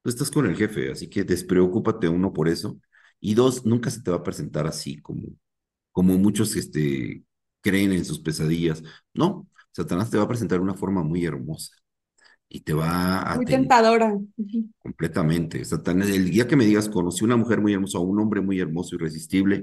tú 0.05 0.11
estás 0.11 0.31
con 0.31 0.45
el 0.45 0.55
jefe, 0.55 0.93
así 0.93 1.09
que 1.09 1.25
despreocúpate 1.25 2.09
uno 2.09 2.33
por 2.33 2.49
eso. 2.49 2.79
Y 3.21 3.35
dos, 3.35 3.65
nunca 3.65 3.91
se 3.91 4.03
te 4.03 4.11
va 4.11 4.19
a 4.19 4.23
presentar 4.23 4.67
así 4.67 5.01
como, 5.01 5.29
como 5.93 6.19
muchos 6.19 6.55
este, 6.57 7.25
creen 7.63 7.93
en 7.93 8.05
sus 8.05 8.21
pesadillas. 8.21 8.83
No, 9.15 9.49
Satanás 9.73 10.11
te 10.11 10.19
va 10.19 10.25
a 10.25 10.29
presentar 10.29 10.59
de 10.59 10.65
una 10.65 10.75
forma 10.75 11.03
muy 11.03 11.25
hermosa 11.25 11.75
y 12.51 12.61
te 12.61 12.75
va 12.75 13.23
a 13.23 13.37
muy 13.37 13.47
tentadora. 13.47 14.15
Completamente. 14.79 15.65
Satanás, 15.65 16.11
el 16.11 16.31
día 16.31 16.47
que 16.47 16.57
me 16.57 16.67
digas, 16.67 16.91
conocí 16.91 17.25
una 17.25 17.39
mujer 17.39 17.63
muy 17.63 17.73
hermosa 17.73 17.99
o 17.99 18.03
un 18.03 18.21
hombre 18.21 18.43
muy 18.43 18.61
hermoso, 18.61 18.97
irresistible, 18.97 19.63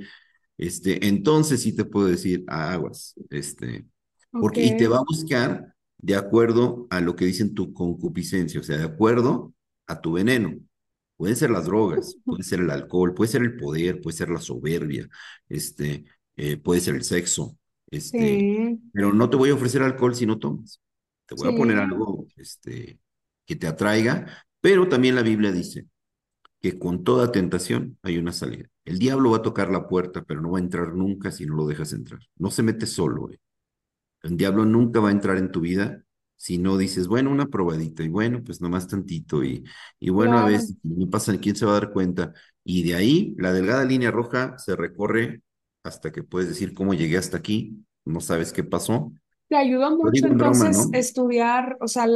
este, 0.57 1.07
entonces 1.07 1.61
sí 1.61 1.75
te 1.75 1.85
puedo 1.85 2.07
decir, 2.07 2.43
aguas, 2.47 3.13
este, 3.29 3.85
porque, 4.31 4.65
y 4.65 4.75
te 4.75 4.87
va 4.87 4.97
a 4.97 5.05
buscar 5.07 5.75
de 5.99 6.15
acuerdo 6.15 6.87
a 6.89 6.99
lo 6.99 7.15
que 7.15 7.25
dicen 7.25 7.53
tu 7.53 7.73
concupiscencia, 7.73 8.59
o 8.59 8.63
sea, 8.63 8.77
de 8.77 8.85
acuerdo 8.85 9.53
a 9.87 10.01
tu 10.01 10.13
veneno, 10.13 10.53
Pueden 11.17 11.35
ser 11.35 11.51
las 11.51 11.65
drogas, 11.65 12.17
puede 12.25 12.41
ser 12.41 12.61
el 12.61 12.71
alcohol, 12.71 13.13
puede 13.13 13.29
ser 13.29 13.43
el 13.43 13.55
poder, 13.55 14.01
puede 14.01 14.17
ser 14.17 14.29
la 14.31 14.41
soberbia, 14.41 15.07
este, 15.47 16.05
eh, 16.35 16.57
puede 16.57 16.81
ser 16.81 16.95
el 16.95 17.03
sexo, 17.03 17.57
este, 17.91 18.39
Sí, 18.39 18.79
pero 18.91 19.13
no 19.13 19.29
te 19.29 19.37
voy 19.37 19.51
a 19.51 19.53
ofrecer 19.53 19.83
alcohol 19.83 20.15
si 20.15 20.25
no 20.25 20.39
tomas. 20.39 20.81
Te 21.27 21.35
voy 21.35 21.53
a 21.53 21.55
poner 21.55 21.77
algo, 21.77 22.25
este, 22.37 22.99
que 23.45 23.55
te 23.55 23.67
atraiga, 23.67 24.45
pero 24.61 24.89
también 24.89 25.13
la 25.13 25.21
Biblia 25.21 25.51
dice 25.51 25.85
que 26.59 26.79
con 26.79 27.03
toda 27.03 27.31
tentación 27.31 27.97
hay 28.03 28.17
una 28.17 28.31
salida. 28.33 28.67
El 28.85 28.99
diablo 28.99 29.31
va 29.31 29.37
a 29.37 29.41
tocar 29.43 29.69
la 29.71 29.87
puerta, 29.87 30.23
pero 30.23 30.41
no 30.41 30.51
va 30.51 30.59
a 30.59 30.61
entrar 30.61 30.93
nunca 30.95 31.31
si 31.31 31.45
no 31.45 31.55
lo 31.55 31.67
dejas 31.67 31.93
entrar. 31.93 32.19
No 32.37 32.51
se 32.51 32.63
mete 32.63 32.85
solo. 32.87 33.31
eh. 33.31 33.39
El 34.23 34.37
diablo 34.37 34.65
nunca 34.65 34.99
va 34.99 35.09
a 35.09 35.11
entrar 35.11 35.37
en 35.37 35.51
tu 35.51 35.61
vida 35.61 36.03
si 36.41 36.57
no 36.57 36.75
dices, 36.77 37.07
bueno, 37.07 37.29
una 37.29 37.45
probadita, 37.45 38.01
y 38.03 38.07
bueno, 38.09 38.43
pues 38.43 38.61
nomás 38.61 38.87
tantito, 38.87 39.43
y, 39.43 39.63
y 39.99 40.09
bueno, 40.09 40.39
a 40.39 40.45
veces, 40.45 40.75
no 40.81 41.07
pasa, 41.07 41.37
¿quién 41.39 41.55
se 41.55 41.65
va 41.67 41.73
a 41.73 41.79
dar 41.81 41.91
cuenta? 41.91 42.33
Y 42.63 42.81
de 42.81 42.95
ahí, 42.95 43.35
la 43.37 43.53
delgada 43.53 43.85
línea 43.85 44.09
roja 44.09 44.57
se 44.57 44.75
recorre 44.75 45.43
hasta 45.83 46.11
que 46.11 46.23
puedes 46.23 46.49
decir 46.49 46.73
cómo 46.73 46.95
llegué 46.95 47.17
hasta 47.17 47.37
aquí, 47.37 47.85
no 48.05 48.21
sabes 48.21 48.51
qué 48.53 48.63
pasó. 48.63 49.11
Te 49.49 49.55
ayudó 49.55 49.95
mucho 49.95 50.25
entonces 50.25 50.87
¿no? 50.87 50.97
estudiar, 50.97 51.77
o 51.79 51.87
sea, 51.87 52.07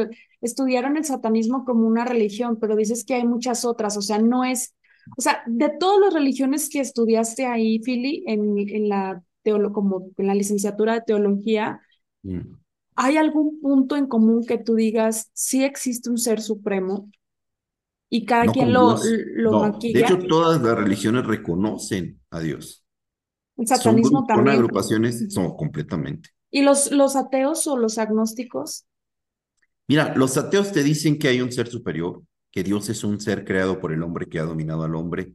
estudiaron 0.42 0.98
el 0.98 1.06
satanismo 1.06 1.64
como 1.64 1.86
una 1.86 2.06
religión, 2.06 2.58
pero 2.60 2.76
dices 2.76 3.06
que 3.06 3.14
hay 3.14 3.28
muchas 3.28 3.64
otras, 3.64 3.96
o 3.96 4.02
sea, 4.02 4.18
no 4.18 4.44
es, 4.44 4.74
o 5.18 5.22
sea, 5.22 5.44
de 5.46 5.70
todas 5.80 6.00
las 6.00 6.14
religiones 6.16 6.68
que 6.70 6.80
estudiaste 6.80 7.46
ahí, 7.46 7.80
Philly, 7.80 8.24
en, 8.26 8.58
en 8.58 8.90
la 8.90 9.22
teolo 9.44 9.72
como 9.72 10.10
en 10.18 10.26
la 10.28 10.34
licenciatura 10.34 10.96
de 10.96 11.02
teología, 11.02 11.80
Mm. 12.26 12.58
¿Hay 12.96 13.18
algún 13.18 13.60
punto 13.62 13.96
en 13.96 14.08
común 14.08 14.46
que 14.46 14.58
tú 14.58 14.76
digas, 14.76 15.30
sí 15.34 15.64
existe 15.64 16.10
un 16.10 16.18
ser 16.18 16.42
supremo 16.42 17.10
y 18.10 18.26
cada 18.26 18.48
No 18.48 18.54
quien 18.54 18.74
lo, 18.74 18.96
lo 19.36 19.54
no. 19.54 19.88
De 19.88 20.00
maquilla? 20.00 20.02
hecho, 20.02 20.18
todas 20.28 20.62
las 20.62 20.78
religiones 20.78 21.26
reconocen 21.26 22.22
a 22.32 22.40
Dios. 22.40 22.86
El 23.58 23.68
satanismo 23.68 24.26
gru- 24.26 24.26
son 24.34 24.48
también. 24.48 24.50
agrupaciones, 24.50 25.34
son 25.34 25.56
completamente. 25.58 26.30
¿Y 26.50 26.64
los, 26.64 26.92
los 26.92 27.16
ateos 27.16 27.68
o 27.68 27.78
los 27.78 28.00
agnósticos? 28.00 28.86
Mira, 29.88 30.16
los 30.16 30.38
ateos 30.38 30.72
te 30.72 30.84
dicen 30.84 31.20
que 31.20 31.28
hay 31.28 31.42
un 31.42 31.52
ser 31.52 31.68
superior, 31.68 32.24
que 32.52 32.64
Dios 32.64 32.90
es 32.90 33.04
un 33.04 33.20
ser 33.20 33.46
creado 33.46 33.80
por 33.80 33.92
el 33.94 34.02
hombre 34.04 34.28
que 34.28 34.40
ha 34.40 34.44
dominado 34.44 34.84
al 34.84 34.96
hombre, 34.96 35.34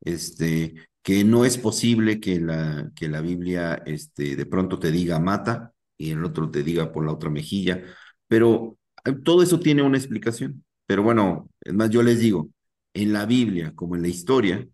este, 0.00 0.74
que 1.02 1.24
no 1.24 1.44
es 1.44 1.56
posible 1.58 2.18
que 2.20 2.40
la, 2.40 2.90
que 2.96 3.08
la 3.08 3.20
Biblia 3.20 3.82
este, 3.86 4.34
de 4.36 4.46
pronto 4.46 4.78
te 4.78 4.90
diga 4.90 5.18
mata 5.20 5.71
y 6.02 6.10
el 6.10 6.24
otro 6.24 6.50
te 6.50 6.64
diga 6.64 6.90
por 6.90 7.06
la 7.06 7.12
otra 7.12 7.30
mejilla, 7.30 7.84
pero 8.26 8.76
eh, 9.04 9.12
todo 9.12 9.42
eso 9.42 9.60
tiene 9.60 9.82
una 9.82 9.98
explicación. 9.98 10.64
Pero 10.84 11.04
bueno, 11.04 11.48
es 11.60 11.72
más, 11.72 11.90
yo 11.90 12.02
les 12.02 12.18
digo, 12.18 12.50
en 12.92 13.12
la 13.12 13.24
Biblia 13.24 13.72
como 13.76 13.94
en 13.94 14.02
la 14.02 14.08
historia, 14.08 14.66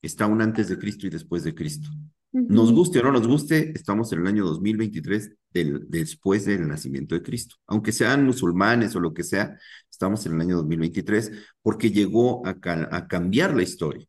está 0.00 0.26
un 0.26 0.40
antes 0.40 0.68
de 0.68 0.78
Cristo 0.78 1.06
y 1.06 1.10
después 1.10 1.44
de 1.44 1.54
Cristo. 1.54 1.90
Nos 2.32 2.72
guste 2.72 3.00
o 3.00 3.02
no 3.02 3.12
nos 3.12 3.26
guste, 3.26 3.72
estamos 3.74 4.10
en 4.12 4.20
el 4.20 4.26
año 4.26 4.44
2023 4.46 5.32
del, 5.50 5.84
después 5.88 6.46
del 6.46 6.66
nacimiento 6.66 7.14
de 7.14 7.22
Cristo. 7.22 7.56
Aunque 7.66 7.92
sean 7.92 8.24
musulmanes 8.24 8.96
o 8.96 9.00
lo 9.00 9.12
que 9.12 9.24
sea, 9.24 9.58
estamos 9.90 10.24
en 10.24 10.34
el 10.34 10.40
año 10.40 10.56
2023 10.56 11.32
porque 11.60 11.90
llegó 11.90 12.46
a 12.46 12.58
cambiar 13.06 13.54
la 13.54 13.62
historia 13.62 14.06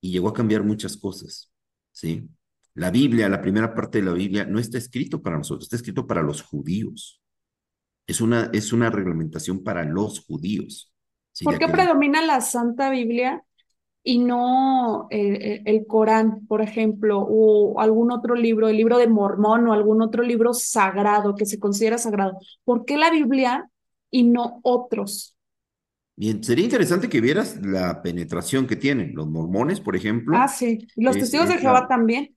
y 0.00 0.12
llegó 0.12 0.28
a 0.28 0.34
cambiar 0.34 0.62
muchas 0.62 0.96
cosas, 0.96 1.50
¿sí? 1.92 2.28
La 2.74 2.90
Biblia, 2.90 3.28
la 3.28 3.40
primera 3.40 3.74
parte 3.74 3.98
de 3.98 4.04
la 4.06 4.12
Biblia, 4.12 4.44
no 4.46 4.58
está 4.58 4.78
escrito 4.78 5.22
para 5.22 5.38
nosotros, 5.38 5.64
está 5.64 5.76
escrito 5.76 6.06
para 6.06 6.22
los 6.22 6.42
judíos. 6.42 7.20
Es 8.06 8.20
una, 8.20 8.50
es 8.52 8.72
una 8.72 8.90
reglamentación 8.90 9.64
para 9.64 9.84
los 9.84 10.24
judíos, 10.26 10.92
¿sí? 11.32 11.44
¿Por 11.44 11.58
qué 11.58 11.68
predomina 11.68 12.22
la 12.22 12.40
Santa 12.40 12.90
Biblia 12.90 13.44
y 14.02 14.18
no 14.18 15.08
eh, 15.10 15.18
eh, 15.56 15.62
el 15.66 15.86
Corán, 15.86 16.46
por 16.46 16.62
ejemplo, 16.62 17.20
o 17.20 17.80
algún 17.80 18.12
otro 18.12 18.34
libro, 18.34 18.68
el 18.68 18.76
libro 18.76 18.98
de 18.98 19.08
Mormón 19.08 19.68
o 19.68 19.72
algún 19.72 20.02
otro 20.02 20.22
libro 20.22 20.54
sagrado 20.54 21.34
que 21.36 21.46
se 21.46 21.58
considera 21.60 21.98
sagrado? 21.98 22.38
¿Por 22.64 22.84
qué 22.84 22.96
la 22.98 23.10
Biblia 23.10 23.70
y 24.10 24.24
no 24.24 24.60
otros? 24.62 25.36
Bien, 26.16 26.42
sería 26.44 26.64
interesante 26.64 27.08
que 27.08 27.20
vieras 27.20 27.56
la 27.64 28.02
penetración 28.02 28.66
que 28.66 28.76
tienen. 28.76 29.14
Los 29.14 29.26
mormones, 29.28 29.80
por 29.80 29.96
Ah, 30.30 30.46
ejemplo, 30.46 30.48
sí. 30.48 30.86
Y 30.96 31.04
los 31.04 31.18
es, 31.18 31.18
testigos 31.18 31.48
de 31.48 31.58
Jehová 31.58 31.86
la, 31.86 31.88
también. 31.88 32.33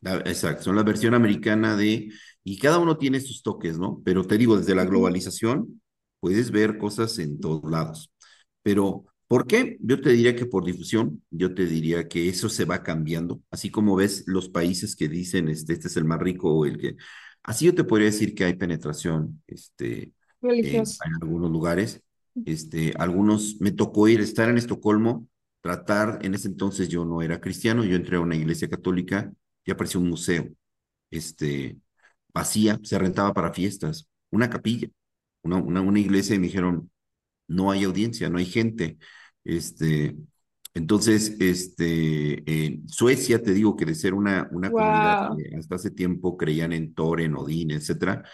La- 0.00 0.18
exacto, 0.18 0.64
son 0.64 0.76
la 0.76 0.82
versión 0.82 1.14
americana 1.14 1.76
de, 1.76 2.10
y 2.44 2.58
cada 2.58 2.78
uno 2.78 2.96
tiene 2.98 3.20
sus 3.20 3.42
toques, 3.42 3.78
¿no? 3.78 4.02
Pero 4.04 4.26
te 4.26 4.38
digo, 4.38 4.56
desde 4.58 4.74
la 4.74 4.84
globalización 4.84 5.82
puedes 6.20 6.50
ver 6.50 6.78
cosas 6.78 7.18
en 7.18 7.40
todos 7.40 7.70
lados. 7.70 8.10
Pero, 8.62 9.04
¿por 9.28 9.46
qué? 9.46 9.76
Yo 9.80 10.00
te 10.00 10.10
diría 10.10 10.36
que 10.36 10.46
por 10.46 10.64
difusión, 10.64 11.22
yo 11.30 11.54
te 11.54 11.66
diría 11.66 12.08
que 12.08 12.28
eso 12.28 12.48
se 12.48 12.64
va 12.64 12.82
cambiando, 12.82 13.42
así 13.50 13.70
como 13.70 13.96
ves 13.96 14.24
los 14.26 14.48
países 14.48 14.96
que 14.96 15.08
dicen, 15.08 15.48
este, 15.48 15.72
este 15.74 15.88
es 15.88 15.96
el 15.96 16.04
más 16.04 16.20
rico 16.20 16.52
o 16.54 16.66
el 16.66 16.78
que, 16.78 16.96
así 17.42 17.66
yo 17.66 17.74
te 17.74 17.84
podría 17.84 18.06
decir 18.06 18.34
que 18.34 18.44
hay 18.44 18.54
penetración, 18.54 19.42
este, 19.46 20.12
en, 20.60 20.84
en 21.04 21.14
algunos 21.22 21.50
lugares, 21.50 22.02
este, 22.44 22.94
algunos, 22.98 23.56
me 23.60 23.72
tocó 23.72 24.08
ir, 24.08 24.20
estar 24.20 24.48
en 24.48 24.58
Estocolmo, 24.58 25.28
tratar, 25.60 26.18
en 26.22 26.34
ese 26.34 26.48
entonces 26.48 26.88
yo 26.88 27.04
no 27.04 27.22
era 27.22 27.40
cristiano, 27.40 27.84
yo 27.84 27.96
entré 27.96 28.16
a 28.16 28.20
una 28.20 28.36
iglesia 28.36 28.68
católica 28.68 29.32
y 29.64 29.70
apareció 29.70 30.00
un 30.00 30.10
museo, 30.10 30.48
este, 31.10 31.78
vacía, 32.34 32.80
se 32.82 32.98
rentaba 32.98 33.32
para 33.34 33.52
fiestas, 33.52 34.08
una 34.30 34.50
capilla, 34.50 34.88
una, 35.42 35.56
una, 35.56 35.80
una 35.80 36.00
iglesia 36.00 36.36
y 36.36 36.38
me 36.38 36.46
dijeron, 36.48 36.90
no 37.48 37.70
hay 37.70 37.84
audiencia, 37.84 38.30
no 38.30 38.38
hay 38.38 38.46
gente. 38.46 38.98
Este, 39.44 40.16
entonces, 40.74 41.36
este, 41.40 42.42
en 42.66 42.88
Suecia, 42.88 43.42
te 43.42 43.54
digo 43.54 43.76
que 43.76 43.84
de 43.84 43.94
ser 43.94 44.14
una, 44.14 44.48
una 44.50 44.70
comunidad 44.70 45.30
que 45.36 45.56
hasta 45.56 45.76
hace 45.76 45.90
tiempo 45.90 46.36
creían 46.36 46.72
en 46.72 46.94
Thor, 46.94 47.20
en 47.20 47.36
Odín, 47.36 47.70
etcétera, 47.70 48.24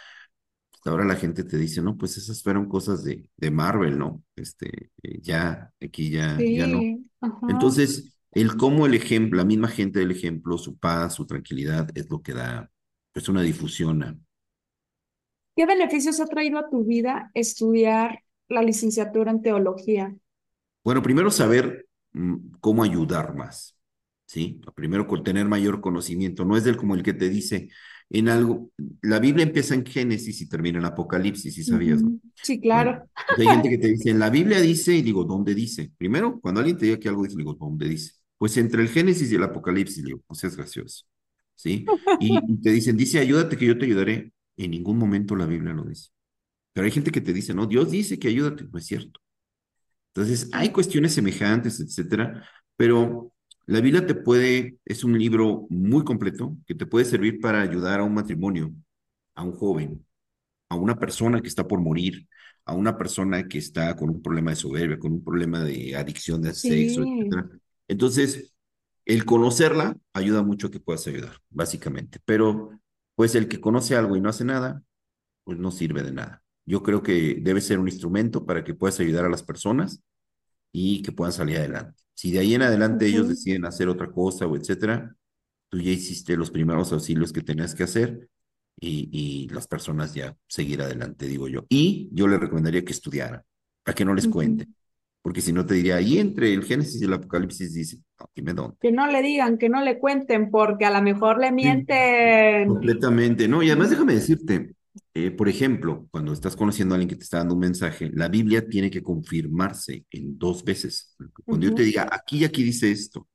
pues 0.71 0.87
ahora 0.87 1.05
la 1.05 1.17
gente 1.17 1.45
te 1.45 1.59
dice, 1.59 1.83
no, 1.83 1.97
pues 1.99 2.17
esas 2.17 2.43
fueron 2.43 2.67
cosas 2.67 3.05
de, 3.05 3.29
de 3.37 3.51
Marvel, 3.51 3.99
¿no? 3.99 4.23
Este, 4.37 4.91
eh, 5.03 5.21
ya, 5.21 5.71
aquí 5.81 6.11
ya, 6.11 6.39
ya 6.41 6.67
no. 6.67 6.81
Sí. 6.81 7.11
Ajá. 7.21 7.47
Entonces, 7.51 8.17
el 8.33 8.57
cómo 8.57 8.87
el 8.87 8.95
ejemplo, 8.95 9.39
la 9.39 9.45
misma 9.45 9.69
gente 9.69 9.99
del 9.99 10.11
ejemplo, 10.11 10.59
su 10.59 10.79
paz, 10.79 11.15
su 11.15 11.27
tranquilidad, 11.27 11.91
es 11.95 12.09
lo 12.11 12.23
que 12.23 12.35
da, 12.35 12.71
pues, 13.13 13.29
una 13.29 13.43
difusión 13.43 14.03
a, 14.03 14.17
¿Qué 15.57 15.67
beneficios 15.67 16.21
ha 16.21 16.27
traído 16.27 16.59
a 16.59 16.71
tu 16.71 16.85
vida 16.85 17.31
estudiar 17.35 18.23
la 18.49 18.63
licenciatura 18.63 19.31
en 19.31 19.43
teología? 19.43 20.15
Bueno, 20.83 21.03
primero 21.03 21.31
saber 21.31 21.87
mm, 22.13 22.53
cómo 22.61 22.83
ayudar 22.83 23.35
más, 23.35 23.77
¿sí? 24.27 24.61
Primero 24.75 25.07
con 25.07 25.23
tener 25.23 25.47
mayor 25.47 25.81
conocimiento, 25.81 26.45
no 26.45 26.57
es 26.57 26.65
del 26.65 26.77
como 26.77 26.95
el 26.95 27.03
que 27.03 27.13
te 27.13 27.29
dice 27.29 27.69
en 28.09 28.29
algo, 28.29 28.73
la 29.03 29.21
Biblia 29.21 29.45
empieza 29.45 29.75
en 29.75 29.85
Génesis 29.87 30.41
y 30.41 30.49
termina 30.49 30.79
en 30.79 30.85
Apocalipsis, 30.85 31.55
¿sí 31.55 31.63
sabías, 31.63 32.03
no? 32.03 32.19
Sí, 32.35 32.61
claro. 32.61 33.09
hay 33.37 33.47
gente 33.47 33.69
que 33.69 33.79
te 33.79 33.87
dice, 33.89 34.11
en 34.11 34.19
la 34.19 34.31
Biblia 34.31 34.61
dice, 34.61 34.95
y 34.95 35.03
digo, 35.03 35.25
¿dónde 35.25 35.55
dice? 35.55 35.93
Primero, 35.97 36.41
cuando 36.41 36.61
alguien 36.61 36.77
te 36.77 36.87
diga 36.87 36.99
que 36.99 37.09
algo 37.09 37.23
dice, 37.23 37.37
digo, 37.37 37.55
¿dónde 37.55 37.89
dice? 37.89 38.20
Pues 38.41 38.57
entre 38.57 38.81
el 38.83 38.89
Génesis 38.89 39.31
y 39.31 39.35
el 39.35 39.43
Apocalipsis, 39.43 40.03
digo, 40.03 40.23
no 40.27 40.35
seas 40.35 40.57
gracioso, 40.57 41.05
¿sí? 41.55 41.85
Y, 42.21 42.39
y 42.49 42.61
te 42.63 42.71
dicen, 42.71 42.97
dice, 42.97 43.19
ayúdate 43.19 43.59
que 43.59 43.67
yo 43.67 43.77
te 43.79 43.85
ayudaré. 43.85 44.33
En 44.57 44.71
ningún 44.71 44.97
momento 44.99 45.37
la 45.37 45.45
Biblia 45.47 45.75
lo 45.75 45.85
dice. 45.85 46.11
Pero 46.73 46.87
hay 46.87 46.91
gente 46.93 47.11
que 47.11 47.21
te 47.21 47.35
dice, 47.35 47.53
no, 47.55 47.67
Dios 47.67 47.91
dice 47.91 48.19
que 48.19 48.29
ayúdate, 48.29 48.65
no 48.73 48.79
es 48.79 48.87
cierto. 48.87 49.21
Entonces, 50.15 50.49
hay 50.53 50.71
cuestiones 50.71 51.15
semejantes, 51.15 51.81
etcétera, 51.81 52.45
pero 52.77 53.33
la 53.67 53.81
Biblia 53.83 54.07
te 54.07 54.15
puede, 54.15 54.79
es 54.87 55.05
un 55.05 55.19
libro 55.19 55.67
muy 55.71 56.05
completo 56.05 56.57
que 56.67 56.75
te 56.75 56.87
puede 56.87 57.05
servir 57.05 57.41
para 57.41 57.61
ayudar 57.61 58.01
a 58.01 58.05
un 58.05 58.15
matrimonio, 58.15 58.73
a 59.35 59.43
un 59.45 59.53
joven, 59.53 60.07
a 60.71 60.77
una 60.77 60.99
persona 60.99 61.43
que 61.43 61.49
está 61.49 61.69
por 61.69 61.81
morir, 61.81 62.29
a 62.65 62.75
una 62.75 62.97
persona 62.99 63.49
que 63.49 63.59
está 63.59 63.97
con 63.97 64.11
un 64.11 64.23
problema 64.23 64.51
de 64.53 64.57
soberbia, 64.57 64.99
con 64.99 65.13
un 65.13 65.25
problema 65.25 65.65
de 65.65 65.97
adicción 65.97 66.47
al 66.47 66.55
sexo, 66.55 67.05
etcétera. 67.05 67.51
Entonces, 67.91 68.55
el 69.05 69.25
conocerla 69.25 69.97
ayuda 70.13 70.43
mucho 70.43 70.69
a 70.69 70.71
que 70.71 70.79
puedas 70.79 71.07
ayudar, 71.09 71.39
básicamente. 71.51 72.21
Pero, 72.25 72.71
pues, 73.17 73.35
el 73.35 73.49
que 73.49 73.61
conoce 73.61 73.97
algo 73.97 74.17
y 74.17 74.21
no 74.21 74.29
hace 74.29 74.45
nada, 74.45 74.85
pues 75.45 75.59
no 75.59 75.73
sirve 75.73 76.03
de 76.05 76.13
nada. 76.13 76.43
Yo 76.67 76.85
creo 76.85 77.03
que 77.03 77.39
debe 77.43 77.61
ser 77.61 77.81
un 77.81 77.89
instrumento 77.89 78.47
para 78.47 78.63
que 78.63 78.75
puedas 78.75 79.01
ayudar 79.01 79.25
a 79.25 79.29
las 79.29 79.43
personas 79.43 80.01
y 80.73 81.03
que 81.03 81.11
puedan 81.11 81.33
salir 81.33 81.59
adelante. 81.59 82.01
Si 82.15 82.31
de 82.31 82.39
ahí 82.39 82.55
en 82.55 82.63
adelante 82.63 83.07
ellos 83.07 83.29
deciden 83.29 83.65
hacer 83.65 83.89
otra 83.89 84.13
cosa 84.13 84.47
o 84.47 84.57
etcétera, 84.57 85.17
tú 85.69 85.81
ya 85.81 85.91
hiciste 85.91 86.37
los 86.37 86.53
primeros 86.53 86.93
auxilios 86.93 87.33
que 87.33 87.43
tenías 87.43 87.75
que 87.75 87.83
hacer 87.83 88.29
y, 88.79 89.09
y 89.13 89.49
las 89.49 89.67
personas 89.67 90.15
ya 90.15 90.37
seguir 90.47 90.83
adelante, 90.83 91.27
digo 91.27 91.49
yo. 91.49 91.67
Y 91.69 92.09
yo 92.13 92.29
les 92.29 92.39
recomendaría 92.39 92.85
que 92.85 92.93
estudiaran, 92.93 93.43
para 93.83 93.97
que 93.97 94.05
no 94.05 94.15
les 94.15 94.29
cuente, 94.29 94.69
porque 95.23 95.41
si 95.41 95.53
no 95.53 95.67
te 95.67 95.75
diría, 95.75 95.97
ahí 95.97 96.19
entre 96.19 96.53
el 96.55 96.65
Génesis 96.65 97.01
y 97.01 97.05
el 97.05 97.13
Apocalipsis 97.13 97.75
dice, 97.75 97.99
no, 98.19 98.27
dime 98.35 98.55
dónde. 98.55 98.77
Que 98.81 98.93
no 98.93 99.07
le 99.07 99.23
digan, 99.23 99.59
que 99.59 99.69
no 99.69 99.83
le 99.83 99.99
cuenten, 99.99 100.51
porque 100.51 100.87
a 100.87 100.91
lo 100.91 101.03
mejor 101.03 101.39
le 101.39 101.49
Sí, 101.49 101.55
mienten. 101.55 102.69
completamente, 102.69 103.49
¿no? 103.49 103.63
Y 103.63 103.71
además 103.71 103.91
déjame 103.91 104.15
decirte, 104.15 104.75
eh, 105.15 105.31
por 105.31 105.49
ejemplo, 105.49 106.09
cuando 106.11 106.33
estás 106.33 106.57
conociendo 106.57 106.95
a 106.95 106.97
alguien 106.97 107.09
que 107.09 107.17
te 107.17 107.25
está 107.25 107.39
dando 107.39 107.55
un 107.55 107.61
mensaje, 107.61 108.11
la 108.15 108.29
Biblia 108.29 108.67
tiene 108.69 108.91
que 108.91 109.03
confirmarse 109.03 110.07
en 110.11 110.39
dos 110.39 110.65
veces. 110.65 111.17
Cuando 111.47 111.67
yo 111.67 111.75
te 111.75 111.83
diga, 111.83 112.09
aquí 112.11 112.39
y 112.39 112.45
aquí 112.45 112.63
dice 112.63 112.91
esto, 112.91 113.29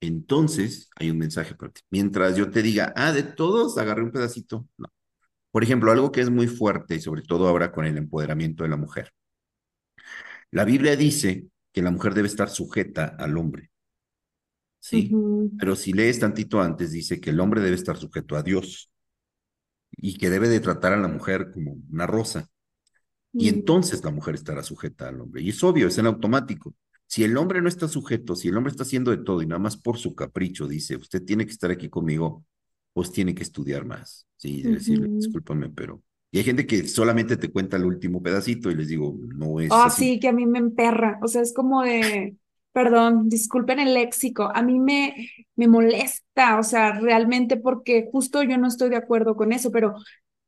entonces 0.00 0.90
hay 0.96 1.10
un 1.10 1.18
mensaje 1.18 1.54
para 1.54 1.72
ti. 1.72 1.82
Mientras 1.90 2.36
yo 2.36 2.50
te 2.50 2.62
diga, 2.62 2.92
ah, 2.96 3.12
de 3.12 3.22
todos 3.22 3.78
agarré 3.78 4.02
un 4.02 4.12
pedacito, 4.12 4.66
no. 4.78 4.88
Por 5.52 5.64
ejemplo, 5.64 5.92
algo 5.92 6.12
que 6.12 6.20
es 6.22 6.30
muy 6.30 6.46
fuerte 6.48 6.96
y 6.96 7.00
sobre 7.00 7.22
todo 7.22 7.48
ahora 7.48 7.72
con 7.72 7.84
el 7.86 7.96
empoderamiento 7.98 8.62
de 8.64 8.70
la 8.70 8.76
mujer. 8.76 9.12
La 10.50 10.64
Biblia 10.64 10.96
dice 10.96 11.46
que 11.72 11.82
la 11.82 11.90
mujer 11.90 12.14
debe 12.14 12.28
estar 12.28 12.48
sujeta 12.48 13.04
al 13.18 13.36
hombre, 13.36 13.70
¿sí? 14.80 15.10
Pero 15.58 15.76
si 15.76 15.92
lees 15.92 16.18
tantito 16.18 16.60
antes, 16.60 16.90
dice 16.92 17.20
que 17.20 17.30
el 17.30 17.40
hombre 17.40 17.60
debe 17.60 17.76
estar 17.76 17.96
sujeto 17.96 18.36
a 18.36 18.42
Dios 18.42 18.90
y 19.92 20.16
que 20.16 20.30
debe 20.30 20.48
de 20.48 20.60
tratar 20.60 20.92
a 20.92 20.96
la 20.96 21.08
mujer 21.08 21.50
como 21.52 21.78
una 21.90 22.06
rosa. 22.06 22.48
Y 23.32 23.50
mm, 23.50 23.54
entonces 23.54 24.02
la 24.02 24.10
mujer 24.10 24.34
estará 24.34 24.62
sujeta 24.62 25.08
al 25.08 25.20
hombre. 25.20 25.42
Y 25.42 25.50
es 25.50 25.62
obvio, 25.62 25.88
es 25.88 25.98
en 25.98 26.06
automático. 26.06 26.74
Si 27.06 27.24
el 27.24 27.36
hombre 27.36 27.60
no 27.60 27.68
está 27.68 27.88
sujeto, 27.88 28.34
si 28.36 28.48
el 28.48 28.56
hombre 28.56 28.70
está 28.70 28.84
haciendo 28.84 29.10
de 29.10 29.18
todo 29.18 29.42
y 29.42 29.46
nada 29.46 29.58
más 29.58 29.76
por 29.76 29.98
su 29.98 30.14
capricho 30.14 30.66
dice, 30.66 30.96
usted 30.96 31.24
tiene 31.24 31.44
que 31.44 31.52
estar 31.52 31.70
aquí 31.70 31.88
conmigo, 31.88 32.44
pues 32.92 33.12
tiene 33.12 33.34
que 33.34 33.42
estudiar 33.42 33.84
más. 33.84 34.26
Sí, 34.36 34.62
de 34.62 34.72
decirle, 34.72 35.08
ujú. 35.08 35.16
discúlpame, 35.16 35.70
pero... 35.70 36.02
Y 36.32 36.38
hay 36.38 36.44
gente 36.44 36.66
que 36.66 36.86
solamente 36.88 37.36
te 37.36 37.50
cuenta 37.52 37.76
el 37.76 37.84
último 37.84 38.22
pedacito 38.22 38.70
y 38.70 38.74
les 38.76 38.88
digo, 38.88 39.16
no 39.36 39.60
es 39.60 39.72
Oh, 39.72 39.88
así. 39.88 40.04
sí, 40.04 40.18
que 40.18 40.28
a 40.28 40.32
mí 40.32 40.46
me 40.46 40.58
emperra. 40.58 41.18
O 41.22 41.28
sea, 41.28 41.42
es 41.42 41.52
como 41.54 41.82
de, 41.82 42.36
perdón, 42.72 43.28
disculpen 43.28 43.78
el 43.78 43.94
léxico, 43.94 44.50
a 44.52 44.62
mí 44.62 44.80
me, 44.80 45.14
me 45.54 45.68
molesta, 45.68 46.58
o 46.58 46.62
sea, 46.64 46.98
realmente 47.00 47.56
porque 47.56 48.08
justo 48.10 48.42
yo 48.42 48.58
no 48.58 48.66
estoy 48.66 48.90
de 48.90 48.96
acuerdo 48.96 49.36
con 49.36 49.52
eso, 49.52 49.70
pero 49.70 49.94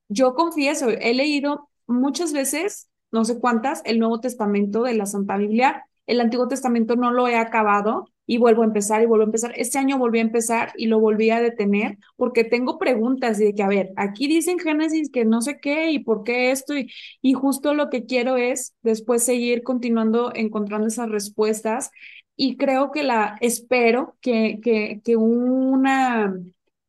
yo 0.09 0.35
confieso, 0.35 0.89
he 0.91 1.15
leído 1.15 1.69
muchas 1.87 2.33
veces, 2.33 2.89
no 3.13 3.25
sé 3.25 3.39
cuántas, 3.41 3.83
el 3.85 3.99
Nuevo 4.01 4.21
Testamento 4.21 4.83
de 4.85 4.95
la 4.95 5.07
Santa 5.07 5.37
Biblia. 5.37 5.87
El 6.07 6.21
Antiguo 6.21 6.49
Testamento 6.49 6.97
no 6.97 7.13
lo 7.13 7.29
he 7.29 7.37
acabado 7.37 8.07
y 8.33 8.39
vuelvo 8.39 8.63
a 8.63 8.65
empezar 8.65 9.03
y 9.03 9.07
vuelvo 9.07 9.25
a 9.25 9.27
empezar. 9.27 9.53
Este 9.57 9.77
año 9.77 9.99
volví 9.99 10.19
a 10.19 10.23
empezar 10.23 10.73
y 10.79 10.87
lo 10.87 10.99
volví 10.99 11.29
a 11.29 11.43
detener 11.43 11.99
porque 12.17 12.45
tengo 12.45 12.79
preguntas 12.79 13.39
y 13.39 13.45
de 13.45 13.55
que, 13.55 13.63
a 13.63 13.69
ver, 13.69 13.93
aquí 13.97 14.27
dicen 14.27 14.59
Génesis 14.59 15.11
que 15.11 15.27
no 15.27 15.43
sé 15.43 15.61
qué 15.61 15.91
y 15.91 15.99
por 15.99 16.25
qué 16.25 16.51
esto 16.51 16.75
y, 16.75 16.91
y 17.21 17.35
justo 17.35 17.75
lo 17.75 17.91
que 17.91 18.07
quiero 18.07 18.39
es 18.39 18.75
después 18.83 19.23
seguir 19.23 19.63
continuando 19.63 20.33
encontrando 20.35 20.87
esas 20.89 21.11
respuestas 21.11 21.91
y 22.35 22.57
creo 22.57 22.91
que 22.91 23.03
la 23.03 23.37
espero 23.43 24.17
que, 24.23 24.61
que, 24.63 25.03
que 25.05 25.17
una 25.17 26.35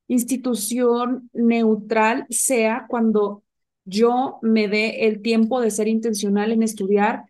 institución 0.07 1.29
neutral 1.33 2.25
sea 2.29 2.85
cuando 2.87 3.43
yo 3.83 4.39
me 4.41 4.69
dé 4.69 5.07
el 5.07 5.21
tiempo 5.21 5.59
de 5.59 5.71
ser 5.71 5.89
intencional 5.89 6.53
en 6.53 6.63
estudiar, 6.63 7.25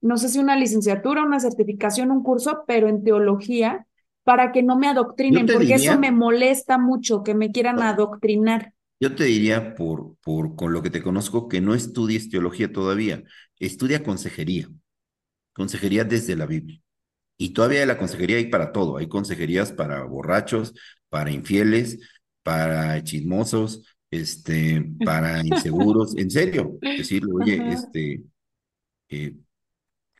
no 0.00 0.16
sé 0.16 0.28
si 0.28 0.38
una 0.38 0.56
licenciatura, 0.56 1.24
una 1.24 1.40
certificación, 1.40 2.10
un 2.10 2.22
curso, 2.22 2.64
pero 2.66 2.88
en 2.88 3.02
teología, 3.02 3.86
para 4.24 4.52
que 4.52 4.62
no 4.62 4.78
me 4.78 4.88
adoctrinen, 4.88 5.46
porque 5.46 5.74
eso 5.74 5.98
me 5.98 6.12
molesta 6.12 6.78
mucho, 6.78 7.22
que 7.22 7.34
me 7.34 7.50
quieran 7.50 7.82
adoctrinar. 7.82 8.72
yo 9.00 9.14
te 9.14 9.24
diría 9.24 9.74
por, 9.74 10.16
por 10.22 10.56
con 10.56 10.72
lo 10.72 10.82
que 10.82 10.90
te 10.90 11.02
conozco 11.02 11.48
que 11.48 11.60
no 11.60 11.74
estudies 11.74 12.28
teología 12.30 12.72
todavía, 12.72 13.22
estudia 13.58 14.02
consejería, 14.02 14.68
consejería 15.52 16.04
desde 16.04 16.36
la 16.36 16.46
Biblia. 16.46 16.80
Y 17.38 17.50
todavía 17.50 17.86
la 17.86 17.98
consejería 17.98 18.36
hay 18.38 18.46
para 18.46 18.72
todo. 18.72 18.96
Hay 18.96 19.08
consejerías 19.08 19.72
para 19.72 20.02
borrachos, 20.04 20.74
para 21.08 21.30
infieles, 21.30 21.98
para 22.42 23.02
chismosos, 23.04 23.82
este, 24.10 24.84
para 25.04 25.40
inseguros. 25.46 26.16
En 26.16 26.30
serio, 26.30 26.78
decirle, 26.82 27.32
oye, 27.32 27.62
este, 27.72 28.24
eh, 29.08 29.34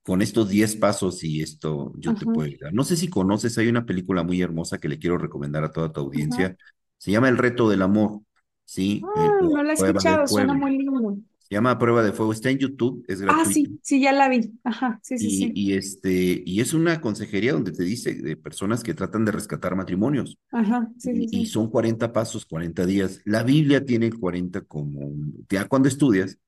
con 0.09 0.23
estos 0.23 0.49
10 0.49 0.77
pasos 0.77 1.23
y 1.25 1.43
esto 1.43 1.93
yo 1.99 2.15
te 2.15 2.27
puedo 2.27 2.47
ayudar. 2.49 2.73
No 2.75 2.85
sé 2.85 2.97
si 2.97 3.09
conoces, 3.09 3.59
hay 3.59 3.69
una 3.69 3.85
película 3.87 4.23
muy 4.25 4.41
hermosa 4.43 4.79
que 4.79 4.89
le 4.89 4.99
quiero 4.99 5.19
recomendar 5.19 5.65
a 5.65 5.73
toda 5.73 5.93
tu 5.93 6.01
ajá. 6.01 6.07
audiencia. 6.07 6.57
Se 6.99 7.11
llama 7.13 7.29
El 7.29 7.39
reto 7.39 7.69
del 7.69 7.83
amor, 7.83 8.23
¿sí? 8.65 9.11
Eh, 9.15 9.35
Ah, 9.35 9.39
no 9.43 9.63
la 9.63 9.73
he 9.73 9.75
escuchado, 9.75 10.27
suena 10.27 10.55
muy 10.55 10.79
lindo. 10.79 11.19
Se 11.41 11.55
llama 11.55 11.79
Prueba 11.79 12.03
de 12.03 12.13
fuego. 12.13 12.33
Está 12.33 12.51
en 12.51 12.59
YouTube, 12.59 13.05
es 13.09 13.21
Ah, 13.21 13.25
gratuito. 13.25 13.53
sí, 13.53 13.79
sí, 13.83 14.01
ya 14.01 14.13
la 14.13 14.29
vi. 14.29 14.53
Ajá, 14.65 15.01
sí, 15.03 15.19
sí, 15.19 15.27
Y, 15.27 15.31
sí. 15.31 15.53
y, 15.55 15.73
este, 15.75 16.43
y 16.45 16.61
es 16.61 16.75
una 16.75 17.01
consejería 17.01 17.53
donde 17.53 17.73
te 17.73 17.83
dice 17.83 18.15
de 18.15 18.37
personas 18.37 18.83
que 18.83 18.95
tratan 18.95 19.25
de 19.25 19.33
rescatar 19.33 19.75
matrimonios. 19.77 20.39
Ajá, 20.51 20.91
sí, 20.99 21.29
sí, 21.29 21.29
Y, 21.43 21.47
son 21.47 21.71
40 21.71 22.13
pasos, 22.13 22.47
40 22.47 22.87
días. 22.87 23.21
La 23.25 23.43
Biblia 23.43 23.85
tiene 23.85 24.13
40 24.13 24.61
como, 24.63 25.13
ya 25.49 25.67
cuando 25.67 25.89
estudias, 25.89 26.39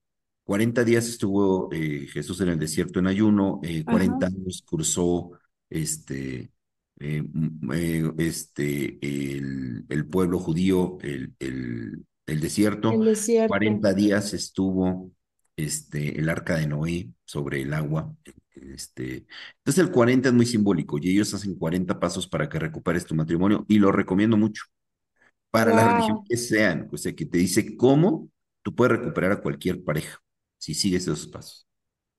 40 0.50 0.84
días 0.84 1.06
estuvo 1.08 1.68
eh, 1.72 2.06
Jesús 2.12 2.40
en 2.40 2.48
el 2.48 2.58
desierto 2.58 2.98
en 2.98 3.06
ayuno, 3.06 3.60
eh, 3.62 3.84
Ajá, 3.86 3.88
40 3.90 4.26
años 4.26 4.64
cruzó 4.66 5.30
este, 5.68 6.50
eh, 6.98 7.22
m- 7.34 7.52
eh, 7.76 8.12
este, 8.18 8.98
el, 9.06 9.84
el 9.88 10.06
pueblo 10.08 10.38
judío, 10.40 10.98
el, 11.02 11.34
el, 11.38 12.04
el 12.26 12.40
desierto, 12.40 12.90
el 12.94 13.04
desierto. 13.04 13.46
40 13.46 13.92
días 13.94 14.34
estuvo 14.34 15.12
este, 15.56 16.18
el 16.18 16.28
arca 16.28 16.56
de 16.56 16.66
Noé 16.66 17.10
sobre 17.24 17.62
el 17.62 17.72
agua. 17.72 18.12
Este, 18.52 19.26
entonces 19.58 19.84
el 19.84 19.90
40 19.92 20.28
es 20.30 20.34
muy 20.34 20.46
simbólico 20.46 20.98
y 21.00 21.10
ellos 21.12 21.32
hacen 21.34 21.54
40 21.56 21.98
pasos 22.00 22.26
para 22.28 22.48
que 22.48 22.58
recuperes 22.58 23.06
tu 23.06 23.14
matrimonio 23.14 23.64
y 23.68 23.78
lo 23.78 23.92
recomiendo 23.92 24.36
mucho 24.36 24.64
para 25.50 25.72
la 25.72 25.84
religión 25.84 26.20
que 26.28 26.36
sean, 26.36 26.88
o 26.92 26.96
sea, 26.96 27.14
que 27.14 27.26
te 27.26 27.38
dice 27.38 27.76
cómo 27.76 28.30
tú 28.62 28.74
puedes 28.74 28.98
recuperar 28.98 29.32
a 29.32 29.40
cualquier 29.42 29.82
pareja 29.84 30.20
si 30.60 30.74
sigues 30.74 31.02
esos 31.02 31.26
pasos. 31.26 31.66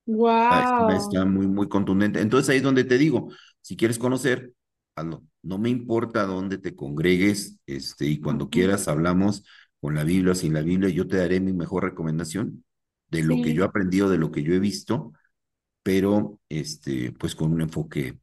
Está, 0.05 0.79
wow. 0.81 0.89
está 0.89 1.25
muy, 1.25 1.47
muy 1.47 1.69
contundente. 1.69 2.19
Entonces 2.19 2.49
ahí 2.49 2.57
es 2.57 2.63
donde 2.63 2.83
te 2.83 2.97
digo, 2.97 3.31
si 3.61 3.77
quieres 3.77 3.99
conocer, 3.99 4.53
hazlo. 4.95 5.23
No 5.43 5.57
me 5.57 5.69
importa 5.69 6.25
dónde 6.25 6.57
te 6.57 6.75
congregues, 6.75 7.59
este, 7.65 8.07
y 8.07 8.19
cuando 8.19 8.49
quieras 8.49 8.87
hablamos 8.87 9.43
con 9.79 9.95
la 9.95 10.03
Biblia 10.03 10.33
o 10.33 10.35
sin 10.35 10.53
la 10.53 10.61
Biblia, 10.61 10.89
yo 10.89 11.07
te 11.07 11.17
daré 11.17 11.39
mi 11.39 11.53
mejor 11.53 11.83
recomendación 11.83 12.63
de 13.09 13.23
lo 13.23 13.35
que 13.35 13.53
yo 13.53 13.63
he 13.63 13.67
aprendido, 13.67 14.09
de 14.09 14.17
lo 14.17 14.31
que 14.31 14.43
yo 14.43 14.53
he 14.53 14.59
visto, 14.59 15.13
pero 15.83 16.39
este, 16.49 17.11
pues 17.13 17.35
con 17.35 17.51
un 17.51 17.61
enfoque 17.61 18.19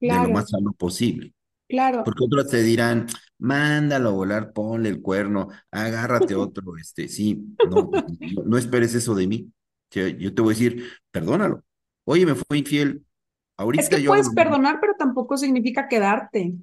de 0.00 0.08
lo 0.08 0.30
más 0.30 0.50
sano 0.50 0.72
posible. 0.72 1.34
claro. 1.68 2.02
Porque 2.04 2.24
otros 2.24 2.48
te 2.48 2.62
dirán, 2.62 3.06
mándalo 3.40 4.10
a 4.10 4.12
volar, 4.12 4.52
ponle 4.52 4.88
el 4.88 5.02
cuerno, 5.02 5.48
agárrate 5.70 6.34
otro, 6.36 6.76
este, 6.76 7.08
sí, 7.08 7.56
no, 7.68 7.90
no, 7.90 8.44
no 8.44 8.58
esperes 8.58 8.94
eso 8.94 9.14
de 9.14 9.26
mí. 9.26 9.52
O 9.90 9.92
sea, 9.92 10.08
yo 10.08 10.32
te 10.34 10.42
voy 10.42 10.54
a 10.54 10.56
decir, 10.56 10.84
perdónalo. 11.10 11.64
Oye, 12.04 12.24
me 12.24 12.34
fue 12.34 12.58
infiel. 12.58 12.88
Es 12.88 12.96
que 12.96 13.62
Ahorita 13.62 13.98
yo 13.98 14.12
hago 14.12 14.22
puedes 14.22 14.34
perdonar, 14.34 14.78
pero 14.80 14.94
tampoco 14.96 15.36
significa 15.36 15.88
quedarte. 15.88 16.54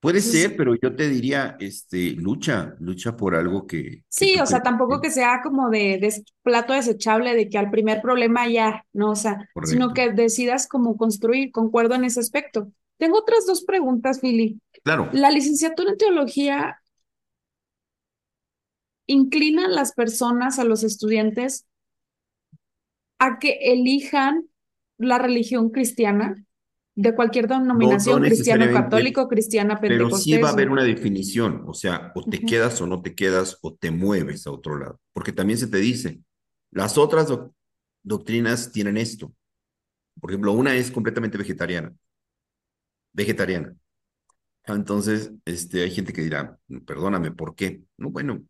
Puede 0.00 0.22
ser, 0.22 0.56
pero 0.56 0.74
yo 0.80 0.96
te 0.96 1.10
diría, 1.10 1.58
este, 1.60 2.12
lucha, 2.12 2.74
lucha 2.78 3.16
por 3.16 3.34
algo 3.34 3.66
que, 3.66 3.82
que 3.82 4.04
sí, 4.08 4.40
o 4.40 4.46
sea, 4.46 4.60
que 4.60 4.64
tampoco 4.64 4.94
es 4.94 5.00
que 5.02 5.10
sea 5.10 5.42
como 5.42 5.68
de, 5.68 5.98
de 6.00 6.24
plato 6.42 6.72
desechable, 6.72 7.34
de 7.34 7.50
que 7.50 7.58
al 7.58 7.70
primer 7.70 8.00
problema 8.00 8.48
ya, 8.48 8.86
no, 8.94 9.10
o 9.10 9.16
sea, 9.16 9.46
sino 9.64 9.92
que 9.92 10.10
decidas 10.12 10.66
como 10.66 10.96
construir, 10.96 11.52
concuerdo 11.52 11.94
en 11.96 12.04
ese 12.04 12.20
aspecto. 12.20 12.72
Tengo 12.96 13.18
otras 13.18 13.46
dos 13.46 13.62
preguntas, 13.62 14.20
Fili. 14.20 14.58
Claro, 14.82 15.10
¿La 15.12 15.30
licenciatura 15.30 15.90
en 15.92 15.98
teología 15.98 16.82
inclina 19.06 19.66
a 19.66 19.68
las 19.68 19.92
personas, 19.92 20.58
a 20.58 20.64
los 20.64 20.84
estudiantes, 20.84 21.66
a 23.18 23.38
que 23.38 23.58
elijan 23.72 24.48
la 24.98 25.18
religión 25.18 25.70
cristiana 25.70 26.44
de 26.94 27.14
cualquier 27.14 27.48
no, 27.72 27.98
no 27.98 28.18
denominación, 28.18 28.20
cristiano 28.20 28.70
católico, 28.70 29.28
cristiana 29.28 29.80
pero 29.86 30.10
sí 30.10 30.38
va 30.38 30.48
a 30.48 30.52
pentecostés? 30.52 30.52
haber 30.52 30.70
una 30.70 30.84
definición, 30.84 31.64
o 31.66 31.74
sea, 31.74 32.12
o 32.14 32.28
te 32.28 32.44
quedas 32.44 32.80
o 32.80 32.86
no 32.86 33.02
te 33.02 33.14
quedas, 33.14 33.58
o 33.62 33.74
te 33.74 33.90
mueves 33.90 34.46
a 34.46 34.52
otro 34.52 34.78
lado, 34.78 35.00
porque 35.12 35.32
también 35.32 35.58
se 35.58 35.66
te 35.68 35.78
dice, 35.78 36.20
las 36.70 36.98
otras 36.98 37.28
doc- 37.28 37.52
doctrinas 38.02 38.72
tienen 38.72 38.96
esto. 38.96 39.32
Por 40.20 40.30
ejemplo, 40.30 40.52
una 40.52 40.74
es 40.76 40.90
completamente 40.90 41.38
vegetariana, 41.38 41.94
vegetariana. 43.12 43.74
Entonces, 44.74 45.32
este, 45.44 45.82
hay 45.82 45.90
gente 45.90 46.12
que 46.12 46.22
dirá, 46.22 46.58
perdóname, 46.86 47.32
¿por 47.32 47.54
qué? 47.54 47.82
No, 47.96 48.10
bueno, 48.10 48.42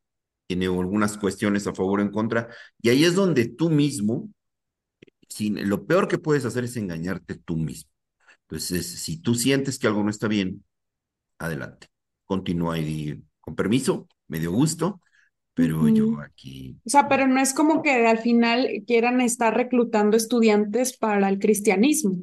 tiene 0.47 0.67
algunas 0.67 1.17
cuestiones 1.17 1.67
a 1.67 1.75
favor 1.75 2.01
o 2.01 2.03
en 2.03 2.11
contra, 2.11 2.49
y 2.81 2.89
ahí 2.89 3.05
es 3.05 3.15
donde 3.15 3.49
tú 3.49 3.71
mismo, 3.71 4.31
sin, 5.29 5.69
lo 5.69 5.87
peor 5.87 6.09
que 6.09 6.19
puedes 6.19 6.45
hacer 6.45 6.65
es 6.65 6.77
engañarte 6.77 7.37
tú 7.37 7.57
mismo. 7.57 7.91
Entonces, 8.43 8.87
si 8.87 9.21
tú 9.21 9.35
sientes 9.35 9.79
que 9.79 9.87
algo 9.87 10.03
no 10.03 10.11
está 10.11 10.27
bien, 10.27 10.65
adelante, 11.39 11.89
continúa 12.25 12.79
y 12.79 13.23
con 13.41 13.55
permiso, 13.55 14.09
me 14.27 14.41
dio 14.41 14.51
gusto, 14.51 15.01
pero 15.55 15.89
yo 15.89 16.21
aquí, 16.21 16.77
O 16.85 16.91
sea, 16.91 17.09
pero 17.09 17.27
no 17.27 17.41
es 17.41 17.55
como 17.55 17.83
que 17.83 18.07
al 18.07 18.19
final 18.19 18.69
quieran 18.87 19.21
estar 19.21 19.55
reclutando 19.55 20.17
estudiantes 20.17 20.97
para 20.97 21.29
el 21.29 21.39
cristianismo. 21.39 22.17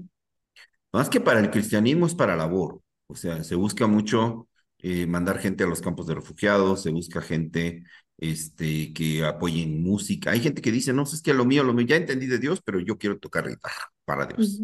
más 0.92 1.10
que 1.10 1.22
para 1.22 1.40
el 1.40 1.52
cristianismo 1.52 2.08
es 2.08 2.16
para 2.16 2.36
labor, 2.36 2.82
o 3.08 3.16
sea, 3.16 3.44
se 3.44 3.56
busca 3.56 3.88
mucho 3.88 4.50
eh, 4.80 5.08
mandar 5.08 5.40
gente 5.40 5.64
a 5.64 5.68
los 5.68 5.82
campos 5.82 6.08
de 6.08 6.16
refugiados, 6.16 6.84
se 6.84 6.92
busca 6.92 7.22
gente 7.22 7.84
este, 8.18 8.94
que 8.94 9.26
apoyen 9.26 9.82
música. 9.84 10.32
Hay 10.32 10.40
gente 10.42 10.62
que 10.62 10.72
dice, 10.72 10.94
no, 10.94 11.04
es 11.04 11.22
que 11.22 11.34
lo 11.34 11.46
mío, 11.46 11.64
lo 11.64 11.74
mío, 11.74 11.86
ya 11.88 11.96
entendí 11.96 12.28
de 12.28 12.40
Dios, 12.40 12.62
pero 12.64 12.80
yo 12.80 12.98
quiero 12.98 13.20
tocar 13.20 13.48
guitarra 13.48 13.92
para 14.06 14.26
Dios. 14.26 14.64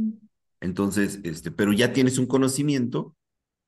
Entonces, 0.61 1.19
este, 1.23 1.51
pero 1.51 1.73
ya 1.73 1.93
tienes 1.93 2.17
un 2.17 2.27
conocimiento, 2.27 3.15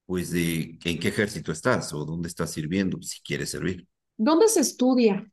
pues, 0.05 0.32
de 0.32 0.80
en 0.86 0.99
qué 0.99 1.09
ejército 1.09 1.51
estás 1.51 1.93
o 1.93 2.05
dónde 2.05 2.28
estás 2.30 2.51
sirviendo, 2.51 3.01
si 3.03 3.21
quieres 3.21 3.51
servir. 3.51 3.88
¿Dónde 4.17 4.47
se 4.49 4.59
estudia 4.61 5.32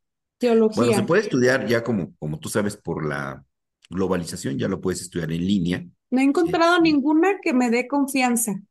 Bueno, 0.74 0.92
se 0.92 1.02
teología? 1.02 1.06
puede 1.06 1.22
estudiar 1.22 1.66
ya 1.66 1.84
como, 1.84 2.14
como 2.16 2.38
tú 2.40 2.48
sabes, 2.48 2.76
por 2.76 3.04
la 3.06 3.44
globalización, 3.90 4.58
ya 4.58 4.68
lo 4.68 4.80
puedes 4.80 5.02
estudiar 5.02 5.30
en 5.32 5.46
línea. 5.46 5.84
No 6.12 6.20
he 6.20 6.24
encontrado 6.24 6.76
Este, 6.76 6.82
ninguna 6.82 7.40
que 7.42 7.52
me 7.52 7.68
dé 7.70 7.88
confianza. 7.88 8.62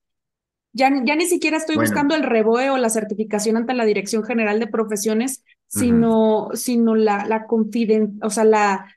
Ya, 0.73 0.89
ya 1.03 1.15
ni 1.15 1.25
siquiera 1.27 1.57
estoy 1.57 1.75
Bueno, 1.75 1.75
buscando 1.77 2.15
el 2.15 2.23
REBOE 2.23 2.69
o 2.69 2.77
la 2.77 2.89
certificación 2.89 3.57
ante 3.57 3.73
la 3.73 3.85
Dirección 3.85 4.23
General 4.23 4.59
de 4.59 4.67
Profesiones, 4.67 5.43
sino, 5.67 6.49
sino 6.53 6.95
la, 6.95 7.25
la 7.25 7.45
confiden, 7.45 8.19
o 8.23 8.29
sea, 8.29 8.45
la, 8.45 8.87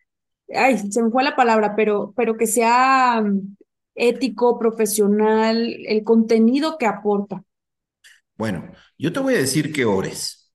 ay, 0.54 0.78
se 0.92 1.02
me 1.02 1.10
fue 1.10 1.24
la 1.24 1.36
palabra, 1.36 1.74
pero, 1.76 2.12
pero 2.16 2.36
que 2.36 2.46
sea 2.46 3.20
mm, 3.22 3.56
ético, 3.96 4.58
profesional, 4.58 5.76
el 5.86 6.04
contenido 6.04 6.78
que 6.78 6.86
aporta. 6.86 7.42
Bueno, 8.36 8.72
yo 8.98 9.12
te 9.12 9.20
voy 9.20 9.34
a 9.34 9.38
decir 9.38 9.72
que 9.72 9.84
ores, 9.84 10.52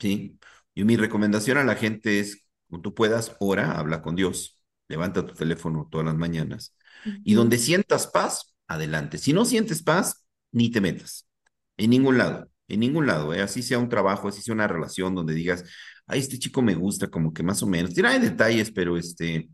¿sí? 0.00 0.38
Y 0.74 0.84
mi 0.84 0.96
recomendación 0.96 1.58
a 1.58 1.64
la 1.64 1.76
gente 1.76 2.20
es, 2.20 2.46
cuando 2.68 2.90
tú 2.90 2.94
puedas, 2.96 3.36
ora, 3.40 3.78
habla 3.78 4.02
con 4.02 4.16
Dios, 4.16 4.60
levanta 4.88 5.26
tu 5.26 5.34
teléfono 5.34 5.88
todas 5.90 6.06
las 6.06 6.16
mañanas. 6.16 6.76
Y 7.24 7.34
Ujú. 7.34 7.34
donde 7.34 7.58
sientas 7.58 8.06
paz, 8.08 8.56
adelante. 8.68 9.18
Si 9.18 9.32
no 9.32 9.44
sientes 9.44 9.82
paz, 9.82 10.25
ni 10.56 10.70
te 10.70 10.80
metas. 10.80 11.28
En 11.76 11.90
ningún 11.90 12.18
lado, 12.18 12.50
en 12.68 12.80
ningún 12.80 13.06
lado, 13.06 13.34
¿eh? 13.34 13.42
Así 13.42 13.62
sea 13.62 13.78
un 13.78 13.88
trabajo, 13.90 14.28
así 14.28 14.42
sea 14.42 14.54
una 14.54 14.68
relación 14.68 15.14
donde 15.14 15.34
digas, 15.34 15.64
ay, 16.06 16.20
este 16.20 16.38
chico 16.38 16.62
me 16.62 16.74
gusta, 16.74 17.08
como 17.08 17.32
que 17.34 17.42
más 17.42 17.62
o 17.62 17.66
menos. 17.66 17.94
Tiene 17.94 18.18
detalles, 18.20 18.70
pero 18.72 18.96
este, 18.98 19.48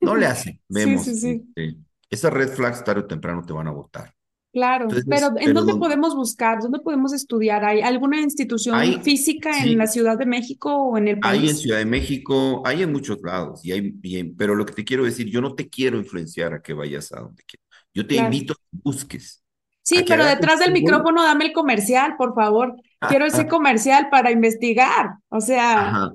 no 0.00 0.16
le 0.16 0.26
hace. 0.26 0.60
Sí, 0.68 0.98
sí, 0.98 0.98
Vemos, 0.98 1.14
sí, 1.16 1.54
este, 1.56 1.76
esas 2.10 2.32
red 2.32 2.50
flags 2.50 2.84
tarde 2.84 3.02
o 3.02 3.06
temprano 3.06 3.44
te 3.44 3.52
van 3.52 3.68
a 3.68 3.72
botar. 3.72 4.14
claro. 4.52 4.90
Entonces, 4.90 5.08
Pero 5.08 5.28
¿en 5.38 5.52
pero 5.52 5.54
dónde 5.54 5.74
podemos 5.74 6.14
buscar? 6.14 6.60
¿Dónde 6.62 6.80
podemos 6.80 7.12
estudiar? 7.12 7.64
¿Hay 7.64 7.80
alguna 7.82 8.20
institución 8.20 8.80
hay, 8.80 9.02
física 9.02 9.62
en 9.64 9.78
la 9.78 9.86
sí, 9.86 9.86
Ciudad 9.86 10.18
de 10.18 10.26
México 10.26 10.74
o 10.76 10.98
en 10.98 11.08
el 11.08 11.20
Hay 11.20 11.48
en 11.48 11.56
país? 11.56 11.58
Ciudad 11.58 11.78
de 11.78 11.86
México, 11.86 12.62
hay 12.66 12.82
en 12.82 12.92
muchos 12.92 13.18
lados, 13.22 13.64
y 13.64 13.72
hay, 13.72 13.94
y 14.02 14.18
en- 14.18 14.36
pero 14.36 14.54
lo 14.54 14.66
que 14.66 14.74
te 14.74 14.84
quiero 14.84 15.04
decir, 15.04 15.26
yo 15.30 15.40
no 15.40 15.54
te 15.54 15.68
quiero 15.70 15.96
influenciar 15.98 16.52
a 16.54 16.60
que 16.62 16.74
vayas 16.74 17.12
a 17.12 17.20
donde 17.20 17.42
quieras. 17.44 17.66
Yo 17.94 18.06
te 18.06 18.14
Claro. 18.14 18.14
invito 18.16 18.52
a 18.54 18.56
que 18.56 18.62
busques, 18.84 19.42
Sí, 19.84 20.02
pero 20.08 20.24
detrás 20.24 20.60
del 20.60 20.72
micrófono 20.72 21.22
dame 21.22 21.44
el 21.44 21.52
comercial, 21.52 22.16
por 22.16 22.34
favor. 22.34 22.74
Quiero 23.06 23.26
ese 23.26 23.46
comercial 23.46 24.08
para 24.10 24.30
investigar. 24.30 25.16
O 25.28 25.42
sea, 25.42 25.88
Ajá, 25.88 26.12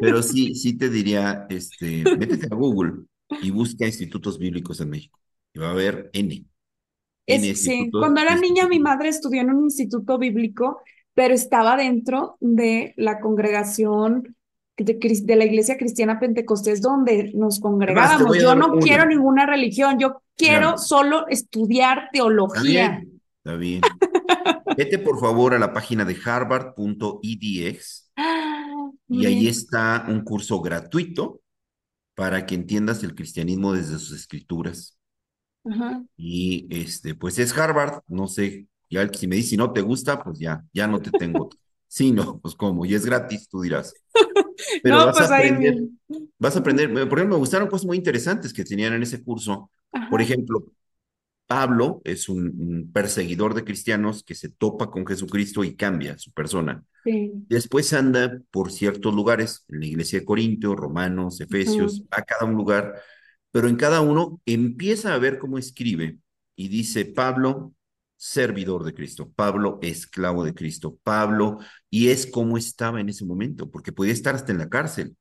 pero 0.00 0.22
sí, 0.22 0.54
sí 0.54 0.78
te 0.78 0.88
diría, 0.88 1.46
este, 1.50 2.02
métete 2.16 2.46
a 2.50 2.56
Google 2.56 3.04
y 3.42 3.50
busca 3.50 3.84
institutos 3.84 4.38
bíblicos 4.38 4.80
en 4.80 4.88
México. 4.88 5.20
Y 5.52 5.58
va 5.58 5.68
a 5.68 5.72
haber 5.72 6.08
N, 6.14 6.46
N 7.26 7.50
es, 7.50 7.62
sí, 7.62 7.90
cuando 7.92 8.22
era 8.22 8.36
niña 8.36 8.66
mi 8.66 8.80
madre 8.80 9.10
estudió 9.10 9.42
en 9.42 9.50
un 9.50 9.64
instituto 9.64 10.16
bíblico, 10.16 10.80
pero 11.12 11.34
estaba 11.34 11.76
dentro 11.76 12.38
de 12.40 12.94
la 12.96 13.20
congregación 13.20 14.34
de, 14.78 15.36
la 15.36 15.44
Iglesia 15.44 15.76
Cristiana 15.76 16.18
Pentecostés 16.18 16.80
donde 16.80 17.32
nos 17.34 17.60
congregábamos. 17.60 18.38
Yo 18.38 18.54
no 18.54 18.78
quiero 18.78 19.02
una. 19.02 19.14
ninguna 19.14 19.46
religión, 19.46 19.98
yo 19.98 20.22
quiero 20.40 20.68
Mira, 20.68 20.78
solo 20.78 21.26
estudiar 21.28 22.08
está 22.52 22.62
teología. 22.62 22.62
bien, 22.62 23.22
está 23.38 23.56
bien. 23.56 24.00
Vete 24.76 24.98
por 24.98 25.20
favor 25.20 25.54
a 25.54 25.58
la 25.60 25.72
página 25.74 26.04
de 26.04 26.16
harvard.edx 26.24 28.12
Ah, 28.16 28.90
y 29.10 29.26
ahí 29.26 29.48
está 29.48 30.06
un 30.08 30.22
curso 30.24 30.60
gratuito 30.60 31.40
para 32.14 32.46
que 32.46 32.54
entiendas 32.56 33.02
el 33.04 33.14
cristianismo 33.14 33.72
desde 33.74 33.98
sus 33.98 34.12
escrituras. 34.12 34.98
Ajá. 35.64 36.02
Y 36.16 36.66
este, 36.70 37.14
pues 37.14 37.38
es 37.38 37.56
Harvard, 37.56 38.02
no 38.08 38.28
sé, 38.28 38.66
ya 38.90 39.08
si 39.12 39.26
me 39.26 39.36
dices 39.36 39.50
si 39.50 39.56
no 39.56 39.72
te 39.72 39.80
gusta, 39.80 40.22
pues 40.22 40.38
ya, 40.38 40.64
ya 40.72 40.86
no 40.86 41.00
te 41.02 41.12
tengo. 41.12 41.50
Sí, 41.92 42.12
no, 42.12 42.38
pues 42.40 42.54
como, 42.54 42.86
y 42.86 42.94
es 42.94 43.04
gratis, 43.04 43.48
tú 43.48 43.62
dirás. 43.62 43.92
Pero 44.82 44.98
No, 44.98 45.06
vas 45.06 45.20
a 45.20 45.24
pues 45.24 45.30
ahí. 45.30 45.48
aprender, 45.48 45.88
vas 46.38 46.56
a 46.56 46.60
aprender, 46.60 46.88
por 47.08 47.18
ejemplo, 47.18 47.36
me 47.36 47.40
gustaron 47.40 47.68
cosas 47.68 47.86
muy 47.86 47.96
interesantes 47.96 48.52
que 48.52 48.64
tenían 48.64 48.92
en 48.92 49.02
ese 49.02 49.22
curso. 49.24 49.70
Por 50.08 50.20
ejemplo, 50.22 50.64
Pablo 51.46 52.00
es 52.04 52.28
un, 52.28 52.46
un 52.60 52.92
perseguidor 52.92 53.54
de 53.54 53.64
cristianos 53.64 54.22
que 54.24 54.34
se 54.34 54.50
topa 54.50 54.90
con 54.90 55.06
Jesucristo 55.06 55.64
y 55.64 55.76
cambia 55.76 56.18
su 56.18 56.32
persona. 56.32 56.84
Sí. 57.04 57.48
Después 57.48 57.92
anda 57.92 58.40
por 58.50 58.72
ciertos 58.72 59.14
lugares, 59.14 59.64
en 59.68 59.80
la 59.80 59.86
iglesia 59.86 60.20
de 60.20 60.24
Corintio, 60.24 60.76
Romanos, 60.76 61.40
Efesios, 61.40 62.02
va 62.04 62.18
a 62.18 62.22
cada 62.22 62.46
un 62.50 62.56
lugar, 62.56 62.94
pero 63.50 63.68
en 63.68 63.76
cada 63.76 64.00
uno 64.00 64.40
empieza 64.46 65.14
a 65.14 65.18
ver 65.18 65.38
cómo 65.38 65.58
escribe 65.58 66.18
y 66.56 66.68
dice 66.68 67.04
Pablo, 67.06 67.74
servidor 68.16 68.84
de 68.84 68.94
Cristo, 68.94 69.32
Pablo, 69.34 69.78
esclavo 69.82 70.44
de 70.44 70.54
Cristo, 70.54 70.98
Pablo, 71.02 71.58
y 71.90 72.08
es 72.10 72.26
como 72.26 72.58
estaba 72.58 73.00
en 73.00 73.08
ese 73.08 73.24
momento, 73.24 73.70
porque 73.70 73.92
podía 73.92 74.12
estar 74.12 74.34
hasta 74.34 74.52
en 74.52 74.58
la 74.58 74.68
cárcel. 74.68 75.16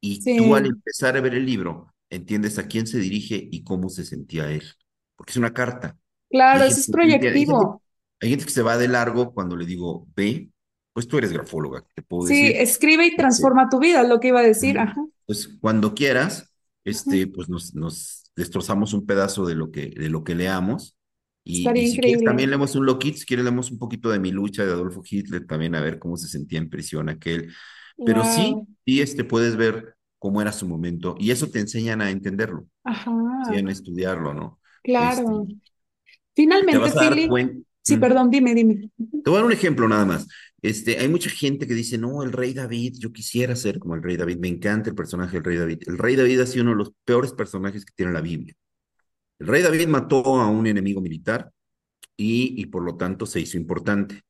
Y 0.00 0.28
tú 0.34 0.54
al 0.54 0.66
Sí, 0.66 0.68
empezar 0.68 1.16
a 1.16 1.20
ver 1.20 1.34
el 1.34 1.46
libro, 1.46 1.92
entiendes 2.10 2.58
a 2.58 2.66
quién 2.68 2.86
se 2.86 2.98
dirige 2.98 3.48
y 3.50 3.64
cómo 3.64 3.88
se 3.88 4.04
sentía 4.04 4.50
él, 4.50 4.64
porque 5.16 5.32
es 5.32 5.36
una 5.36 5.52
carta. 5.52 5.96
Claro, 6.30 6.64
eso 6.64 6.80
es 6.80 6.86
entiende- 6.88 7.28
hay 7.28 7.40
gente, 7.44 7.52
proyectivo. 7.52 7.82
hay 8.20 8.30
gente 8.30 8.44
que 8.44 8.50
se 8.50 8.62
va 8.62 8.76
de 8.78 8.88
largo 8.88 9.32
cuando 9.34 9.56
le 9.56 9.66
digo, 9.66 10.08
ve, 10.16 10.50
pues 10.92 11.08
tú 11.08 11.18
eres 11.18 11.32
grafóloga, 11.32 11.84
te 11.94 12.02
puedo 12.02 12.26
Sí, 12.26 12.34
decir. 12.42 12.56
escribe 12.56 13.06
y 13.06 13.16
transforma 13.16 13.68
tu 13.68 13.78
vida, 13.78 14.02
es 14.02 14.08
lo 14.08 14.20
que 14.20 14.28
iba 14.28 14.40
a 14.40 14.42
decir. 14.42 14.78
Ajá, 14.78 14.94
Pues 15.26 15.48
cuando 15.60 15.94
quieras, 15.94 16.42
ajá. 16.42 16.50
este, 16.84 17.26
pues 17.26 17.48
nos, 17.48 17.74
nos 17.74 18.30
destrozamos 18.36 18.92
un 18.94 19.06
pedazo 19.06 19.46
de 19.46 19.54
lo 19.54 19.70
que, 19.70 19.90
de 19.90 20.08
lo 20.08 20.24
que 20.24 20.34
leamos. 20.34 20.96
Y, 21.44 21.78
y 21.78 21.86
si 21.86 22.00
quieres, 22.00 22.22
increíble. 22.22 22.24
también 22.24 22.50
leemos 22.50 22.74
un 22.76 22.86
Lockheed, 22.86 23.14
si 23.16 23.26
quieres, 23.26 23.44
leemos 23.44 23.70
un 23.70 23.78
poquito 23.78 24.10
de 24.10 24.18
mi 24.18 24.30
lucha 24.32 24.64
de 24.64 24.72
Adolfo 24.72 25.02
Hitler, 25.08 25.46
también 25.46 25.74
a 25.74 25.80
ver 25.80 25.98
cómo 25.98 26.16
se 26.16 26.28
sentía 26.28 26.58
en 26.58 26.68
prisión 26.70 27.08
aquel. 27.08 27.52
Pero 28.04 28.24
sí, 28.24 28.54
Wow. 28.54 28.66
sí, 28.86 29.00
este, 29.00 29.24
puedes 29.24 29.56
ver 29.56 29.94
cómo 30.18 30.42
era 30.42 30.52
su 30.52 30.66
momento. 30.68 31.16
Y 31.18 31.30
eso 31.30 31.48
te 31.50 31.60
enseñan 31.60 32.00
a 32.02 32.10
entenderlo, 32.10 32.66
Ajá, 32.84 33.10
enseñan 33.40 33.68
a 33.68 33.72
estudiarlo, 33.72 34.34
¿no? 34.34 34.60
Este, 34.92 35.24
claro. 35.24 35.46
te 35.46 35.56
Finalmente, 36.34 36.90
Philly. 36.92 37.28
Sí, 37.82 37.96
Mm. 37.96 38.00
perdón, 38.00 38.30
dime, 38.30 38.54
dime. 38.54 38.90
Te 39.22 39.30
voy 39.30 39.34
a 39.38 39.40
dar 39.40 39.46
un 39.46 39.52
ejemplo 39.52 39.88
nada 39.88 40.04
más. 40.04 40.26
Este, 40.62 40.98
hay 40.98 41.08
mucha 41.08 41.30
gente 41.30 41.66
que 41.66 41.74
dice, 41.74 41.98
no, 41.98 42.22
el 42.22 42.32
rey 42.32 42.52
David, 42.54 42.94
yo 42.98 43.12
quisiera 43.12 43.56
ser 43.56 43.78
como 43.78 43.94
el 43.94 44.02
rey 44.02 44.16
David, 44.16 44.38
me 44.38 44.48
encanta 44.48 44.90
el 44.90 44.96
personaje 44.96 45.34
del 45.36 45.44
rey 45.44 45.56
David. 45.56 45.78
El 45.86 45.98
rey 45.98 46.16
David 46.16 46.40
ha 46.40 46.46
sido 46.46 46.62
uno 46.64 46.72
de 46.72 46.78
los 46.78 46.92
peores 47.04 47.32
personajes 47.32 47.84
que 47.84 47.92
tiene 47.94 48.12
la 48.12 48.20
Biblia. 48.20 48.54
El 49.38 49.46
rey 49.48 49.62
David 49.62 49.88
mató 49.88 50.24
a 50.40 50.48
un 50.48 50.66
enemigo 50.66 51.00
militar 51.00 51.50
y, 52.16 52.60
y 52.60 52.66
por 52.66 52.82
lo 52.84 52.96
tanto 52.96 53.26
se 53.26 53.40
hizo 53.40 53.58
importante. 53.58 54.22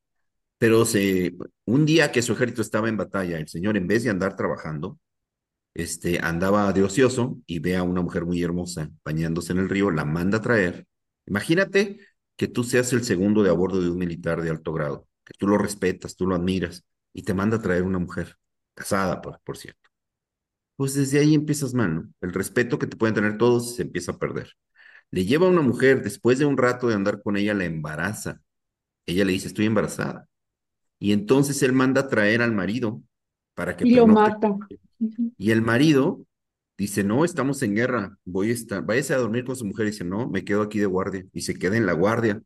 Pero 0.57 0.85
se, 0.85 1.35
un 1.65 1.85
día 1.85 2.11
que 2.11 2.21
su 2.21 2.33
ejército 2.33 2.61
estaba 2.61 2.89
en 2.89 2.97
batalla, 2.97 3.37
el 3.39 3.47
señor 3.47 3.77
en 3.77 3.87
vez 3.87 4.03
de 4.03 4.09
andar 4.11 4.35
trabajando, 4.35 4.99
este, 5.81 6.19
andaba 6.19 6.71
de 6.73 6.83
ocioso 6.83 7.39
y 7.45 7.59
ve 7.59 7.77
a 7.77 7.83
una 7.83 8.01
mujer 8.01 8.25
muy 8.25 8.41
hermosa 8.43 8.89
bañándose 9.03 9.53
en 9.53 9.59
el 9.59 9.69
río, 9.69 9.91
la 9.91 10.05
manda 10.05 10.39
a 10.39 10.41
traer. 10.41 10.85
Imagínate 11.25 11.99
que 12.35 12.47
tú 12.47 12.63
seas 12.63 12.93
el 12.93 13.03
segundo 13.03 13.43
de 13.43 13.49
a 13.49 13.53
bordo 13.53 13.81
de 13.81 13.89
un 13.89 13.97
militar 13.97 14.41
de 14.41 14.49
alto 14.49 14.73
grado, 14.73 15.07
que 15.25 15.33
tú 15.37 15.47
lo 15.47 15.57
respetas, 15.57 16.15
tú 16.15 16.27
lo 16.27 16.35
admiras 16.35 16.85
y 17.13 17.23
te 17.23 17.33
manda 17.33 17.57
a 17.57 17.61
traer 17.61 17.83
una 17.83 17.99
mujer, 17.99 18.37
casada, 18.73 19.21
por, 19.21 19.39
por 19.43 19.57
cierto. 19.57 19.89
Pues 20.75 20.93
desde 20.93 21.19
ahí 21.19 21.35
empiezas 21.35 21.73
mal, 21.73 21.95
¿no? 21.95 22.13
El 22.21 22.33
respeto 22.33 22.79
que 22.79 22.87
te 22.87 22.95
pueden 22.95 23.15
tener 23.15 23.37
todos 23.37 23.75
se 23.75 23.81
empieza 23.81 24.13
a 24.13 24.17
perder. 24.17 24.53
Le 25.11 25.25
lleva 25.25 25.47
a 25.47 25.49
una 25.49 25.61
mujer, 25.61 26.03
después 26.03 26.39
de 26.39 26.45
un 26.45 26.57
rato 26.57 26.87
de 26.87 26.95
andar 26.95 27.21
con 27.21 27.35
ella, 27.35 27.53
la 27.53 27.65
embaraza. 27.65 28.39
Ella 29.05 29.25
le 29.25 29.33
dice, 29.33 29.47
estoy 29.47 29.65
embarazada. 29.65 30.27
Y 30.99 31.13
entonces 31.13 31.61
él 31.63 31.73
manda 31.73 32.01
a 32.01 32.07
traer 32.07 32.41
al 32.41 32.53
marido 32.53 33.01
para 33.55 33.75
que 33.75 33.87
Y 33.87 33.95
lo 33.95 34.05
pernocte. 34.05 34.79
Y 35.37 35.51
el 35.51 35.61
marido 35.61 36.25
dice, 36.77 37.03
no, 37.03 37.25
estamos 37.25 37.61
en 37.63 37.75
guerra, 37.75 38.17
voy 38.25 38.49
a 38.51 38.53
estar, 38.53 38.83
váyase 38.85 39.13
a 39.13 39.17
dormir 39.17 39.45
con 39.45 39.55
su 39.55 39.65
mujer. 39.65 39.87
Y 39.87 39.91
dice, 39.91 40.03
no, 40.03 40.29
me 40.29 40.43
quedo 40.43 40.61
aquí 40.61 40.79
de 40.79 40.85
guardia. 40.85 41.25
Y 41.33 41.41
se 41.41 41.55
queda 41.55 41.77
en 41.77 41.85
la 41.85 41.93
guardia. 41.93 42.41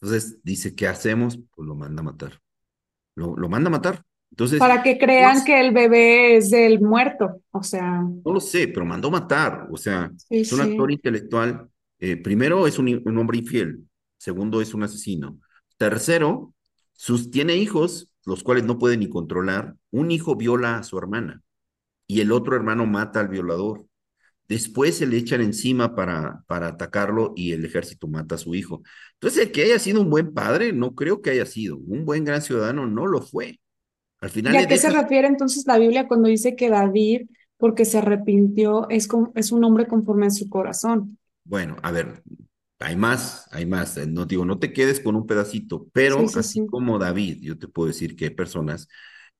Entonces 0.00 0.38
dice, 0.42 0.74
¿qué 0.74 0.86
hacemos? 0.88 1.38
Pues 1.54 1.66
lo 1.68 1.74
manda 1.74 2.00
a 2.00 2.04
matar. 2.04 2.40
Lo, 3.14 3.36
lo 3.36 3.48
manda 3.48 3.68
a 3.68 3.72
matar. 3.72 4.02
Entonces, 4.30 4.58
Para 4.58 4.82
que 4.82 4.98
crean 4.98 5.36
es- 5.38 5.44
que 5.44 5.60
el 5.60 5.72
bebé 5.72 6.36
es 6.36 6.50
del 6.50 6.80
muerto. 6.80 7.40
O 7.50 7.62
sea, 7.62 8.00
no 8.02 8.32
lo 8.32 8.40
sé, 8.40 8.68
pero 8.68 8.86
mandó 8.86 9.10
matar. 9.10 9.68
O 9.70 9.76
sea, 9.76 10.10
sí, 10.16 10.38
es 10.40 10.52
un 10.52 10.60
actor 10.62 10.90
intelectual. 10.90 11.68
eh, 11.98 12.16
primero, 12.16 12.66
es 12.66 12.78
un, 12.78 13.00
un 13.04 13.18
hombre 13.18 13.38
infiel. 13.38 13.86
Segundo, 14.16 14.60
es 14.62 14.74
un 14.74 14.82
asesino. 14.82 15.38
Tercero, 15.76 16.54
sus, 16.92 17.30
tiene 17.30 17.56
hijos, 17.56 18.10
los 18.24 18.42
cuales 18.42 18.64
no 18.64 18.78
puede 18.78 18.96
ni 18.96 19.08
controlar. 19.08 19.76
Un 19.90 20.10
hijo 20.10 20.34
viola 20.36 20.78
a 20.78 20.82
su 20.82 20.98
hermana 20.98 21.42
y 22.06 22.20
el 22.20 22.32
otro 22.32 22.56
hermano 22.56 22.86
mata 22.86 23.20
al 23.20 23.28
violador. 23.28 23.86
Después 24.48 24.98
se 24.98 25.06
le 25.06 25.16
echan 25.18 25.40
encima 25.42 25.94
para, 25.96 26.44
para 26.46 26.68
atacarlo 26.68 27.32
y 27.36 27.52
el 27.52 27.64
ejército 27.64 28.08
mata 28.08 28.36
a 28.36 28.38
su 28.38 28.54
hijo. 28.54 28.82
Entonces, 29.14 29.44
el 29.46 29.52
que 29.52 29.64
haya 29.64 29.78
sido 29.78 30.02
un 30.02 30.10
buen 30.10 30.34
padre, 30.34 30.72
no 30.72 30.94
creo 30.94 31.22
que 31.22 31.30
haya 31.30 31.46
sido. 31.46 31.78
Un 31.78 32.04
buen 32.04 32.24
gran 32.24 32.42
ciudadano 32.42 32.86
no 32.86 33.06
lo 33.06 33.22
fue. 33.22 33.60
Al 34.20 34.30
final 34.30 34.56
¿Y 34.56 34.60
a 34.60 34.66
qué 34.68 34.76
se 34.76 34.90
refiere 34.90 35.26
entonces 35.28 35.66
la 35.66 35.78
Biblia 35.78 36.06
cuando 36.08 36.28
dice 36.28 36.54
que 36.56 36.68
David, 36.70 37.22
porque 37.56 37.84
se 37.84 37.98
arrepintió, 37.98 38.88
es, 38.90 39.08
con- 39.08 39.32
es 39.34 39.52
un 39.52 39.64
hombre 39.64 39.86
conforme 39.86 40.26
a 40.26 40.30
su 40.30 40.48
corazón? 40.48 41.18
Bueno, 41.44 41.76
a 41.82 41.90
ver, 41.90 42.22
hay 42.78 42.96
más, 42.96 43.48
hay 43.50 43.66
más. 43.66 43.96
No 44.08 44.26
digo, 44.26 44.44
no 44.44 44.58
te 44.58 44.72
quedes 44.72 45.00
con 45.00 45.16
un 45.16 45.26
pedacito, 45.26 45.88
Sí, 46.06 46.28
pero 46.28 46.28
sí, 46.28 46.42
así 46.44 46.60
sí. 46.60 46.62
como 46.64 46.98
David, 46.98 47.38
yo 47.42 47.58
te 47.58 47.68
puedo 47.68 47.88
decir 47.88 48.16
que 48.16 48.26
hay 48.26 48.30
personas 48.34 48.88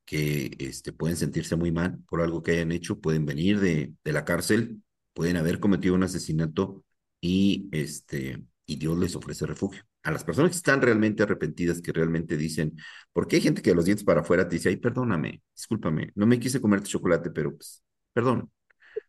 que 0.05 0.57
este, 0.59 0.93
pueden 0.93 1.17
sentirse 1.17 1.57
muy 1.57 1.73
mal 1.73 1.99
por 2.09 2.21
algo 2.21 2.43
que 2.43 2.53
hayan 2.53 2.73
hecho, 2.73 3.01
pueden 3.01 3.25
venir 3.27 3.61
de, 3.61 3.95
de 4.05 4.13
la 4.13 4.25
cárcel, 4.25 4.83
pueden 5.15 5.37
haber 5.37 5.61
cometido 5.61 5.95
un 5.95 6.03
asesinato 6.03 6.85
y, 7.21 7.69
este, 7.73 8.43
y 8.67 8.77
Dios 8.77 8.99
les 8.99 9.17
ofrece 9.17 9.47
refugio. 9.47 9.83
A 10.03 10.11
las 10.11 10.25
personas 10.25 10.51
que 10.51 10.57
están 10.57 10.83
realmente 10.83 11.23
arrepentidas, 11.23 11.81
que 11.81 11.93
realmente 11.93 12.37
dicen, 12.37 12.77
porque 13.13 13.37
hay 13.37 13.43
gente 13.43 13.63
que 13.63 13.71
de 13.71 13.77
los 13.77 13.85
dientes 13.85 14.05
para 14.05 14.23
afuera 14.23 14.49
te 14.49 14.57
dice, 14.57 14.69
ay, 14.71 14.77
perdóname, 14.77 15.43
discúlpame, 15.55 16.11
no 16.17 16.27
me 16.27 16.41
quise 16.41 16.61
comer 16.61 16.81
tu 16.81 16.89
chocolate, 16.89 17.31
pero 17.31 17.55
pues, 17.57 17.83
perdón. 18.13 18.51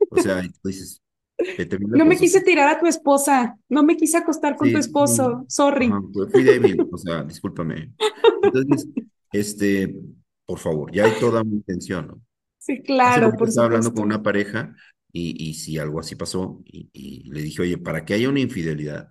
O 0.10 0.18
sea, 0.18 0.41
tú 0.62 0.70
dices, 0.70 1.02
No 1.80 2.06
me 2.06 2.18
quise 2.18 2.41
tirar 2.41 2.68
a 2.70 2.80
tu 2.80 2.86
esposa, 2.88 3.58
no 3.70 3.84
me 3.84 3.98
quise 3.98 4.18
acostar 4.18 4.56
con 4.56 4.72
tu 4.72 4.78
Sí, 4.78 4.84
sí, 4.84 4.89
esposo, 4.89 5.46
sorry. 5.50 5.89
fui 6.32 6.44
débil, 6.44 6.88
o 6.91 6.98
sea, 6.98 7.24
discúlpame. 7.24 7.91
Entonces, 8.41 8.88
este, 9.32 9.96
por 10.46 10.60
favor, 10.60 10.91
ya 10.94 11.06
hay 11.06 11.14
toda 11.20 11.44
mi 11.44 11.56
intención, 11.58 12.08
¿no? 12.08 12.22
Sí, 12.58 12.82
claro, 12.82 13.36
por 13.38 13.50
estaba 13.50 13.66
hablando 13.68 13.94
con 13.94 14.04
una 14.06 14.24
pareja 14.24 14.76
y, 15.12 15.50
y 15.50 15.54
si 15.56 15.78
algo 15.78 16.00
así 16.00 16.16
pasó 16.16 16.62
y, 16.66 16.89
y 16.94 17.30
le 17.32 17.41
dije, 17.41 17.62
oye, 17.62 17.78
para 17.78 18.06
que 18.06 18.14
haya 18.14 18.30
una 18.30 18.39
infidelidad, 18.39 19.10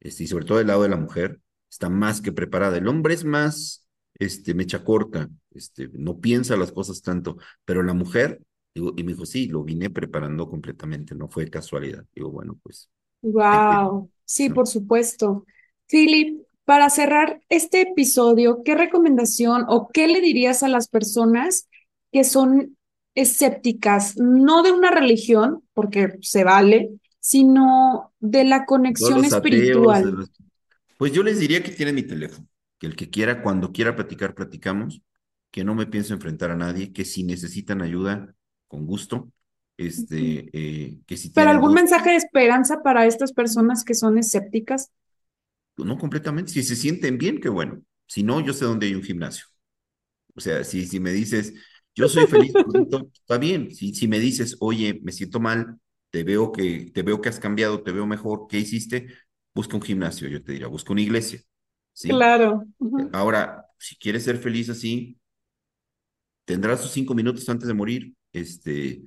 este, 0.00 0.24
y 0.24 0.26
sobre 0.28 0.44
todo 0.46 0.58
del 0.58 0.68
lado 0.68 0.84
de 0.84 0.88
la 0.90 0.96
mujer, 0.96 1.40
está 1.70 1.88
más 1.90 2.20
que 2.22 2.32
preparada. 2.32 2.78
El 2.78 2.88
hombre 2.88 3.14
es 3.14 3.24
más, 3.24 3.86
este, 4.14 4.54
mecha 4.54 4.84
corta, 4.84 5.30
este, 5.52 5.88
no 5.94 6.20
piensa 6.20 6.56
las 6.56 6.72
cosas 6.72 7.02
tanto, 7.02 7.38
pero 7.64 7.82
la 7.82 7.94
mujer, 7.94 8.42
digo, 8.74 8.94
y 8.96 9.04
me 9.04 9.12
dijo, 9.12 9.26
sí, 9.26 9.48
lo 9.48 9.64
vine 9.64 9.90
preparando 9.90 10.48
completamente, 10.48 11.14
no 11.14 11.28
fue 11.28 11.48
casualidad. 11.50 12.04
Digo, 12.14 12.30
bueno, 12.32 12.58
pues, 12.62 12.90
Wow, 13.22 14.10
sí, 14.24 14.48
¿no? 14.48 14.50
por 14.50 14.66
supuesto. 14.66 15.44
Philip, 15.88 16.42
para 16.68 16.90
cerrar 16.90 17.40
este 17.48 17.80
episodio, 17.80 18.62
¿qué 18.62 18.74
recomendación 18.74 19.64
o 19.70 19.88
qué 19.88 20.06
le 20.06 20.20
dirías 20.20 20.62
a 20.62 20.68
las 20.68 20.88
personas 20.88 21.66
que 22.12 22.24
son 22.24 22.76
escépticas, 23.14 24.18
no 24.18 24.62
de 24.62 24.72
una 24.72 24.90
religión, 24.90 25.64
porque 25.72 26.18
se 26.20 26.44
vale, 26.44 26.90
sino 27.20 28.12
de 28.20 28.44
la 28.44 28.66
conexión 28.66 29.14
los 29.14 29.32
ateos, 29.32 30.02
de 30.02 30.12
espiritual? 30.12 30.12
los- 30.12 30.30
pues 30.98 31.12
yo 31.12 31.22
les 31.22 31.40
diría 31.40 31.62
que 31.62 31.72
tienen 31.72 31.94
mi 31.96 32.02
teléfono, 32.04 32.48
que 32.78 32.86
el 32.88 32.96
que 32.96 33.10
quiera, 33.10 33.42
cuando 33.42 33.72
quiera 33.72 33.96
platicar, 33.96 34.34
platicamos, 34.34 35.02
que 35.50 35.64
no 35.64 35.74
me 35.74 35.86
pienso 35.86 36.14
enfrentar 36.14 36.50
a 36.50 36.56
nadie, 36.56 36.92
que 36.92 37.04
si 37.04 37.24
necesitan 37.24 37.82
ayuda, 37.82 38.34
con 38.68 38.86
gusto, 38.86 39.32
este, 39.78 40.50
eh, 40.52 41.00
que 41.06 41.16
si 41.16 41.32
¿Pero 41.32 41.50
algún 41.50 41.72
mensaje 41.74 42.10
de 42.10 42.16
esperanza 42.16 42.82
para 42.82 43.06
estas 43.06 43.32
personas 43.32 43.84
que 43.84 43.94
son 43.94 44.18
escépticas? 44.18 44.90
No 45.84 45.98
completamente, 45.98 46.52
si 46.52 46.62
se 46.62 46.76
sienten 46.76 47.18
bien, 47.18 47.40
qué 47.40 47.48
bueno, 47.48 47.82
si 48.06 48.22
no, 48.22 48.40
yo 48.40 48.52
sé 48.52 48.64
dónde 48.64 48.86
hay 48.86 48.94
un 48.94 49.02
gimnasio, 49.02 49.44
o 50.34 50.40
sea, 50.40 50.64
si, 50.64 50.86
si 50.86 51.00
me 51.00 51.12
dices, 51.12 51.54
yo 51.94 52.08
soy 52.08 52.26
feliz, 52.26 52.52
está 53.14 53.38
bien, 53.38 53.74
si, 53.74 53.94
si 53.94 54.08
me 54.08 54.18
dices, 54.20 54.56
oye, 54.60 55.00
me 55.02 55.12
siento 55.12 55.40
mal, 55.40 55.78
te 56.10 56.24
veo 56.24 56.52
que, 56.52 56.90
te 56.94 57.02
veo 57.02 57.20
que 57.20 57.28
has 57.28 57.40
cambiado, 57.40 57.82
te 57.82 57.92
veo 57.92 58.06
mejor, 58.06 58.46
¿qué 58.48 58.58
hiciste? 58.58 59.08
Busca 59.54 59.76
un 59.76 59.82
gimnasio, 59.82 60.28
yo 60.28 60.42
te 60.42 60.52
diría, 60.52 60.68
busca 60.68 60.92
una 60.92 61.02
iglesia, 61.02 61.40
¿sí? 61.92 62.10
Claro. 62.10 62.64
Ahora, 63.12 63.66
si 63.78 63.96
quieres 63.96 64.24
ser 64.24 64.38
feliz 64.38 64.70
así, 64.70 65.18
tendrá 66.44 66.76
sus 66.76 66.90
cinco 66.92 67.14
minutos 67.14 67.48
antes 67.48 67.68
de 67.68 67.74
morir, 67.74 68.14
este, 68.32 69.02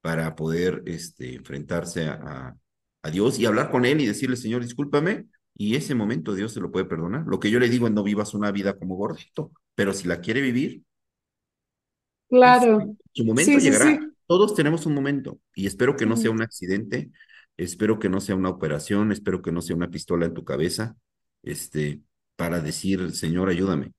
para 0.00 0.34
poder, 0.36 0.82
este, 0.86 1.34
enfrentarse 1.34 2.06
a, 2.06 2.14
a, 2.14 2.56
a 3.02 3.10
Dios 3.10 3.38
y 3.38 3.46
hablar 3.46 3.70
con 3.70 3.84
Él 3.84 4.00
y 4.00 4.06
decirle, 4.06 4.36
Señor, 4.36 4.62
discúlpame, 4.62 5.26
y 5.56 5.76
ese 5.76 5.94
momento 5.94 6.34
Dios 6.34 6.52
se 6.52 6.60
lo 6.60 6.70
puede 6.72 6.86
perdonar. 6.86 7.24
Lo 7.26 7.40
que 7.40 7.50
yo 7.50 7.58
le 7.60 7.68
digo 7.70 7.86
es 7.86 7.92
no 7.94 8.02
vivas 8.04 8.34
una 8.34 8.52
vida 8.52 8.78
como 8.78 8.96
gordito, 8.96 9.52
pero 9.74 9.92
si 9.94 10.08
la 10.08 10.20
quiere 10.20 10.40
vivir, 10.42 10.82
este, 12.42 12.68
Claro. 12.68 12.96
su 13.12 13.24
momento 13.24 13.58
Sí, 13.60 13.60
llegará. 13.60 13.84
sí. 13.84 13.98
Todos 14.26 14.54
tenemos 14.54 14.86
un 14.86 14.94
momento 14.94 15.40
y 15.54 15.66
espero 15.66 15.96
que 15.96 16.06
no 16.06 16.16
sea 16.16 16.30
un 16.32 16.42
accidente, 16.42 17.10
espero 17.56 17.98
que 17.98 18.08
no 18.08 18.20
sea 18.20 18.34
una 18.34 18.48
operación, 18.50 19.12
espero 19.12 19.40
que 19.42 19.52
no 19.52 19.62
sea 19.62 19.76
una 19.76 19.90
pistola 19.90 20.26
en 20.26 20.34
tu 20.34 20.44
cabeza, 20.44 20.96
este, 21.42 22.02
para 22.36 22.60
decir, 22.60 23.12
Señor, 23.12 23.48
ayúdame. 23.48 23.92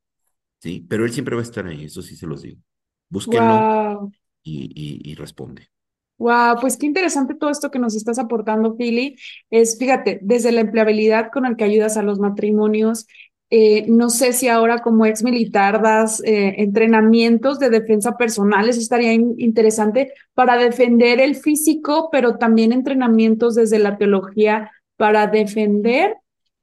¿sí? 0.62 0.86
Pero 0.90 1.06
él 1.06 1.14
siempre 1.14 1.36
va 1.36 1.42
a 1.42 1.46
estar 1.46 1.68
ahí, 1.68 1.86
eso 1.86 2.02
sí 2.02 2.16
se 2.18 2.28
los 2.28 2.44
digo. 2.44 2.62
Búsquenlo 3.10 3.74
Wow. 3.96 4.12
y, 4.44 4.66
y, 4.76 5.12
y 5.12 5.16
responde. 5.16 5.70
Wow, 6.18 6.58
pues 6.60 6.78
qué 6.78 6.88
interesante 6.88 7.36
todo 7.36 7.52
esto 7.52 7.70
que 7.70 7.78
nos 7.80 7.96
estás 7.96 8.18
aportando, 8.18 8.76
Philly. 8.76 9.16
Es, 9.52 9.78
fíjate, 9.78 10.20
desde 10.24 10.52
la 10.52 10.62
empleabilidad 10.62 11.30
con 11.32 11.46
el 11.46 11.56
que 11.56 11.64
ayudas 11.64 11.96
a 11.96 12.02
los 12.02 12.20
matrimonios, 12.20 13.06
eh, 13.52 13.86
no 13.88 14.10
sé 14.10 14.34
si 14.34 14.48
ahora 14.48 14.80
como 14.82 15.06
ex 15.06 15.24
militar 15.24 15.82
das 15.82 16.22
eh, 16.26 16.56
entrenamientos 16.58 17.60
de 17.60 17.70
defensa 17.70 18.18
personal, 18.18 18.68
eso 18.68 18.80
estaría 18.80 19.14
in- 19.14 19.36
interesante 19.38 20.12
para 20.34 20.58
defender 20.58 21.20
el 21.22 21.36
físico, 21.36 22.10
pero 22.12 22.38
también 22.38 22.74
entrenamientos 22.74 23.54
desde 23.56 23.78
la 23.80 23.98
teología 23.98 24.72
para 24.98 25.28
defender, 25.28 26.16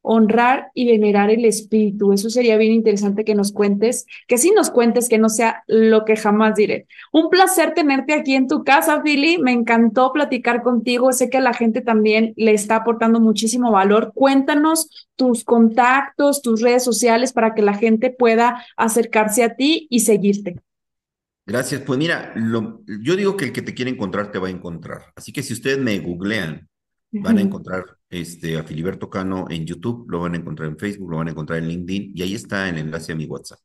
honrar 0.06 0.70
y 0.74 0.86
venerar 0.86 1.30
el 1.30 1.46
espíritu. 1.46 2.12
Eso 2.12 2.28
sería 2.28 2.58
bien 2.58 2.72
interesante 2.72 3.24
que 3.24 3.34
nos 3.34 3.52
cuentes, 3.52 4.06
que 4.28 4.36
sí 4.36 4.52
nos 4.54 4.70
cuentes, 4.70 5.08
que 5.08 5.16
no 5.16 5.30
sea 5.30 5.64
lo 5.66 6.04
que 6.04 6.14
jamás 6.14 6.54
diré. 6.56 6.86
Un 7.10 7.30
placer 7.30 7.72
tenerte 7.72 8.12
aquí 8.12 8.34
en 8.34 8.46
tu 8.46 8.64
casa, 8.64 9.00
Philly. 9.02 9.38
Me 9.38 9.52
encantó 9.52 10.12
platicar 10.12 10.62
contigo. 10.62 11.10
Sé 11.12 11.30
que 11.30 11.38
a 11.38 11.40
la 11.40 11.54
gente 11.54 11.80
también 11.80 12.34
le 12.36 12.52
está 12.52 12.76
aportando 12.76 13.18
muchísimo 13.18 13.72
valor. 13.72 14.12
Cuéntanos 14.14 15.08
tus 15.16 15.42
contactos, 15.42 16.42
tus 16.42 16.60
redes 16.60 16.84
sociales 16.84 17.32
para 17.32 17.54
que 17.54 17.62
la 17.62 17.74
gente 17.74 18.10
pueda 18.10 18.62
acercarse 18.76 19.42
a 19.42 19.56
ti 19.56 19.86
y 19.88 20.00
seguirte. 20.00 20.56
Gracias. 21.46 21.80
Pues 21.80 21.98
mira, 21.98 22.32
lo, 22.36 22.82
yo 22.86 23.16
digo 23.16 23.38
que 23.38 23.46
el 23.46 23.52
que 23.52 23.62
te 23.62 23.72
quiere 23.72 23.90
encontrar 23.90 24.30
te 24.30 24.38
va 24.38 24.48
a 24.48 24.50
encontrar. 24.50 25.12
Así 25.16 25.32
que 25.32 25.42
si 25.42 25.54
ustedes 25.54 25.78
me 25.78 25.98
googlean, 25.98 26.68
van 27.20 27.38
a 27.38 27.40
encontrar 27.40 27.84
este, 28.08 28.58
a 28.58 28.64
Filiberto 28.64 29.08
Cano 29.10 29.46
en 29.50 29.66
YouTube, 29.66 30.06
lo 30.08 30.20
van 30.20 30.34
a 30.34 30.36
encontrar 30.36 30.68
en 30.68 30.78
Facebook, 30.78 31.10
lo 31.10 31.18
van 31.18 31.28
a 31.28 31.30
encontrar 31.30 31.58
en 31.58 31.68
LinkedIn 31.68 32.12
y 32.14 32.22
ahí 32.22 32.34
está 32.34 32.68
el 32.68 32.78
enlace 32.78 33.12
a 33.12 33.16
mi 33.16 33.26
WhatsApp. 33.26 33.58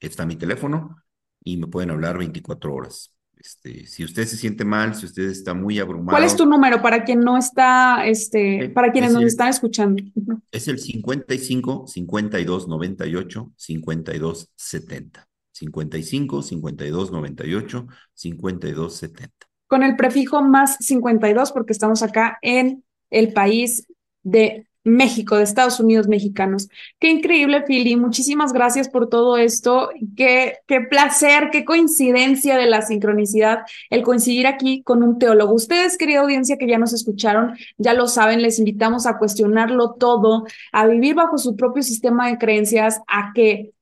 Está 0.00 0.26
mi 0.26 0.36
teléfono 0.36 0.96
y 1.42 1.56
me 1.56 1.66
pueden 1.66 1.90
hablar 1.90 2.18
24 2.18 2.74
horas. 2.74 3.16
Este, 3.36 3.86
si 3.86 4.02
usted 4.02 4.24
se 4.26 4.36
siente 4.36 4.64
mal, 4.64 4.94
si 4.94 5.06
usted 5.06 5.24
está 5.24 5.52
muy 5.54 5.74
¿Cuál 5.74 5.78
es 5.78 5.82
abrumado, 5.82 6.36
tu 6.36 6.46
número 6.46 6.82
para 6.82 7.04
quien 7.04 7.20
no 7.20 7.36
está, 7.36 8.06
este, 8.06 8.64
eh, 8.64 8.68
para 8.70 8.90
quienes 8.90 9.10
es 9.10 9.14
nos 9.14 9.24
están 9.24 9.48
escuchando? 9.48 10.02
Es 10.50 10.68
el 10.68 10.78
55 10.78 11.86
52 11.86 12.68
98 12.68 13.52
52 13.56 14.52
70. 14.56 15.28
55 15.52 16.42
52 16.42 17.12
98 17.12 17.86
52 18.14 18.96
70. 18.96 19.32
Con 19.68 19.82
el 19.82 19.96
prefijo 19.96 20.42
más 20.42 20.76
52 20.80 21.52
porque 21.52 21.72
estamos 21.72 22.02
acá 22.02 22.38
en 22.40 22.84
el 23.10 23.32
país 23.32 23.86
de 24.22 24.66
México, 24.86 25.36
de 25.36 25.42
Estados 25.42 25.80
Unidos 25.80 26.06
mexicanos. 26.06 26.68
Qué 27.00 27.10
increíble, 27.10 27.64
Philly. 27.66 27.96
Muchísimas 27.96 28.52
gracias 28.52 28.88
por 28.88 29.08
todo 29.08 29.36
esto. 29.36 29.90
Qué, 30.16 30.58
qué 30.68 30.80
placer, 30.80 31.50
qué 31.50 31.64
coincidencia 31.64 32.56
de 32.56 32.66
la 32.66 32.82
sincronicidad 32.82 33.60
el 33.90 34.02
coincidir 34.02 34.46
aquí 34.46 34.84
con 34.84 35.02
un 35.02 35.18
teólogo. 35.18 35.54
Ustedes, 35.54 35.98
querida 35.98 36.20
audiencia 36.20 36.56
que 36.56 36.68
ya 36.68 36.78
nos 36.78 36.92
escucharon, 36.92 37.56
ya 37.78 37.94
lo 37.94 38.06
saben, 38.06 38.42
les 38.42 38.60
invitamos 38.60 39.06
a 39.06 39.18
cuestionarlo 39.18 39.94
todo, 39.94 40.46
a 40.70 40.86
vivir 40.86 41.16
bajo 41.16 41.36
su 41.36 41.56
propio 41.56 41.82
sistema 41.82 42.30
de 42.30 42.38
creencias, 42.38 43.00
a 43.08 43.32
que 43.34 43.72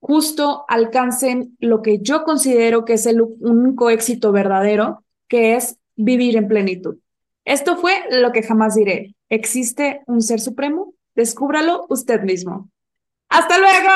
justo 0.00 0.64
alcancen 0.68 1.56
lo 1.58 1.82
que 1.82 1.98
yo 2.00 2.22
considero 2.22 2.84
que 2.84 2.94
es 2.94 3.06
el 3.06 3.20
único 3.20 3.90
éxito 3.90 4.30
verdadero, 4.30 5.04
que 5.26 5.56
es 5.56 5.76
vivir 5.96 6.36
en 6.36 6.46
plenitud. 6.46 6.98
Esto 7.44 7.76
fue 7.76 7.92
lo 8.10 8.32
que 8.32 8.42
jamás 8.42 8.74
diré. 8.74 9.14
¿Existe 9.28 10.02
un 10.06 10.20
ser 10.22 10.40
supremo? 10.40 10.94
Descúbralo 11.14 11.86
usted 11.88 12.22
mismo. 12.22 12.70
¡Hasta 13.28 13.58
luego! 13.58 13.88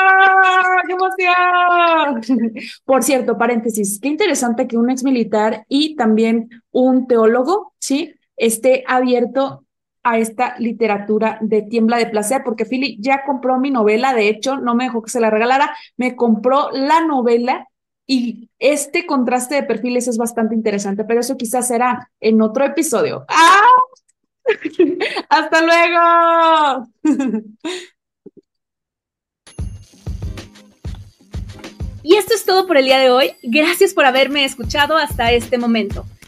¡Qué 0.87 0.93
emoción! 0.93 2.61
Por 2.85 3.03
cierto, 3.03 3.37
paréntesis, 3.37 3.99
qué 4.01 4.07
interesante 4.07 4.67
que 4.67 4.77
un 4.77 4.89
ex 4.89 5.03
militar 5.03 5.63
y 5.69 5.95
también 5.95 6.49
un 6.71 7.07
teólogo, 7.07 7.73
¿sí? 7.79 8.15
Esté 8.35 8.83
abierto 8.87 9.63
a 10.01 10.17
esta 10.17 10.57
literatura 10.57 11.37
de 11.41 11.61
Tiembla 11.61 11.97
de 11.97 12.07
Placer, 12.07 12.41
porque 12.43 12.65
Philly 12.65 12.97
ya 12.99 13.23
compró 13.25 13.59
mi 13.59 13.69
novela, 13.69 14.13
de 14.13 14.29
hecho, 14.29 14.57
no 14.57 14.73
me 14.73 14.85
dejó 14.85 15.03
que 15.03 15.11
se 15.11 15.19
la 15.19 15.29
regalara, 15.29 15.75
me 15.97 16.15
compró 16.15 16.71
la 16.71 17.01
novela 17.01 17.67
y 18.07 18.49
este 18.57 19.05
contraste 19.05 19.55
de 19.55 19.63
perfiles 19.63 20.07
es 20.07 20.17
bastante 20.17 20.55
interesante, 20.55 21.03
pero 21.03 21.19
eso 21.19 21.35
quizás 21.37 21.67
será 21.67 22.09
en 22.21 22.41
otro 22.41 22.65
episodio. 22.65 23.25
¡Ah! 23.27 23.61
¡Hasta 25.29 25.61
luego! 25.61 26.87
Y 32.03 32.15
esto 32.15 32.33
es 32.33 32.45
todo 32.45 32.67
por 32.67 32.77
el 32.77 32.85
día 32.85 32.99
de 32.99 33.09
hoy. 33.09 33.33
Gracias 33.43 33.93
por 33.93 34.05
haberme 34.05 34.45
escuchado 34.45 34.95
hasta 34.95 35.33
este 35.33 35.57
momento. 35.57 36.05